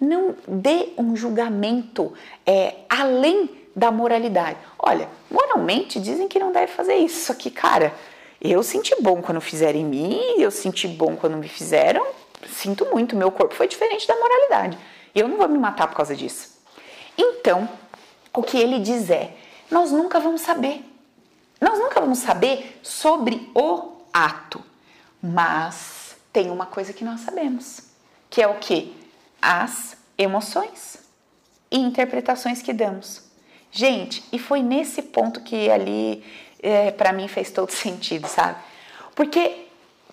[0.00, 2.12] não dê um julgamento
[2.46, 4.58] é, além da moralidade.
[4.78, 7.94] Olha, moralmente dizem que não deve fazer isso, só que, cara,
[8.40, 12.06] eu senti bom quando fizeram em mim, eu senti bom quando me fizeram,
[12.48, 14.78] sinto muito, meu corpo foi diferente da moralidade.
[15.14, 16.58] Eu não vou me matar por causa disso.
[17.18, 17.68] Então,
[18.32, 19.34] o que ele diz é:
[19.70, 20.84] nós nunca vamos saber.
[21.60, 24.64] Nós nunca vamos saber sobre o ato,
[25.22, 27.82] mas tem uma coisa que nós sabemos,
[28.30, 28.96] que é o que?
[29.40, 30.98] As emoções
[31.70, 33.22] e interpretações que damos.
[33.70, 36.24] Gente, e foi nesse ponto que ali
[36.62, 38.58] é, para mim fez todo sentido, sabe?
[39.14, 39.66] Porque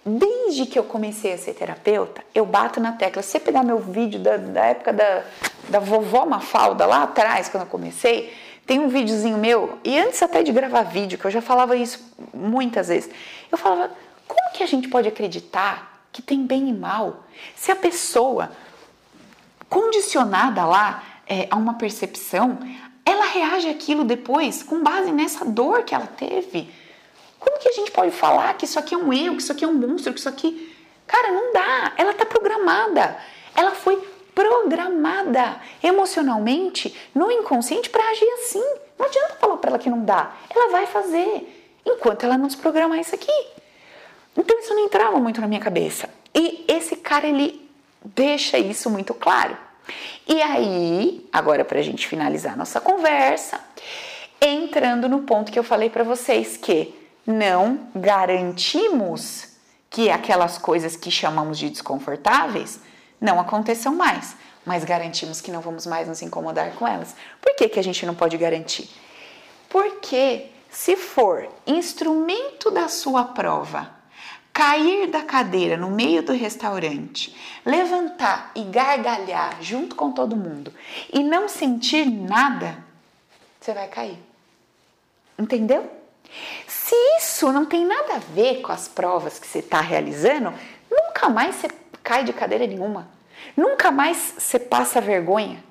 [0.06, 3.22] desde que eu comecei a ser terapeuta, eu bato na tecla.
[3.22, 5.24] Se você pegar meu vídeo da, da época da,
[5.70, 8.34] da vovó Mafalda, lá atrás, quando eu comecei,
[8.66, 12.14] tem um videozinho meu, e antes até de gravar vídeo, que eu já falava isso
[12.34, 13.10] muitas vezes,
[13.52, 13.92] eu falava,
[14.28, 17.24] como que a gente pode acreditar que tem bem e mal
[17.56, 18.52] se a pessoa
[19.70, 22.58] condicionada lá é, a uma percepção,
[23.06, 26.70] ela reage aquilo depois com base nessa dor que ela teve?
[27.40, 29.64] Como que a gente pode falar que isso aqui é um erro, que isso aqui
[29.64, 30.76] é um monstro, que isso aqui.
[31.06, 31.94] Cara, não dá.
[31.98, 33.18] Ela tá programada.
[33.56, 33.96] Ela foi
[34.36, 38.64] programada emocionalmente no inconsciente para agir assim.
[38.98, 40.32] Não adianta falar para ela que não dá.
[40.54, 43.32] Ela vai fazer enquanto ela não desprogramar isso aqui.
[44.36, 46.10] Então isso não entrava muito na minha cabeça.
[46.36, 47.67] E esse cara ele
[48.16, 49.58] deixa isso muito claro.
[50.28, 53.60] E aí, agora para a gente finalizar nossa conversa,
[54.42, 56.94] entrando no ponto que eu falei para vocês que
[57.26, 59.50] não garantimos
[59.90, 62.80] que aquelas coisas que chamamos de desconfortáveis
[63.20, 64.36] não aconteçam mais,
[64.66, 67.16] mas garantimos que não vamos mais nos incomodar com elas.
[67.42, 68.90] Por que, que a gente não pode garantir?
[69.70, 73.97] Porque se for instrumento da sua prova
[74.58, 80.74] cair da cadeira no meio do restaurante, levantar e gargalhar junto com todo mundo
[81.14, 82.84] e não sentir nada,
[83.62, 84.18] você vai cair.
[85.38, 85.88] Entendeu?
[86.68, 90.52] Se isso não tem nada a ver com as provas que você está realizando,
[90.90, 91.68] nunca mais você
[92.02, 93.08] cai de cadeira nenhuma.
[93.56, 95.64] Nunca mais você passa vergonha.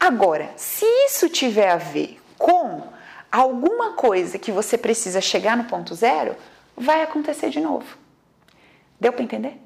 [0.00, 2.82] Agora, se isso tiver a ver com
[3.30, 6.34] alguma coisa que você precisa chegar no ponto zero,
[6.74, 8.00] vai acontecer de novo.
[9.02, 9.60] Deu para entender?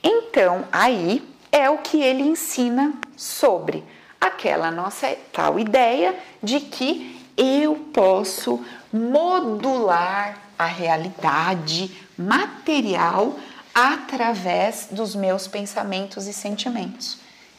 [0.00, 3.82] Então, aí é o que ele ensina sobre
[4.20, 13.36] aquela nossa tal ideia de que eu posso modular a realidade material
[13.74, 17.18] através dos meus pensamentos e sentimentos.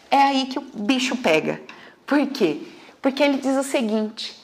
[0.09, 1.61] É aí que o bicho pega.
[2.07, 2.61] Por quê?
[3.01, 4.41] Porque ele diz o seguinte: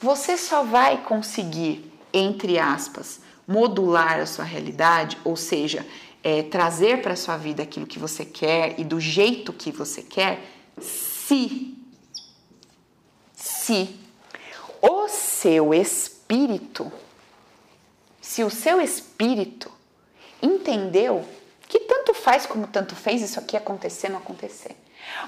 [0.00, 5.86] você só vai conseguir, entre aspas, modular a sua realidade, ou seja,
[6.24, 10.00] é, trazer para a sua vida aquilo que você quer e do jeito que você
[10.00, 10.40] quer,
[10.80, 11.76] se,
[13.34, 14.00] se
[14.80, 16.90] o seu espírito,
[18.22, 19.70] se o seu espírito
[20.40, 21.22] entendeu
[21.68, 24.74] que tanto faz como tanto fez isso aqui acontecer, não acontecer.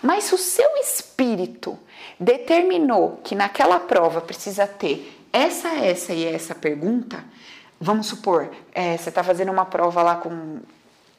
[0.03, 1.79] Mas se o seu espírito
[2.19, 7.23] determinou que naquela prova precisa ter essa, essa e essa pergunta,
[7.79, 10.61] vamos supor, é, você está fazendo uma prova lá com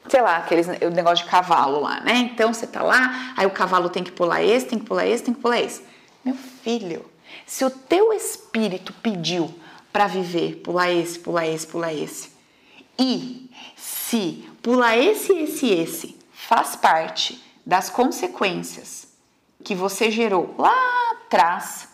[0.08, 2.30] sei lá, aqueles o negócio de cavalo lá, né?
[2.32, 5.24] Então você tá lá, aí o cavalo tem que pular esse, tem que pular esse,
[5.24, 5.82] tem que pular esse.
[6.24, 7.04] Meu filho,
[7.46, 9.54] se o teu espírito pediu
[9.92, 12.30] para viver, pular esse, pular esse, pular esse,
[12.98, 19.08] e se pular esse, esse, esse faz parte das consequências
[19.62, 20.74] que você gerou lá
[21.12, 21.88] atrás,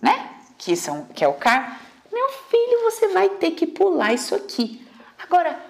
[0.00, 0.30] né?
[0.56, 1.78] Que são que é o karma.
[2.12, 4.86] Meu filho, você vai ter que pular isso aqui.
[5.22, 5.69] Agora,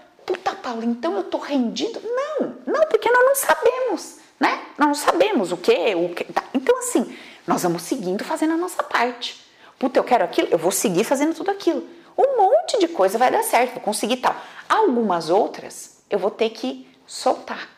[0.71, 2.01] Paulo, então eu tô rendido?
[2.05, 4.61] Não, não, porque nós não sabemos, né?
[4.79, 6.23] Nós não sabemos o que, o que.
[6.33, 6.45] Tá.
[6.55, 7.13] Então, assim,
[7.45, 9.45] nós vamos seguindo fazendo a nossa parte.
[9.77, 11.85] Puta, eu quero aquilo, eu vou seguir fazendo tudo aquilo.
[12.17, 14.37] Um monte de coisa vai dar certo, vou conseguir tal.
[14.69, 17.69] Algumas outras eu vou ter que soltar.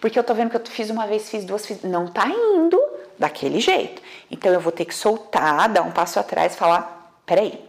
[0.00, 1.82] Porque eu tô vendo que eu fiz uma vez, fiz duas, fiz.
[1.82, 2.80] Não tá indo
[3.18, 4.00] daquele jeito.
[4.30, 7.60] Então eu vou ter que soltar, dar um passo atrás falar: peraí,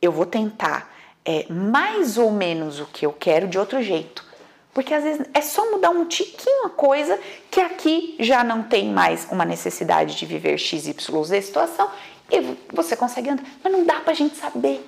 [0.00, 0.96] eu vou tentar
[1.28, 4.24] é, mais ou menos o que eu quero de outro jeito.
[4.72, 8.90] Porque às vezes é só mudar um tiquinho a coisa que aqui já não tem
[8.90, 10.96] mais uma necessidade de viver XYZ
[11.44, 11.90] situação
[12.30, 13.44] e você consegue andar.
[13.62, 14.82] Mas não dá pra gente saber.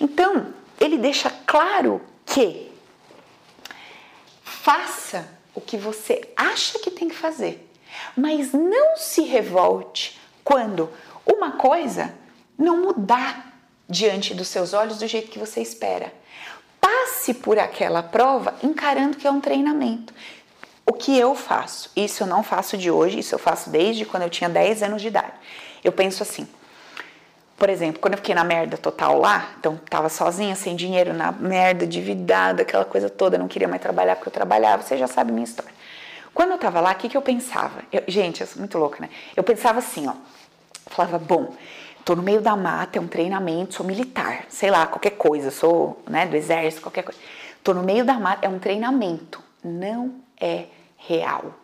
[0.00, 0.48] Então,
[0.80, 2.72] ele deixa claro que
[4.42, 7.70] faça o que você acha que tem que fazer,
[8.16, 10.90] mas não se revolte quando
[11.24, 12.12] uma coisa
[12.58, 13.53] não mudar
[13.88, 16.12] diante dos seus olhos do jeito que você espera.
[16.80, 20.12] Passe por aquela prova encarando que é um treinamento.
[20.86, 21.90] O que eu faço?
[21.96, 25.00] Isso eu não faço de hoje, isso eu faço desde quando eu tinha 10 anos
[25.00, 25.32] de idade.
[25.82, 26.46] Eu penso assim,
[27.56, 31.32] por exemplo, quando eu fiquei na merda total lá, então tava sozinha, sem dinheiro, na
[31.32, 35.32] merda, endividada, aquela coisa toda, não queria mais trabalhar porque eu trabalhava, você já sabe
[35.32, 35.72] minha história.
[36.34, 37.82] Quando eu tava lá, o que, que eu pensava?
[37.92, 39.08] Eu, gente, eu sou muito louca, né?
[39.36, 40.14] Eu pensava assim, ó,
[40.88, 41.54] falava, bom,
[42.04, 46.02] tô no meio da mata, é um treinamento, sou militar, sei lá, qualquer coisa, sou
[46.08, 47.18] né, do exército, qualquer coisa.
[47.62, 50.66] Tô no meio da mata, é um treinamento, não é
[50.96, 51.54] real.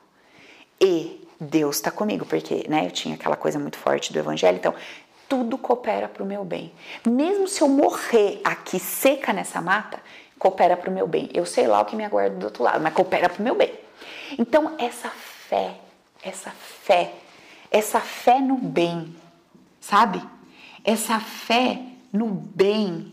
[0.80, 4.74] E Deus está comigo, porque né, eu tinha aquela coisa muito forte do evangelho, então
[5.28, 6.72] tudo coopera para o meu bem.
[7.06, 10.00] Mesmo se eu morrer aqui seca nessa mata,
[10.38, 11.28] coopera para o meu bem.
[11.34, 13.54] Eu sei lá o que me aguarda do outro lado, mas coopera para o meu
[13.54, 13.72] bem.
[14.38, 15.74] Então, essa fé,
[16.22, 17.12] essa fé,
[17.70, 19.14] essa fé no bem,
[19.90, 20.22] sabe?
[20.84, 23.12] Essa fé no bem,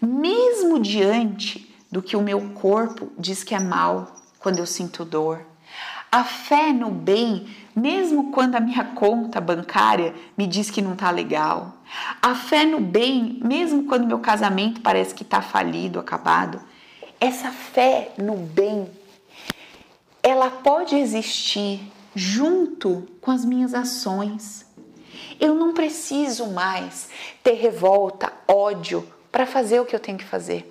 [0.00, 5.44] mesmo diante do que o meu corpo diz que é mal quando eu sinto dor.
[6.12, 11.10] A fé no bem, mesmo quando a minha conta bancária me diz que não tá
[11.10, 11.78] legal.
[12.22, 16.60] A fé no bem, mesmo quando meu casamento parece que tá falido, acabado.
[17.20, 18.88] Essa fé no bem,
[20.22, 21.80] ela pode existir
[22.14, 24.63] junto com as minhas ações.
[25.40, 27.08] Eu não preciso mais
[27.42, 30.70] ter revolta, ódio para fazer o que eu tenho que fazer.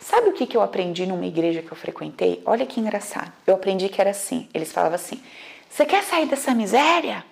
[0.00, 2.42] Sabe o que, que eu aprendi numa igreja que eu frequentei?
[2.44, 3.32] Olha que engraçado.
[3.46, 4.48] Eu aprendi que era assim.
[4.52, 5.22] Eles falavam assim:
[5.68, 7.24] você quer sair dessa miséria?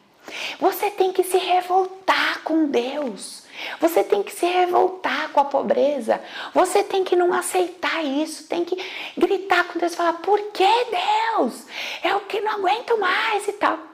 [0.60, 3.42] Você tem que se revoltar com Deus.
[3.80, 6.22] Você tem que se revoltar com a pobreza.
[6.54, 8.46] Você tem que não aceitar isso.
[8.46, 8.76] Tem que
[9.16, 11.64] gritar com Deus e falar: Por que Deus?
[12.02, 13.87] É o que não aguento mais e tal.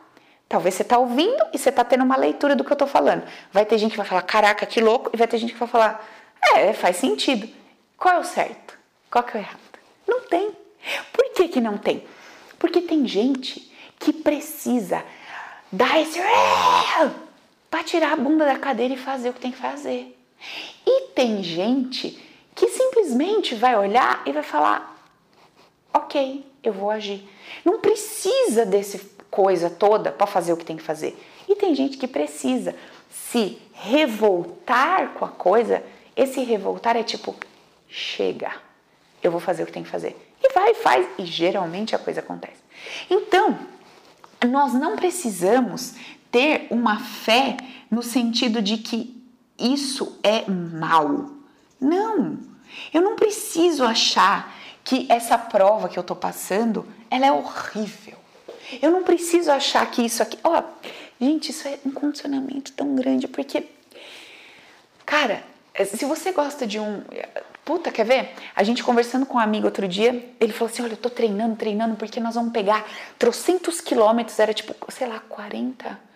[0.48, 3.24] Talvez você está ouvindo e você está tendo uma leitura do que eu estou falando.
[3.52, 5.68] Vai ter gente que vai falar, caraca, que louco, e vai ter gente que vai
[5.68, 6.06] falar,
[6.54, 7.48] é, faz sentido.
[7.96, 8.78] Qual é o certo?
[9.10, 9.58] Qual que é o errado?
[10.06, 10.50] Não tem.
[11.12, 12.04] Por que, que não tem?
[12.58, 15.02] Porque tem gente que precisa
[15.72, 16.20] dar esse
[17.70, 20.16] para tirar a bunda da cadeira e fazer o que tem que fazer.
[20.86, 22.22] E tem gente
[22.54, 24.96] que simplesmente vai olhar e vai falar:
[25.92, 27.28] ok, eu vou agir.
[27.64, 28.98] Não precisa desse
[29.34, 31.20] coisa toda para fazer o que tem que fazer.
[31.48, 32.72] E tem gente que precisa
[33.10, 35.82] se revoltar com a coisa.
[36.14, 37.34] Esse revoltar é tipo,
[37.88, 38.52] chega,
[39.20, 40.16] eu vou fazer o que tem que fazer.
[40.40, 42.62] E vai, faz, e geralmente a coisa acontece.
[43.10, 43.58] Então,
[44.48, 45.94] nós não precisamos
[46.30, 47.56] ter uma fé
[47.90, 49.20] no sentido de que
[49.58, 51.28] isso é mal.
[51.80, 52.38] Não,
[52.92, 54.54] eu não preciso achar
[54.84, 58.23] que essa prova que eu tô passando, ela é horrível.
[58.82, 60.38] Eu não preciso achar que isso aqui.
[60.42, 63.64] Ó, oh, gente, isso é um condicionamento tão grande, porque,
[65.04, 65.42] cara,
[65.84, 67.02] se você gosta de um.
[67.64, 68.34] Puta, quer ver?
[68.54, 71.56] A gente conversando com um amigo outro dia, ele falou assim: Olha, eu tô treinando,
[71.56, 72.86] treinando, porque nós vamos pegar
[73.18, 76.13] trocentos quilômetros, era tipo, sei lá, 40.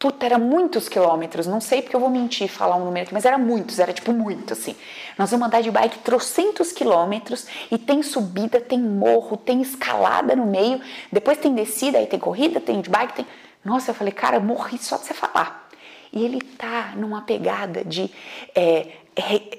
[0.00, 3.26] Puta, era muitos quilômetros, não sei porque eu vou mentir falar um número aqui, mas
[3.26, 4.74] era muitos, era tipo muito assim.
[5.18, 10.46] Nós vamos andar de bike trocentos quilômetros e tem subida, tem morro, tem escalada no
[10.46, 10.80] meio,
[11.12, 13.26] depois tem descida, aí tem corrida, tem de bike, tem.
[13.62, 15.68] Nossa, eu falei, cara, morri só de você falar.
[16.10, 18.10] E ele tá numa pegada de
[18.54, 18.86] é,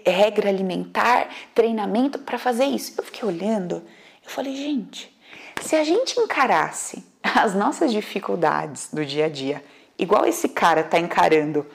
[0.04, 2.96] regra alimentar, treinamento para fazer isso.
[2.98, 3.84] Eu fiquei olhando, eu
[4.26, 5.16] Eu falei, gente,
[5.62, 9.64] se a gente encarasse as nossas dificuldades do dia a dia,
[10.02, 11.66] igual esse cara tá encarando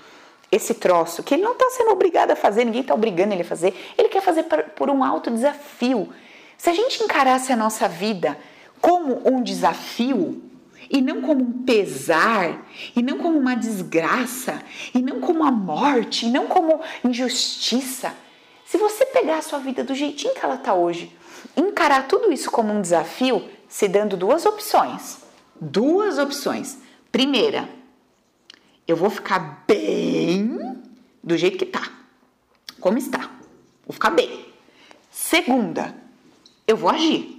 [0.51, 3.47] esse troço, que ele não está sendo obrigado a fazer, ninguém está obrigando ele a
[3.47, 4.45] fazer, ele quer fazer
[4.75, 6.13] por um alto desafio.
[6.59, 8.39] Se a gente encarasse a nossa vida
[8.81, 10.43] como um desafio,
[10.89, 14.63] e não como um pesar, e não como uma desgraça,
[14.95, 18.15] e não como a morte, e não como injustiça.
[18.65, 21.17] Se você pegar a sua vida do jeitinho que ela está hoje,
[21.57, 25.19] encarar tudo isso como um desafio, se dando duas opções.
[25.61, 26.79] Duas opções.
[27.11, 27.69] Primeira,
[28.87, 30.83] eu vou ficar bem
[31.23, 31.83] do jeito que tá,
[32.81, 33.31] como está.
[33.85, 34.53] Vou ficar bem.
[35.11, 35.95] Segunda,
[36.67, 37.39] eu vou agir.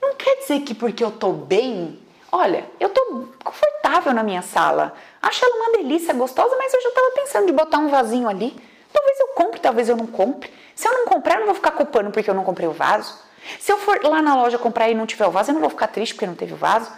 [0.00, 1.98] Não quer dizer que porque eu tô bem,
[2.32, 4.94] olha, eu tô confortável na minha sala.
[5.22, 8.56] Acho ela uma delícia, gostosa, mas eu já tava pensando de botar um vasinho ali.
[8.92, 10.50] Talvez eu compre, talvez eu não compre.
[10.74, 13.18] Se eu não comprar, eu não vou ficar culpando porque eu não comprei o vaso.
[13.58, 15.70] Se eu for lá na loja comprar e não tiver o vaso, eu não vou
[15.70, 16.90] ficar triste porque não teve o vaso.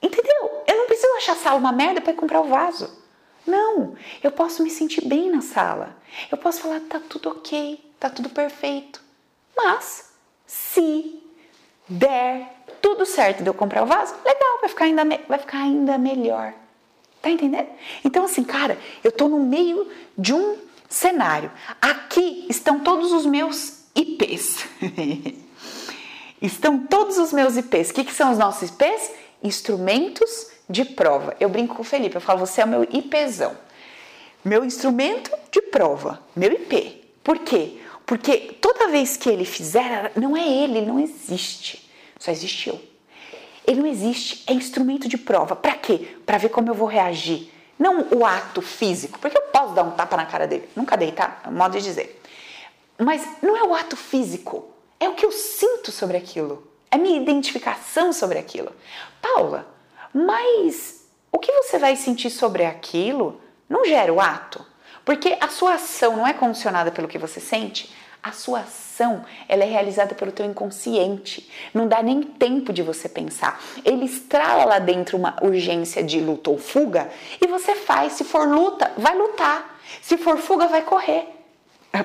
[0.00, 0.64] Entendeu?
[0.98, 2.90] Preciso achar a sala uma merda para comprar o vaso.
[3.46, 5.96] Não, eu posso me sentir bem na sala.
[6.28, 9.00] Eu posso falar, tá tudo ok, tá tudo perfeito.
[9.56, 10.10] Mas,
[10.44, 11.22] se
[11.88, 12.52] der
[12.82, 16.52] tudo certo de eu comprar o vaso, legal, vai ficar ainda, vai ficar ainda melhor.
[17.22, 17.68] Tá entendendo?
[18.04, 19.88] Então, assim, cara, eu tô no meio
[20.18, 20.58] de um
[20.88, 21.52] cenário.
[21.80, 24.64] Aqui estão todos os meus IPs.
[26.42, 27.90] estão todos os meus IPs.
[27.90, 29.12] O que, que são os nossos IPs?
[29.44, 31.36] Instrumentos de prova.
[31.40, 33.56] Eu brinco com o Felipe, eu falo, você é o meu IPzão.
[34.44, 37.04] Meu instrumento de prova, meu IP.
[37.24, 37.80] Por quê?
[38.06, 41.90] Porque toda vez que ele fizer, não é ele, não existe.
[42.18, 42.80] Só existe eu.
[43.66, 45.54] Ele não existe, é instrumento de prova.
[45.54, 46.16] Para quê?
[46.24, 47.50] Para ver como eu vou reagir.
[47.78, 50.68] Não o ato físico, porque eu posso dar um tapa na cara dele.
[50.74, 51.42] Nunca dei, tá?
[51.44, 52.22] É modo de dizer.
[52.98, 54.68] Mas não é o ato físico,
[54.98, 56.66] é o que eu sinto sobre aquilo.
[56.90, 58.72] É minha identificação sobre aquilo.
[59.20, 59.68] Paula,
[60.12, 64.64] mas o que você vai sentir sobre aquilo não gera o ato.
[65.04, 67.90] Porque a sua ação não é condicionada pelo que você sente,
[68.22, 71.50] a sua ação ela é realizada pelo teu inconsciente.
[71.72, 73.60] Não dá nem tempo de você pensar.
[73.84, 77.08] Ele estrala lá dentro uma urgência de luta ou fuga
[77.40, 78.14] e você faz.
[78.14, 79.78] Se for luta, vai lutar.
[80.02, 81.26] Se for fuga, vai correr.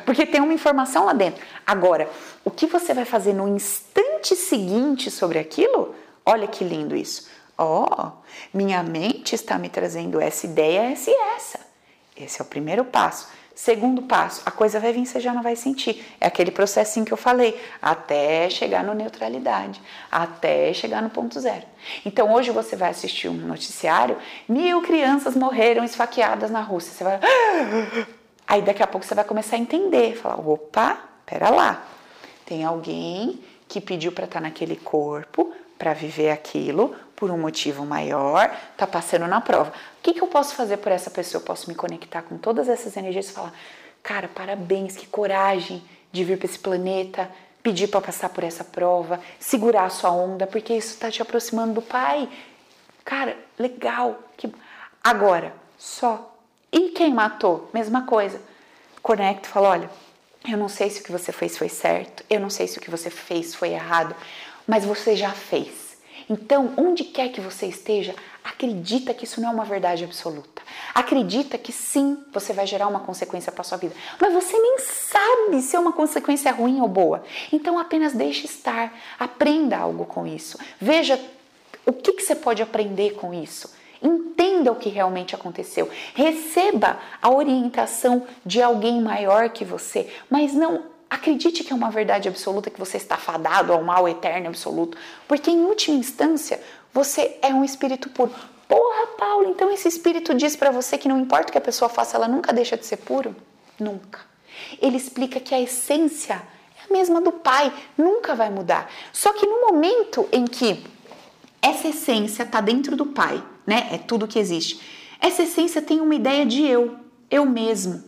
[0.05, 1.43] Porque tem uma informação lá dentro.
[1.65, 2.09] Agora,
[2.45, 5.93] o que você vai fazer no instante seguinte sobre aquilo?
[6.25, 7.27] Olha que lindo isso.
[7.57, 8.11] Ó, oh,
[8.53, 11.59] minha mente está me trazendo essa ideia, essa e essa.
[12.17, 13.27] Esse é o primeiro passo.
[13.55, 16.03] Segundo passo, a coisa vai vir, você já não vai sentir.
[16.19, 19.80] É aquele processinho que eu falei, até chegar no neutralidade,
[20.11, 21.63] até chegar no ponto zero.
[22.03, 24.17] Então hoje você vai assistir um noticiário,
[24.49, 26.93] mil crianças morreram esfaqueadas na Rússia.
[26.93, 27.19] Você vai.
[28.47, 31.85] Aí daqui a pouco você vai começar a entender, falar, opa, pera lá.
[32.45, 37.85] Tem alguém que pediu para estar tá naquele corpo, para viver aquilo, por um motivo
[37.85, 39.69] maior, tá passando na prova.
[39.72, 41.41] O que, que eu posso fazer por essa pessoa?
[41.41, 43.53] Eu posso me conectar com todas essas energias e falar:
[44.02, 47.30] cara, parabéns, que coragem de vir para esse planeta,
[47.61, 51.73] pedir para passar por essa prova, segurar a sua onda, porque isso está te aproximando
[51.73, 52.30] do Pai.
[53.06, 54.19] Cara, legal.
[54.38, 54.53] Que...
[55.03, 56.35] Agora, só.
[56.72, 57.69] E quem matou?
[57.73, 58.41] Mesma coisa.
[59.02, 59.90] Conecta e fala: olha,
[60.49, 62.81] eu não sei se o que você fez foi certo, eu não sei se o
[62.81, 64.15] que você fez foi errado,
[64.68, 65.82] mas você já fez.
[66.29, 70.61] Então, onde quer que você esteja, acredita que isso não é uma verdade absoluta.
[70.93, 75.61] Acredita que sim, você vai gerar uma consequência para sua vida, mas você nem sabe
[75.61, 77.23] se é uma consequência ruim ou boa.
[77.51, 80.57] Então, apenas deixe estar, aprenda algo com isso.
[80.79, 81.19] Veja
[81.85, 83.69] o que, que você pode aprender com isso.
[84.01, 85.89] Entenda o que realmente aconteceu.
[86.13, 92.27] Receba a orientação de alguém maior que você, mas não Acredite que é uma verdade
[92.27, 96.60] absoluta que você está fadado ao mal eterno absoluto, porque em última instância
[96.91, 98.34] você é um espírito puro.
[98.68, 101.88] Porra, Paulo, então esse espírito diz para você que não importa o que a pessoa
[101.88, 103.35] faça, ela nunca deixa de ser puro?
[103.80, 104.22] Nunca.
[104.81, 106.41] Ele explica que a essência
[106.81, 108.90] é a mesma do Pai, nunca vai mudar.
[109.11, 110.84] Só que no momento em que
[111.61, 113.88] essa essência está dentro do Pai, né?
[113.91, 114.81] É tudo que existe.
[115.22, 116.95] Essa essência tem uma ideia de eu,
[117.30, 118.03] eu mesmo,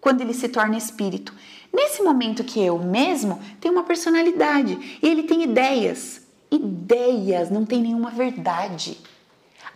[0.00, 1.34] quando ele se torna espírito.
[1.74, 6.22] Nesse momento que eu mesmo tem uma personalidade e ele tem ideias.
[6.48, 8.96] Ideias, não tem nenhuma verdade.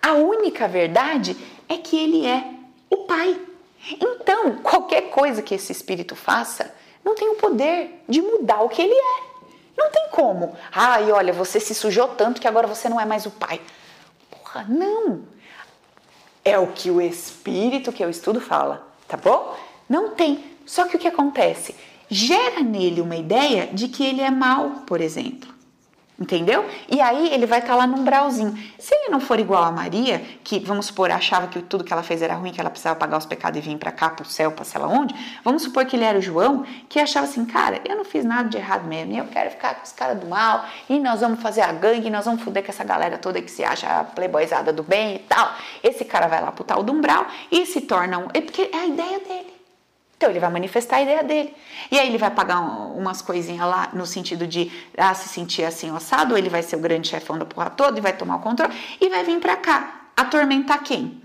[0.01, 1.37] A única verdade
[1.69, 2.53] é que ele é
[2.89, 3.37] o Pai.
[4.01, 6.73] Então, qualquer coisa que esse espírito faça
[7.05, 9.29] não tem o poder de mudar o que ele é.
[9.77, 10.57] Não tem como.
[10.71, 13.61] Ai, olha, você se sujou tanto que agora você não é mais o pai.
[14.31, 15.23] Porra, não.
[16.45, 19.57] É o que o espírito que eu estudo fala, tá bom?
[19.89, 20.45] Não tem.
[20.65, 21.75] Só que o que acontece?
[22.09, 25.59] Gera nele uma ideia de que ele é mal, por exemplo.
[26.21, 26.69] Entendeu?
[26.89, 28.53] E aí ele vai estar tá lá num umbralzinho.
[28.77, 32.03] Se ele não for igual a Maria, que vamos supor achava que tudo que ela
[32.03, 34.51] fez era ruim, que ela precisava pagar os pecados e vir para cá, pro céu,
[34.51, 35.15] para sei lá onde,
[35.45, 38.49] vamos supor que ele era o João, que achava assim, cara, eu não fiz nada
[38.49, 41.61] de errado mesmo, eu quero ficar com os caras do mal, e nós vamos fazer
[41.61, 45.15] a gangue, nós vamos fuder com essa galera toda que se acha playboyzada do bem
[45.15, 45.55] e tal.
[45.85, 48.27] Esse cara vai lá pro tal do umbral e se torna um.
[48.35, 49.58] É porque é a ideia dele.
[50.19, 51.55] Então ele vai manifestar a ideia dele.
[51.93, 55.95] E aí ele vai pagar umas coisinhas lá no sentido de ah, se sentir assim
[55.95, 58.41] assado, ou ele vai ser o grande chefão da porra toda e vai tomar o
[58.41, 61.23] controle e vai vir para cá atormentar quem?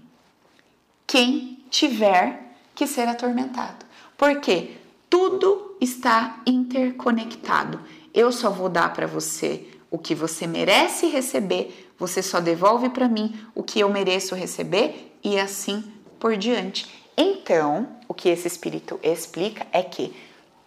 [1.08, 2.40] Quem tiver
[2.76, 3.84] que ser atormentado.
[4.16, 4.78] Porque
[5.10, 7.82] tudo está interconectado.
[8.14, 13.08] Eu só vou dar para você o que você merece receber, você só devolve para
[13.08, 15.84] mim o que eu mereço receber e assim
[16.20, 17.03] por diante.
[17.16, 20.16] Então, o que esse espírito explica é que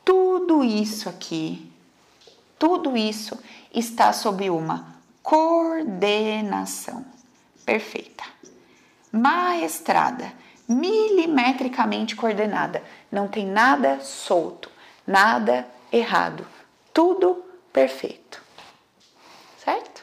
[0.05, 1.70] tudo isso aqui,
[2.59, 3.39] tudo isso
[3.74, 7.05] está sob uma coordenação
[7.64, 8.23] perfeita,
[9.10, 10.32] maestrada,
[10.68, 12.82] milimetricamente coordenada.
[13.10, 14.70] Não tem nada solto,
[15.05, 16.47] nada errado,
[16.94, 18.40] tudo perfeito.
[19.59, 20.02] Certo?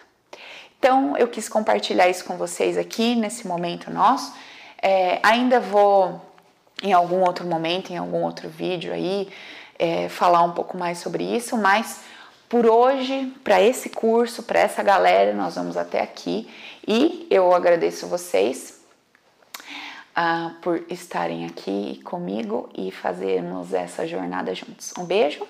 [0.78, 4.34] Então, eu quis compartilhar isso com vocês aqui nesse momento nosso.
[4.82, 6.33] É, ainda vou
[6.84, 9.30] em algum outro momento, em algum outro vídeo aí,
[9.80, 12.02] é, falar um pouco mais sobre isso, mas
[12.50, 16.48] por hoje, para esse curso, para essa galera, nós vamos até aqui
[16.88, 18.80] e eu agradeço vocês
[20.16, 24.94] uh, por estarem aqui comigo e fazermos essa jornada juntos.
[25.00, 25.48] Um beijo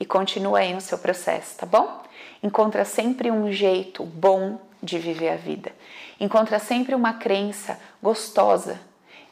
[0.00, 2.02] e continua aí no seu processo, tá bom?
[2.42, 5.70] Encontra sempre um jeito bom de viver a vida.
[6.18, 8.80] Encontra sempre uma crença gostosa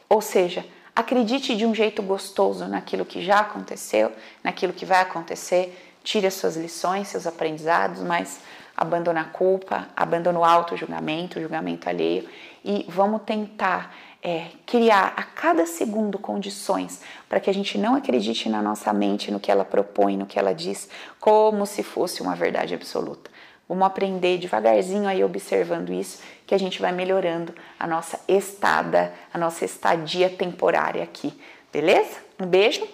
[0.09, 0.65] ou seja,
[0.95, 4.11] acredite de um jeito gostoso naquilo que já aconteceu,
[4.43, 8.41] naquilo que vai acontecer, tire as suas lições, seus aprendizados, mas
[8.75, 12.27] abandona a culpa, abandona o auto-julgamento, o julgamento alheio
[12.63, 18.47] e vamos tentar é, criar a cada segundo condições para que a gente não acredite
[18.47, 20.89] na nossa mente, no que ela propõe, no que ela diz,
[21.19, 23.29] como se fosse uma verdade absoluta.
[23.73, 29.37] Vamos aprender devagarzinho aí observando isso, que a gente vai melhorando a nossa estada, a
[29.39, 31.33] nossa estadia temporária aqui,
[31.71, 32.19] beleza?
[32.39, 32.87] Um beijo,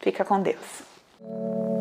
[0.00, 1.73] fica com Deus.